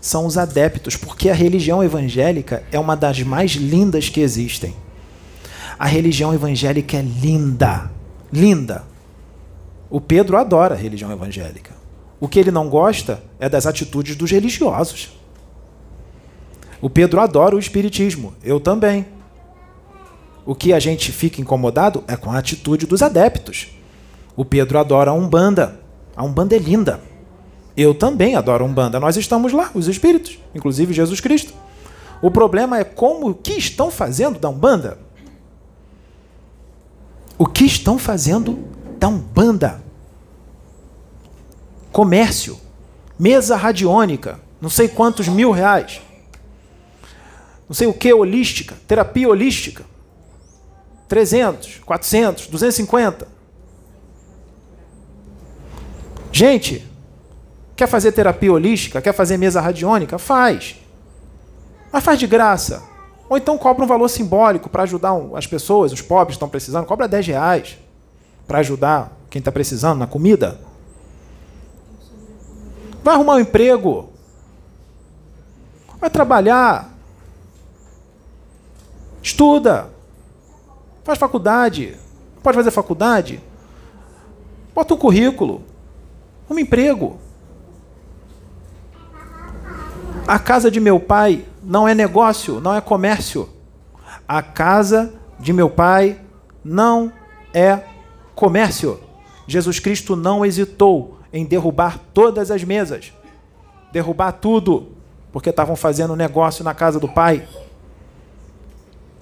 São 0.02 0.26
os 0.26 0.38
adeptos, 0.38 0.96
porque 0.96 1.30
a 1.30 1.34
religião 1.34 1.84
evangélica 1.84 2.64
é 2.72 2.80
uma 2.80 2.96
das 2.96 3.22
mais 3.22 3.52
lindas 3.52 4.10
que 4.10 4.20
existem. 4.20 4.76
A 5.78 5.86
religião 5.86 6.34
evangélica 6.34 6.98
é 6.98 7.02
linda. 7.02 7.90
Linda. 8.32 8.84
O 9.90 10.00
Pedro 10.02 10.38
adora 10.38 10.76
a 10.76 10.78
religião 10.78 11.12
evangélica. 11.12 11.72
O 12.20 12.28
que 12.28 12.38
ele 12.38 12.52
não 12.52 12.70
gosta 12.70 13.24
é 13.40 13.48
das 13.48 13.66
atitudes 13.66 14.16
dos 14.16 14.30
religiosos. 14.30 15.19
O 16.82 16.90
Pedro 16.90 17.20
adora 17.20 17.56
o 17.56 17.60
espiritismo. 17.60 18.34
Eu 18.44 18.60
também. 18.60 19.06
O 20.46 20.56
que 20.56 20.74
a 20.74 20.80
gente 20.80 21.12
fica 21.12 21.42
incomodado 21.42 22.04
é 22.08 22.16
com 22.16 22.32
a 22.32 22.38
atitude 22.38 22.86
dos 22.86 23.02
adeptos. 23.02 23.68
O 24.36 24.46
Pedro 24.46 24.80
adora 24.80 25.12
a 25.12 25.14
Umbanda. 25.14 25.80
A 26.16 26.24
Umbanda 26.24 26.56
é 26.56 26.60
linda. 26.60 27.02
Eu 27.76 27.94
também 27.94 28.36
adoro 28.36 28.66
Umbanda. 28.66 29.00
Nós 29.00 29.18
estamos 29.18 29.54
lá, 29.54 29.72
os 29.74 29.88
espíritos, 29.88 30.40
inclusive 30.56 30.94
Jesus 30.94 31.20
Cristo. 31.20 31.54
O 32.22 32.32
problema 32.32 32.78
é 32.78 32.84
como 32.84 33.30
o 33.30 33.34
que 33.36 33.54
estão 33.54 33.92
fazendo 33.92 34.40
da 34.40 34.50
Umbanda 34.50 35.10
o 37.40 37.46
que 37.46 37.64
estão 37.64 37.98
fazendo 37.98 38.60
da 39.00 39.08
Umbanda. 39.08 39.82
Comércio, 41.90 42.60
mesa 43.18 43.56
radiônica, 43.56 44.42
não 44.60 44.70
sei 44.70 44.90
quantos 44.90 45.30
mil 45.30 45.50
reais. 45.50 46.02
Não 47.70 47.76
sei 47.76 47.86
o 47.86 47.94
que 47.94 48.12
holística, 48.12 48.76
terapia 48.88 49.30
holística. 49.30 49.86
300, 51.08 51.82
400, 51.86 52.48
250. 52.48 53.28
Gente, 56.32 56.86
quer 57.76 57.88
fazer 57.88 58.12
terapia 58.12 58.52
holística, 58.52 59.02
quer 59.02 59.14
fazer 59.14 59.38
mesa 59.38 59.62
radiônica? 59.62 60.18
Faz. 60.18 60.76
Mas 61.92 62.04
faz 62.04 62.18
de 62.18 62.26
graça. 62.28 62.84
Ou 63.30 63.38
então 63.38 63.58
cobra 63.58 63.84
um 63.84 63.88
valor 63.88 64.10
simbólico 64.10 64.70
para 64.70 64.84
ajudar 64.84 65.14
as 65.36 65.46
pessoas, 65.46 65.92
os 65.92 66.02
pobres 66.02 66.36
estão 66.36 66.50
precisando, 66.50 66.86
cobra 66.86 67.08
10 67.08 67.28
reais 67.28 67.78
para 68.48 68.60
ajudar 68.60 69.16
quem 69.30 69.40
está 69.40 69.52
precisando 69.52 70.00
na 70.00 70.08
comida. 70.08 70.60
Vai 73.04 73.14
arrumar 73.14 73.36
um 73.36 73.40
emprego. 73.40 74.10
Vai 76.00 76.10
trabalhar. 76.10 76.99
Estuda. 79.22 79.90
Faz 81.04 81.18
faculdade. 81.18 81.98
Pode 82.42 82.56
fazer 82.56 82.72
faculdade? 82.72 83.42
Bota 84.74 84.94
um 84.94 84.98
currículo. 84.98 85.64
Um 86.50 86.58
emprego. 86.58 87.20
A 90.28 90.38
casa 90.38 90.70
de 90.70 90.80
meu 90.80 91.00
pai 91.00 91.46
não 91.64 91.88
é 91.88 91.96
negócio, 91.96 92.60
não 92.60 92.76
é 92.76 92.82
comércio. 92.82 93.50
A 94.28 94.42
casa 94.42 95.14
de 95.40 95.52
meu 95.52 95.70
pai 95.70 96.20
não 96.64 97.12
é 97.54 97.84
comércio. 98.36 99.00
Jesus 99.48 99.80
Cristo 99.80 100.16
não 100.16 100.46
hesitou 100.46 101.18
em 101.34 101.46
derrubar 101.46 102.00
todas 102.14 102.52
as 102.52 102.64
mesas, 102.64 103.12
derrubar 103.92 104.34
tudo, 104.34 104.90
porque 105.32 105.50
estavam 105.50 105.76
fazendo 105.76 106.16
negócio 106.16 106.64
na 106.64 106.74
casa 106.74 107.00
do 107.00 107.08
Pai. 107.08 107.48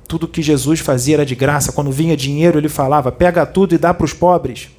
Tudo 0.08 0.28
que 0.28 0.42
Jesus 0.42 0.80
fazia 0.80 1.18
era 1.18 1.26
de 1.26 1.36
graça. 1.36 1.72
Quando 1.72 1.92
vinha 1.92 2.16
dinheiro, 2.16 2.58
ele 2.58 2.70
falava: 2.70 3.12
pega 3.12 3.46
tudo 3.46 3.76
e 3.76 3.78
dá 3.78 3.94
para 3.94 4.06
os 4.06 4.14
pobres. 4.14 4.70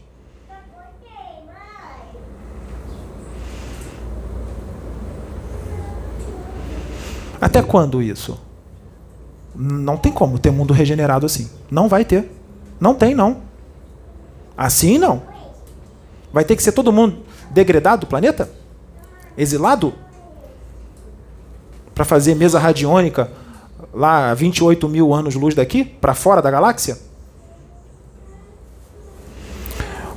Até 7.41 7.63
quando 7.63 8.03
isso? 8.03 8.41
Não 9.55 9.97
tem 9.97 10.13
como 10.13 10.39
ter 10.39 10.51
mundo 10.51 10.73
regenerado 10.73 11.27
assim. 11.27 11.51
Não 11.71 11.89
vai 11.89 12.05
ter. 12.05 12.31
Não 12.81 12.95
tem, 12.95 13.15
não. 13.15 13.43
Assim 14.57 14.99
não. 14.99 15.23
Vai 16.33 16.45
ter 16.45 16.57
que 16.57 16.63
ser 16.63 16.73
todo 16.73 16.93
mundo 16.93 17.19
degradado 17.51 18.01
do 18.01 18.07
planeta? 18.07 18.51
Exilado? 19.37 19.95
Para 21.95 22.05
fazer 22.05 22.35
mesa 22.35 22.59
radiônica 22.59 23.31
lá 23.93 24.31
a 24.31 24.35
28 24.35 24.89
mil 24.89 25.13
anos-luz 25.13 25.55
daqui, 25.55 25.85
para 25.85 26.15
fora 26.15 26.43
da 26.43 26.51
galáxia? 26.51 26.99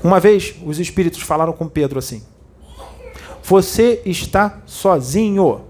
Uma 0.03 0.19
vez 0.19 0.55
os 0.65 0.79
espíritos 0.79 1.21
falaram 1.21 1.53
com 1.53 1.67
Pedro 1.67 1.99
assim: 1.99 2.23
Você 3.43 4.01
está 4.05 4.59
sozinho. 4.65 5.61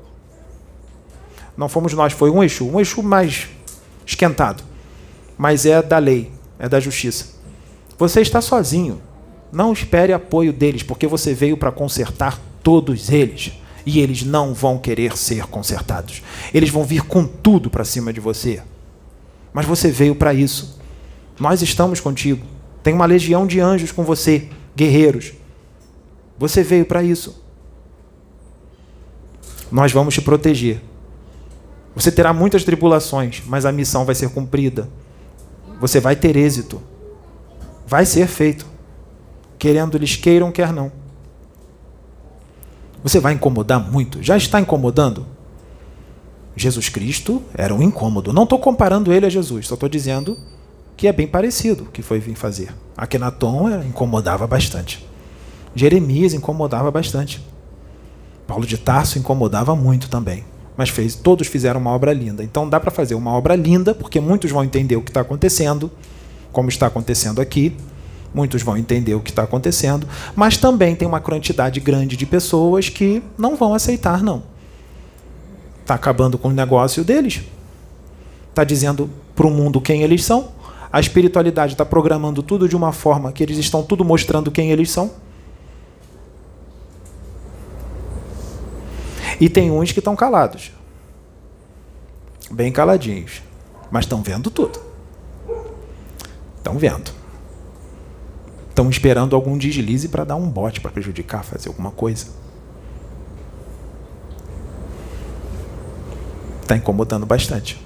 Não 1.56 1.68
fomos 1.68 1.94
nós, 1.94 2.14
foi 2.14 2.30
um 2.30 2.44
Exu, 2.44 2.66
um 2.66 2.80
Exu 2.80 3.04
mais 3.04 3.50
esquentado, 4.06 4.64
mas 5.38 5.66
é 5.66 5.82
da 5.82 5.98
lei, 5.98 6.32
é 6.58 6.68
da 6.68 6.80
justiça. 6.80 7.36
Você 7.98 8.22
está 8.22 8.42
sozinho. 8.42 9.02
Não 9.52 9.74
espere 9.74 10.14
apoio 10.14 10.54
deles, 10.54 10.82
porque 10.82 11.06
você 11.06 11.34
veio 11.34 11.58
para 11.58 11.72
consertar 11.72 12.40
todos 12.64 13.10
eles. 13.10 13.52
E 13.86 14.00
eles 14.00 14.24
não 14.24 14.54
vão 14.54 14.78
querer 14.78 15.18
ser 15.18 15.46
consertados. 15.48 16.22
Eles 16.54 16.70
vão 16.70 16.84
vir 16.84 17.04
com 17.04 17.26
tudo 17.26 17.70
para 17.70 17.84
cima 17.84 18.14
de 18.14 18.20
você. 18.20 18.62
Mas 19.54 19.66
você 19.66 19.90
veio 19.90 20.16
para 20.16 20.34
isso. 20.34 20.80
Nós 21.40 21.62
estamos 21.62 22.00
contigo. 22.00 22.46
Tem 22.84 22.94
uma 22.94 23.06
legião 23.06 23.46
de 23.46 23.60
anjos 23.60 23.92
com 23.92 24.04
você, 24.04 24.50
guerreiros. 24.76 25.34
Você 26.38 26.64
veio 26.64 26.86
para 26.86 27.04
isso. 27.04 27.44
Nós 29.72 29.92
vamos 29.92 30.14
te 30.14 30.22
proteger. 30.22 30.82
Você 31.96 32.12
terá 32.12 32.34
muitas 32.34 32.64
tribulações, 32.64 33.42
mas 33.46 33.66
a 33.66 33.72
missão 33.72 34.06
vai 34.06 34.16
ser 34.16 34.30
cumprida. 34.30 34.90
Você 35.80 36.00
vai 36.00 36.16
ter 36.16 36.36
êxito. 36.36 36.82
Vai 37.86 38.06
ser 38.06 38.28
feito 38.28 38.72
querendo 39.62 39.96
eles 39.96 40.16
queiram, 40.16 40.52
quer 40.52 40.74
não. 40.74 40.92
Você 43.04 43.20
vai 43.20 43.34
incomodar 43.34 43.80
muito? 43.80 44.22
Já 44.22 44.38
está 44.38 44.60
incomodando? 44.60 45.26
Jesus 46.56 46.90
Cristo 46.90 47.42
era 47.54 47.74
um 47.74 47.82
incômodo. 47.82 48.34
Não 48.34 48.44
estou 48.44 48.60
comparando 48.60 49.12
ele 49.12 49.26
a 49.26 49.30
Jesus, 49.30 49.68
só 49.68 49.74
estou 49.74 49.90
dizendo 49.90 50.38
que 50.96 51.08
é 51.08 51.14
bem 51.14 51.28
parecido 51.28 51.84
o 51.86 51.88
que 51.88 52.02
foi 52.02 52.20
vir 52.20 52.36
fazer. 52.36 52.74
Akenaton 52.96 53.82
incomodava 53.84 54.46
bastante. 54.46 55.06
Jeremias 55.74 56.34
incomodava 56.34 56.92
bastante. 56.92 57.42
Paulo 58.46 58.66
de 58.66 58.78
Tarso 58.78 59.18
incomodava 59.18 59.76
muito 59.76 60.10
também. 60.10 60.44
Mas 60.76 60.90
fez, 60.90 61.16
todos 61.16 61.48
fizeram 61.48 61.80
uma 61.80 61.92
obra 61.92 62.14
linda. 62.14 62.44
Então 62.44 62.68
dá 62.68 62.80
para 62.80 62.92
fazer 62.92 63.16
uma 63.16 63.32
obra 63.32 63.56
linda, 63.56 63.96
porque 63.96 64.20
muitos 64.20 64.52
vão 64.52 64.64
entender 64.64 64.96
o 64.96 65.02
que 65.02 65.10
está 65.10 65.22
acontecendo, 65.22 65.90
como 66.52 66.70
está 66.70 66.88
acontecendo 66.88 67.42
aqui, 67.42 67.76
Muitos 68.34 68.64
vão 68.64 68.78
entender 68.78 69.14
o 69.14 69.20
que 69.20 69.30
está 69.30 69.44
acontecendo, 69.44 70.08
mas 70.36 70.58
também 70.58 70.96
tem 70.96 71.08
uma 71.08 71.20
quantidade 71.20 71.80
grande 71.80 72.16
de 72.16 72.26
pessoas 72.26 72.88
que 72.88 73.22
não 73.38 73.56
vão 73.56 73.74
aceitar, 73.74 74.24
não. 74.24 74.44
Está 75.82 75.96
acabando 75.96 76.38
com 76.38 76.48
o 76.48 76.54
negócio 76.54 77.04
deles. 77.04 77.42
Está 78.50 78.64
dizendo 78.64 79.10
para 79.36 79.46
o 79.46 79.52
mundo 79.52 79.82
quem 79.82 80.04
eles 80.04 80.24
são. 80.24 80.50
A 80.92 81.00
espiritualidade 81.00 81.74
está 81.74 81.86
programando 81.86 82.42
tudo 82.42 82.68
de 82.68 82.76
uma 82.76 82.92
forma 82.92 83.32
que 83.32 83.44
eles 83.44 83.58
estão 83.58 83.84
tudo 83.84 84.06
mostrando 84.06 84.52
quem 84.52 84.72
eles 84.72 84.90
são. 84.90 85.12
E 89.40 89.50
tem 89.50 89.72
uns 89.72 89.92
que 89.92 90.00
estão 90.00 90.16
calados. 90.16 90.72
Bem 92.50 92.72
caladinhos. 92.72 93.42
Mas 93.90 94.06
estão 94.06 94.22
vendo 94.22 94.50
tudo. 94.50 94.80
Estão 96.58 96.78
vendo. 96.78 97.21
Estão 98.72 98.90
esperando 98.90 99.36
algum 99.36 99.58
deslize 99.58 100.08
para 100.08 100.24
dar 100.24 100.38
um 100.38 100.50
bote 100.50 100.80
para 100.80 100.92
prejudicar, 100.92 101.44
fazer 101.44 101.68
alguma 101.68 101.92
coisa. 101.92 102.28
Está 106.62 106.78
incomodando 106.78 107.26
bastante. 107.26 107.86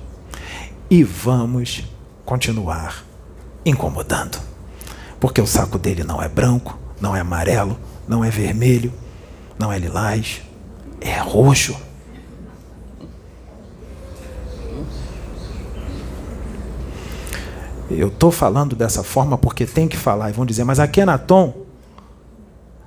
E 0.87 1.03
vamos 1.03 1.83
continuar 2.23 3.03
incomodando. 3.65 4.37
Porque 5.19 5.41
o 5.41 5.47
saco 5.47 5.79
dele 5.79 6.03
não 6.03 6.21
é 6.21 6.29
branco, 6.29 6.77
não 7.01 7.15
é 7.15 7.19
amarelo, 7.19 7.79
não 8.07 8.23
é 8.23 8.29
vermelho, 8.29 8.93
não 9.57 9.73
é 9.73 9.79
lilás, 9.79 10.43
é 11.01 11.17
roxo. 11.17 11.75
Eu 17.89 18.07
estou 18.07 18.31
falando 18.31 18.75
dessa 18.75 19.03
forma 19.03 19.37
porque 19.37 19.65
tem 19.65 19.87
que 19.87 19.97
falar. 19.97 20.29
E 20.29 20.33
vão 20.33 20.45
dizer, 20.45 20.63
mas 20.63 20.79
Akenaton, 20.79 21.53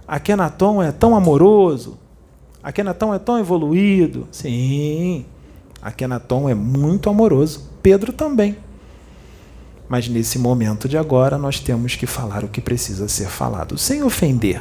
Akenaton 0.06 0.82
é 0.82 0.90
tão 0.90 1.14
amoroso, 1.14 1.98
Akenaton 2.62 3.14
é 3.14 3.18
tão 3.18 3.38
evoluído. 3.38 4.26
Sim, 4.32 5.24
Akenaton 5.80 6.48
é 6.48 6.54
muito 6.54 7.08
amoroso. 7.08 7.68
Pedro 7.82 8.12
também. 8.12 8.56
Mas 9.88 10.08
nesse 10.08 10.38
momento 10.38 10.88
de 10.88 10.98
agora 10.98 11.38
nós 11.38 11.60
temos 11.60 11.96
que 11.96 12.06
falar 12.06 12.44
o 12.44 12.48
que 12.48 12.60
precisa 12.60 13.08
ser 13.08 13.28
falado, 13.28 13.78
sem 13.78 14.02
ofender. 14.02 14.60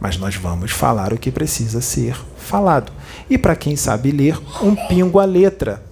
Mas 0.00 0.16
nós 0.18 0.34
vamos 0.34 0.72
falar 0.72 1.12
o 1.12 1.18
que 1.18 1.30
precisa 1.30 1.80
ser 1.80 2.16
falado. 2.36 2.92
E 3.30 3.38
para 3.38 3.54
quem 3.54 3.76
sabe 3.76 4.10
ler, 4.10 4.38
um 4.62 4.74
pingo 4.74 5.20
a 5.20 5.24
letra 5.24 5.85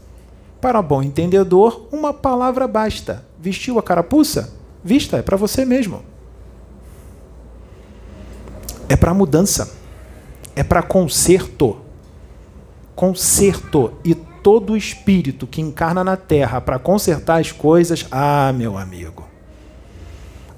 para 0.65 0.81
bom 0.81 1.03
entendedor, 1.03 1.87
uma 1.93 2.15
palavra 2.15 2.67
basta. 2.67 3.23
Vestiu 3.39 3.79
a 3.79 3.83
carapuça? 3.83 4.55
Vista, 4.83 5.19
é 5.19 5.23
para 5.23 5.37
você 5.37 5.63
mesmo. 5.63 6.03
É 8.89 8.97
para 8.97 9.13
mudança. 9.13 9.75
É 10.57 10.63
para 10.63 10.83
conserto. 10.83 11.77
Conserto. 12.95 13.93
E 14.03 14.15
todo 14.15 14.75
espírito 14.75 15.47
que 15.47 15.61
encarna 15.61 16.03
na 16.03 16.17
terra 16.17 16.63
para 16.63 16.79
consertar 16.79 17.43
as 17.43 17.53
coisas, 17.53 18.07
ah, 18.11 18.51
meu 18.55 18.79
amigo, 18.79 19.29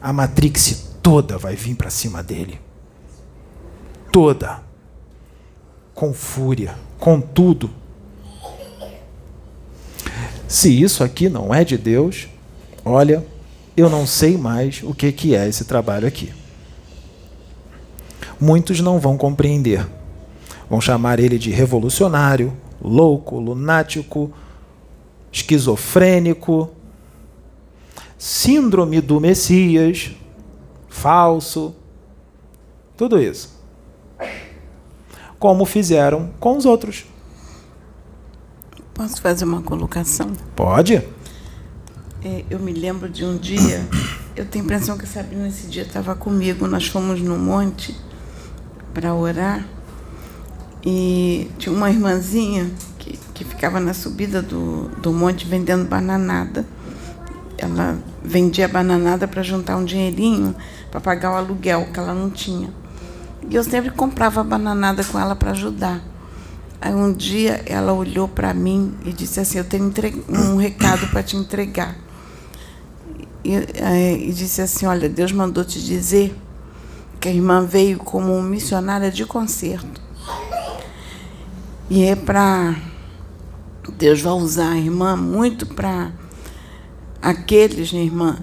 a 0.01 0.13
Matrix 0.13 0.99
toda 1.03 1.37
vai 1.37 1.57
vir 1.57 1.75
para 1.75 1.91
cima 1.91 2.23
dele. 2.23 2.61
Toda. 4.13 4.63
Com 5.93 6.15
fúria, 6.15 6.77
com 6.97 7.21
tudo 7.21 7.69
se 10.49 10.83
isso 10.83 11.03
aqui 11.03 11.29
não 11.29 11.55
é 11.55 11.65
de 11.65 11.77
Deus, 11.77 12.29
olha, 12.85 13.25
eu 13.77 13.91
não 13.91 14.07
sei 14.07 14.37
mais 14.37 14.83
o 14.83 14.95
que, 14.95 15.11
que 15.13 15.35
é 15.35 15.49
esse 15.49 15.65
trabalho 15.65 16.07
aqui. 16.07 16.33
Muitos 18.41 18.81
não 18.81 18.99
vão 18.99 19.17
compreender. 19.17 19.87
Vão 20.69 20.81
chamar 20.81 21.19
ele 21.19 21.39
de 21.39 21.51
revolucionário, 21.51 22.57
louco, 22.81 23.39
lunático, 23.39 24.33
esquizofrênico, 25.33 26.71
síndrome 28.19 29.01
do 29.01 29.21
Messias, 29.21 30.13
falso, 30.89 31.75
tudo 32.97 33.21
isso. 33.21 33.55
Como 35.39 35.65
fizeram 35.65 36.31
com 36.41 36.57
os 36.57 36.65
outros. 36.65 37.05
Posso 38.97 39.21
fazer 39.21 39.45
uma 39.45 39.61
colocação? 39.61 40.33
Pode. 40.57 41.07
É, 42.25 42.45
eu 42.49 42.59
me 42.59 42.73
lembro 42.73 43.11
de 43.11 43.27
um 43.27 43.37
dia, 43.37 43.87
eu 44.35 44.47
tenho 44.47 44.65
a 44.65 44.67
impressão 44.67 44.97
que 44.97 45.05
a 45.05 45.07
Sabrina 45.07 45.43
nesse 45.43 45.67
dia 45.67 45.83
estava 45.83 46.15
comigo, 46.15 46.67
nós 46.67 46.87
fomos 46.87 47.21
no 47.21 47.39
monte 47.39 47.95
para 48.95 49.15
orar 49.15 49.67
e 50.83 51.51
tinha 51.59 51.75
uma 51.75 51.91
irmãzinha 51.91 52.71
que, 52.99 53.19
que 53.35 53.45
ficava 53.45 53.79
na 53.79 53.93
subida 53.93 54.41
do, 54.41 54.89
do 55.03 55.13
monte 55.13 55.47
vendendo 55.47 55.87
bananada. 55.87 56.65
Ela 57.59 57.99
vendia 58.25 58.67
bananada 58.67 59.29
para 59.29 59.43
juntar 59.43 59.77
um 59.77 59.85
dinheirinho 59.85 60.57
para 60.91 61.03
pagar 61.03 61.33
o 61.33 61.35
aluguel 61.35 61.87
que 61.93 62.01
ela 62.01 62.15
não 62.15 62.31
tinha. 62.31 62.71
E 63.51 63.55
eu 63.55 63.63
sempre 63.63 63.91
comprava 63.91 64.43
bananada 64.43 65.05
com 65.05 65.21
ela 65.21 65.37
para 65.37 65.51
ajudar. 65.51 66.01
Aí 66.81 66.95
um 66.95 67.13
dia 67.13 67.63
ela 67.67 67.93
olhou 67.93 68.29
para 68.29 68.53
mim 68.53 68.95
e 69.05 69.13
disse 69.13 69.41
assim: 69.41 69.59
Eu 69.59 69.65
tenho 69.65 69.93
um 70.29 70.57
recado 70.57 71.07
para 71.09 71.23
te 71.23 71.37
entregar. 71.37 71.97
E, 73.45 73.55
é, 73.55 74.13
e, 74.13 74.33
disse 74.33 74.61
assim: 74.61 74.87
Olha, 74.87 75.09
Deus 75.09 75.33
mandou 75.33 75.65
te 75.65 75.83
dizer 75.83 76.37
que 77.21 77.29
a 77.29 77.33
irmã 77.33 77.65
veio 77.65 77.99
como 77.99 78.41
missionária 78.43 79.11
de 79.11 79.25
concerto. 79.25 80.01
E 81.89 82.05
é 82.05 82.17
para. 82.17 82.75
Deus 83.97 84.21
vai 84.21 84.33
usar 84.33 84.73
a 84.73 84.77
irmã 84.77 85.17
muito 85.17 85.65
para 85.65 86.11
aqueles, 87.23 87.93
minha 87.93 88.05
irmã, 88.05 88.37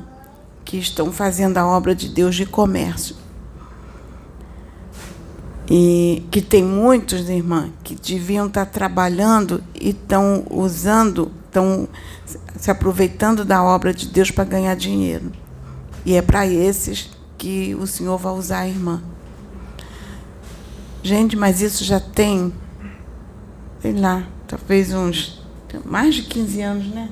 que 0.64 0.78
estão 0.78 1.12
fazendo 1.12 1.58
a 1.58 1.68
obra 1.68 1.94
de 1.94 2.08
Deus 2.08 2.36
de 2.36 2.46
comércio. 2.46 3.23
E 5.70 6.26
que 6.30 6.42
tem 6.42 6.64
muitos, 6.64 7.30
irmã, 7.30 7.70
que 7.84 7.96
deviam 7.96 8.48
estar 8.48 8.66
trabalhando 8.66 9.64
e 9.80 9.90
estão 9.90 10.46
usando, 10.50 11.32
estão 11.46 11.88
se 12.58 12.70
aproveitando 12.70 13.46
da 13.46 13.64
obra 13.64 13.94
de 13.94 14.08
Deus 14.08 14.30
para 14.30 14.44
ganhar 14.44 14.76
dinheiro. 14.76 15.32
E 16.06 16.16
é 16.16 16.22
para 16.22 16.46
esses 16.46 17.10
que 17.38 17.76
o 17.76 17.88
Senhor 17.88 18.18
vai 18.18 18.34
usar 18.34 18.60
a 18.60 18.68
irmã. 18.68 19.02
Gente, 21.02 21.36
mas 21.36 21.62
isso 21.62 21.84
já 21.84 22.00
tem, 22.00 22.54
sei 23.82 23.94
lá, 23.94 24.28
talvez 24.48 24.94
uns 24.94 25.44
mais 25.86 26.16
de 26.16 26.24
15 26.24 26.62
anos, 26.62 26.88
né? 26.88 27.10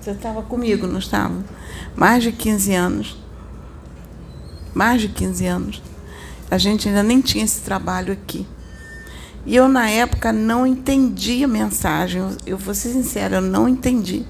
Você 0.00 0.12
estava 0.12 0.42
comigo, 0.42 0.86
não 0.86 0.98
estava? 0.98 1.44
Mais 1.94 2.22
de 2.22 2.32
15 2.32 2.74
anos. 2.74 3.18
Mais 4.74 5.02
de 5.02 5.08
15 5.08 5.46
anos. 5.46 5.82
A 6.50 6.58
gente 6.58 6.88
ainda 6.88 7.02
nem 7.02 7.20
tinha 7.20 7.44
esse 7.44 7.60
trabalho 7.60 8.12
aqui. 8.12 8.46
E 9.46 9.56
eu, 9.56 9.68
na 9.68 9.88
época, 9.88 10.32
não 10.32 10.66
entendi 10.66 11.44
a 11.44 11.48
mensagem. 11.48 12.20
Eu, 12.20 12.36
eu 12.44 12.58
vou 12.58 12.74
ser 12.74 12.90
sincera, 12.90 13.36
eu 13.36 13.40
não 13.40 13.68
entendi. 13.68 14.24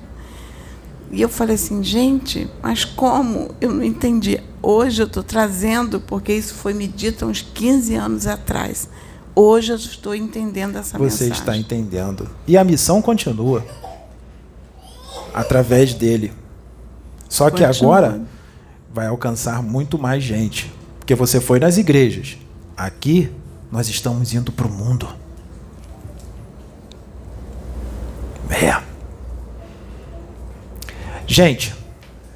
E 1.11 1.21
eu 1.21 1.29
falei 1.29 1.57
assim, 1.57 1.83
gente, 1.83 2.49
mas 2.63 2.85
como? 2.85 3.55
Eu 3.61 3.73
não 3.73 3.83
entendi. 3.83 4.41
Hoje 4.63 5.03
eu 5.03 5.07
estou 5.07 5.23
trazendo, 5.23 6.01
porque 6.01 6.33
isso 6.33 6.55
foi 6.55 6.73
me 6.73 6.87
dito 6.87 7.25
há 7.25 7.29
uns 7.29 7.43
15 7.43 7.95
anos 7.97 8.27
atrás. 8.27 8.89
Hoje 9.35 9.73
eu 9.73 9.77
estou 9.77 10.15
entendendo 10.15 10.77
essa 10.77 10.97
Você 10.99 11.05
mensagem. 11.05 11.35
Você 11.35 11.41
está 11.41 11.57
entendendo. 11.57 12.29
E 12.47 12.57
a 12.57 12.63
missão 12.63 13.03
continua 13.03 13.65
através 15.35 15.95
dele. 15.95 16.33
Só 17.29 17.51
que 17.51 17.65
continua. 17.65 17.97
agora 17.97 18.23
vai 18.93 19.07
alcançar 19.07 19.63
muito 19.63 19.99
mais 19.99 20.23
gente. 20.23 20.73
Porque 21.11 21.19
você 21.19 21.41
foi 21.41 21.59
nas 21.59 21.77
igrejas. 21.77 22.39
Aqui 22.77 23.29
nós 23.69 23.89
estamos 23.89 24.33
indo 24.33 24.53
para 24.53 24.69
o 24.69 24.71
mundo. 24.71 25.09
É. 28.49 28.81
Gente, 31.27 31.75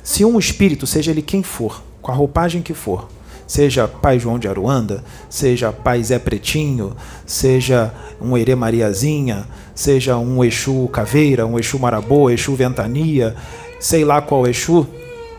se 0.02 0.24
um 0.24 0.40
espírito, 0.40 0.88
seja 0.88 1.12
ele 1.12 1.22
quem 1.22 1.40
for, 1.40 1.84
com 2.02 2.10
a 2.10 2.14
roupagem 2.16 2.62
que 2.62 2.74
for, 2.74 3.08
seja 3.46 3.86
Pai 3.86 4.18
João 4.18 4.40
de 4.40 4.48
Aruanda, 4.48 5.04
seja 5.30 5.72
Pai 5.72 6.02
Zé 6.02 6.18
Pretinho, 6.18 6.96
seja 7.24 7.94
um 8.20 8.36
Ere 8.36 8.56
Mariazinha, 8.56 9.46
seja 9.72 10.18
um 10.18 10.42
Exu 10.42 10.88
Caveira, 10.88 11.46
um 11.46 11.60
Exu 11.60 11.78
Marabô, 11.78 12.28
Exu 12.28 12.56
Ventania, 12.56 13.36
sei 13.78 14.04
lá 14.04 14.20
qual 14.20 14.48
Exu, 14.48 14.84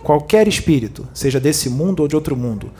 qualquer 0.03 0.47
espírito, 0.47 1.05
seja 1.13 1.37
desse 1.37 1.69
mundo 1.69 1.99
ou 1.99 2.07
de 2.07 2.15
outro 2.15 2.33
mundo, 2.37 2.71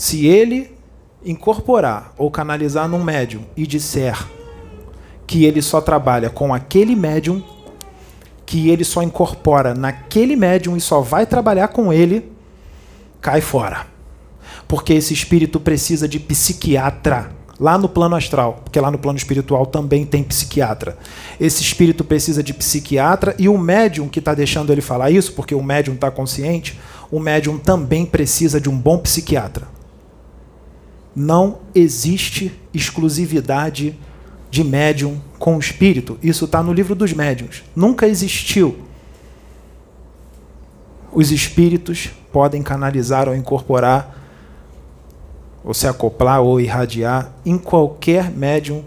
se 0.00 0.26
ele 0.26 0.74
incorporar 1.22 2.14
ou 2.16 2.30
canalizar 2.30 2.88
num 2.88 3.04
médium 3.04 3.42
e 3.54 3.66
disser 3.66 4.16
que 5.26 5.44
ele 5.44 5.60
só 5.60 5.78
trabalha 5.78 6.30
com 6.30 6.54
aquele 6.54 6.96
médium, 6.96 7.42
que 8.46 8.70
ele 8.70 8.82
só 8.82 9.02
incorpora 9.02 9.74
naquele 9.74 10.36
médium 10.36 10.74
e 10.74 10.80
só 10.80 11.02
vai 11.02 11.26
trabalhar 11.26 11.68
com 11.68 11.92
ele, 11.92 12.32
cai 13.20 13.42
fora. 13.42 13.88
Porque 14.66 14.94
esse 14.94 15.12
espírito 15.12 15.60
precisa 15.60 16.08
de 16.08 16.18
psiquiatra 16.18 17.30
lá 17.58 17.76
no 17.76 17.86
plano 17.86 18.16
astral, 18.16 18.62
porque 18.64 18.80
lá 18.80 18.90
no 18.90 18.98
plano 18.98 19.18
espiritual 19.18 19.66
também 19.66 20.06
tem 20.06 20.24
psiquiatra. 20.24 20.96
Esse 21.38 21.62
espírito 21.62 22.04
precisa 22.04 22.42
de 22.42 22.54
psiquiatra 22.54 23.34
e 23.38 23.50
o 23.50 23.58
médium 23.58 24.08
que 24.08 24.18
está 24.18 24.32
deixando 24.32 24.72
ele 24.72 24.80
falar 24.80 25.10
isso, 25.10 25.34
porque 25.34 25.54
o 25.54 25.62
médium 25.62 25.92
está 25.92 26.10
consciente, 26.10 26.80
o 27.10 27.20
médium 27.20 27.58
também 27.58 28.06
precisa 28.06 28.58
de 28.58 28.70
um 28.70 28.78
bom 28.78 28.96
psiquiatra 28.96 29.78
não 31.14 31.58
existe 31.74 32.52
exclusividade 32.72 33.98
de 34.50 34.64
médium 34.64 35.20
com 35.38 35.56
o 35.56 35.60
espírito. 35.60 36.18
Isso 36.22 36.44
está 36.44 36.62
no 36.62 36.72
livro 36.72 36.94
dos 36.94 37.12
médiuns. 37.12 37.64
Nunca 37.74 38.06
existiu. 38.06 38.78
Os 41.12 41.30
espíritos 41.30 42.10
podem 42.32 42.62
canalizar 42.62 43.28
ou 43.28 43.34
incorporar, 43.34 44.18
ou 45.64 45.74
se 45.74 45.86
acoplar 45.86 46.40
ou 46.40 46.60
irradiar 46.60 47.32
em 47.44 47.58
qualquer 47.58 48.30
médium, 48.30 48.84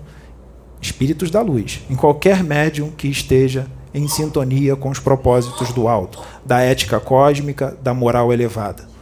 espíritos 0.81 1.29
da 1.29 1.41
luz, 1.41 1.81
em 1.89 1.95
qualquer 1.95 2.43
médium 2.43 2.89
que 2.89 3.07
esteja 3.07 3.67
em 3.93 4.07
sintonia 4.07 4.75
com 4.75 4.89
os 4.89 4.99
propósitos 4.99 5.71
do 5.71 5.87
alto, 5.87 6.19
da 6.43 6.61
ética 6.61 6.99
cósmica, 6.99 7.77
da 7.81 7.93
moral 7.93 8.33
elevada 8.33 8.92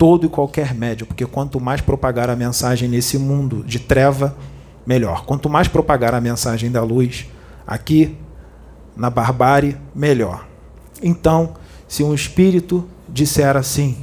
todo 0.00 0.24
e 0.24 0.30
qualquer 0.30 0.74
médium, 0.74 1.06
porque 1.06 1.26
quanto 1.26 1.60
mais 1.60 1.82
propagar 1.82 2.30
a 2.30 2.34
mensagem 2.34 2.88
nesse 2.88 3.18
mundo 3.18 3.62
de 3.62 3.78
treva, 3.78 4.34
melhor. 4.86 5.26
Quanto 5.26 5.50
mais 5.50 5.68
propagar 5.68 6.14
a 6.14 6.20
mensagem 6.22 6.70
da 6.70 6.82
luz 6.82 7.26
aqui 7.66 8.16
na 8.96 9.10
barbárie, 9.10 9.76
melhor. 9.94 10.48
Então, 11.02 11.52
se 11.86 12.02
um 12.02 12.14
espírito 12.14 12.88
disser 13.06 13.58
assim, 13.58 13.98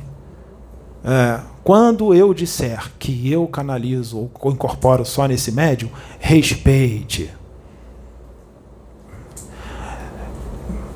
é, 1.03 1.39
quando 1.63 2.13
eu 2.13 2.31
disser 2.31 2.91
que 2.99 3.31
eu 3.31 3.47
canalizo 3.47 4.29
ou 4.39 4.51
incorporo 4.51 5.03
só 5.03 5.25
nesse 5.25 5.51
médium, 5.51 5.89
respeite. 6.19 7.31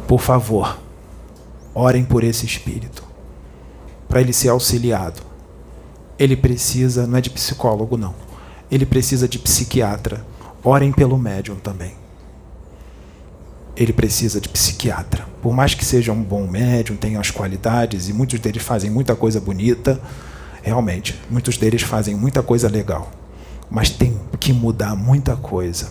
Por 0.08 0.22
favor, 0.22 0.78
orem 1.74 2.06
por 2.06 2.24
esse 2.24 2.46
espírito 2.46 3.11
para 4.12 4.20
ele 4.20 4.34
ser 4.34 4.50
auxiliado. 4.50 5.22
Ele 6.20 6.36
precisa, 6.36 7.08
não 7.08 7.18
é 7.18 7.22
de 7.22 7.30
psicólogo, 7.30 7.96
não. 7.96 8.14
Ele 8.70 8.86
precisa 8.86 9.26
de 9.26 9.40
psiquiatra. 9.40 10.26
Orem 10.62 10.92
pelo 10.92 11.18
médium 11.18 11.56
também. 11.56 11.94
Ele 13.74 13.94
precisa 13.94 14.42
de 14.42 14.50
psiquiatra. 14.50 15.26
Por 15.42 15.54
mais 15.54 15.74
que 15.74 15.86
seja 15.86 16.12
um 16.12 16.22
bom 16.22 16.46
médium, 16.46 16.98
tenha 16.98 17.22
as 17.22 17.32
qualidades, 17.32 18.10
e 18.10 18.14
muitos 18.14 18.38
deles 18.38 18.62
fazem 18.62 18.92
muita 18.92 19.16
coisa 19.16 19.40
bonita, 19.40 20.00
realmente, 20.62 21.18
muitos 21.30 21.58
deles 21.58 21.82
fazem 21.82 22.14
muita 22.14 22.44
coisa 22.44 22.68
legal. 22.68 23.10
Mas 23.70 23.90
tem 23.90 24.20
que 24.42 24.52
mudar 24.52 24.94
muita 24.94 25.38
coisa. 25.38 25.90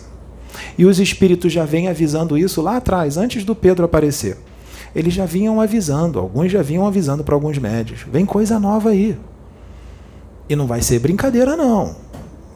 E 0.77 0.85
os 0.85 0.99
espíritos 0.99 1.51
já 1.51 1.65
vêm 1.65 1.87
avisando 1.87 2.37
isso 2.37 2.61
lá 2.61 2.77
atrás, 2.77 3.17
antes 3.17 3.43
do 3.43 3.55
Pedro 3.55 3.83
aparecer 3.83 4.37
eles 4.95 5.13
já 5.13 5.25
vinham 5.25 5.61
avisando, 5.61 6.19
alguns 6.19 6.51
já 6.51 6.61
vinham 6.61 6.85
avisando 6.85 7.23
para 7.23 7.35
alguns 7.35 7.57
médios: 7.57 8.05
vem 8.11 8.25
coisa 8.25 8.59
nova 8.59 8.89
aí. 8.89 9.17
E 10.49 10.55
não 10.55 10.67
vai 10.67 10.81
ser 10.81 10.99
brincadeira, 10.99 11.55
não. 11.55 11.95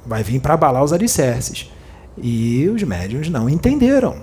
Vai 0.05 0.21
vir 0.21 0.39
para 0.41 0.53
abalar 0.53 0.83
os 0.83 0.91
alicerces. 0.91 1.71
E 2.17 2.67
os 2.67 2.83
médios 2.83 3.29
não 3.29 3.49
entenderam. 3.49 4.17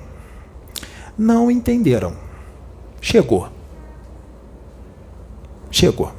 Não 1.16 1.50
entenderam. 1.50 2.14
Chegou. 3.00 3.48
Chegou. 5.70 6.12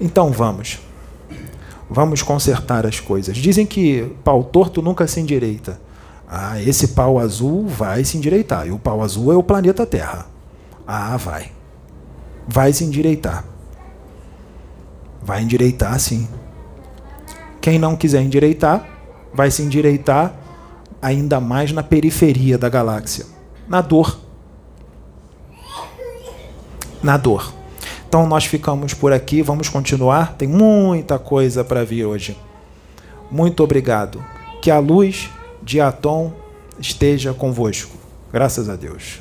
Então 0.00 0.30
vamos. 0.30 0.78
Vamos 1.88 2.22
consertar 2.22 2.86
as 2.86 3.00
coisas. 3.00 3.36
Dizem 3.36 3.66
que 3.66 4.14
pau 4.24 4.44
torto 4.44 4.80
nunca 4.80 5.06
se 5.06 5.20
endireita. 5.20 5.80
Ah, 6.34 6.58
esse 6.62 6.88
pau 6.88 7.18
azul 7.18 7.66
vai 7.66 8.04
se 8.04 8.16
endireitar. 8.16 8.66
E 8.66 8.70
o 8.70 8.78
pau 8.78 9.02
azul 9.02 9.30
é 9.30 9.36
o 9.36 9.42
planeta 9.42 9.84
Terra. 9.84 10.26
Ah, 10.86 11.16
vai. 11.18 11.52
Vai 12.48 12.72
se 12.72 12.84
endireitar. 12.84 13.44
Vai 15.22 15.42
endireitar, 15.42 16.00
sim. 16.00 16.26
Quem 17.60 17.78
não 17.78 17.94
quiser 17.94 18.22
endireitar, 18.22 18.88
vai 19.34 19.50
se 19.50 19.62
endireitar 19.62 20.34
ainda 21.02 21.38
mais 21.38 21.70
na 21.70 21.82
periferia 21.82 22.56
da 22.56 22.68
galáxia 22.70 23.26
na 23.68 23.80
dor. 23.80 24.18
Na 27.02 27.16
dor. 27.16 27.52
Então 28.06 28.26
nós 28.26 28.44
ficamos 28.44 28.92
por 28.92 29.12
aqui, 29.12 29.42
vamos 29.42 29.68
continuar. 29.68 30.34
Tem 30.36 30.46
muita 30.46 31.18
coisa 31.18 31.64
para 31.64 31.84
vir 31.84 32.04
hoje. 32.04 32.36
Muito 33.30 33.64
obrigado. 33.64 34.22
Que 34.60 34.70
a 34.70 34.78
luz 34.78 35.30
de 35.62 35.80
Atom 35.80 36.32
esteja 36.78 37.32
convosco. 37.32 37.96
Graças 38.32 38.68
a 38.68 38.76
Deus. 38.76 39.20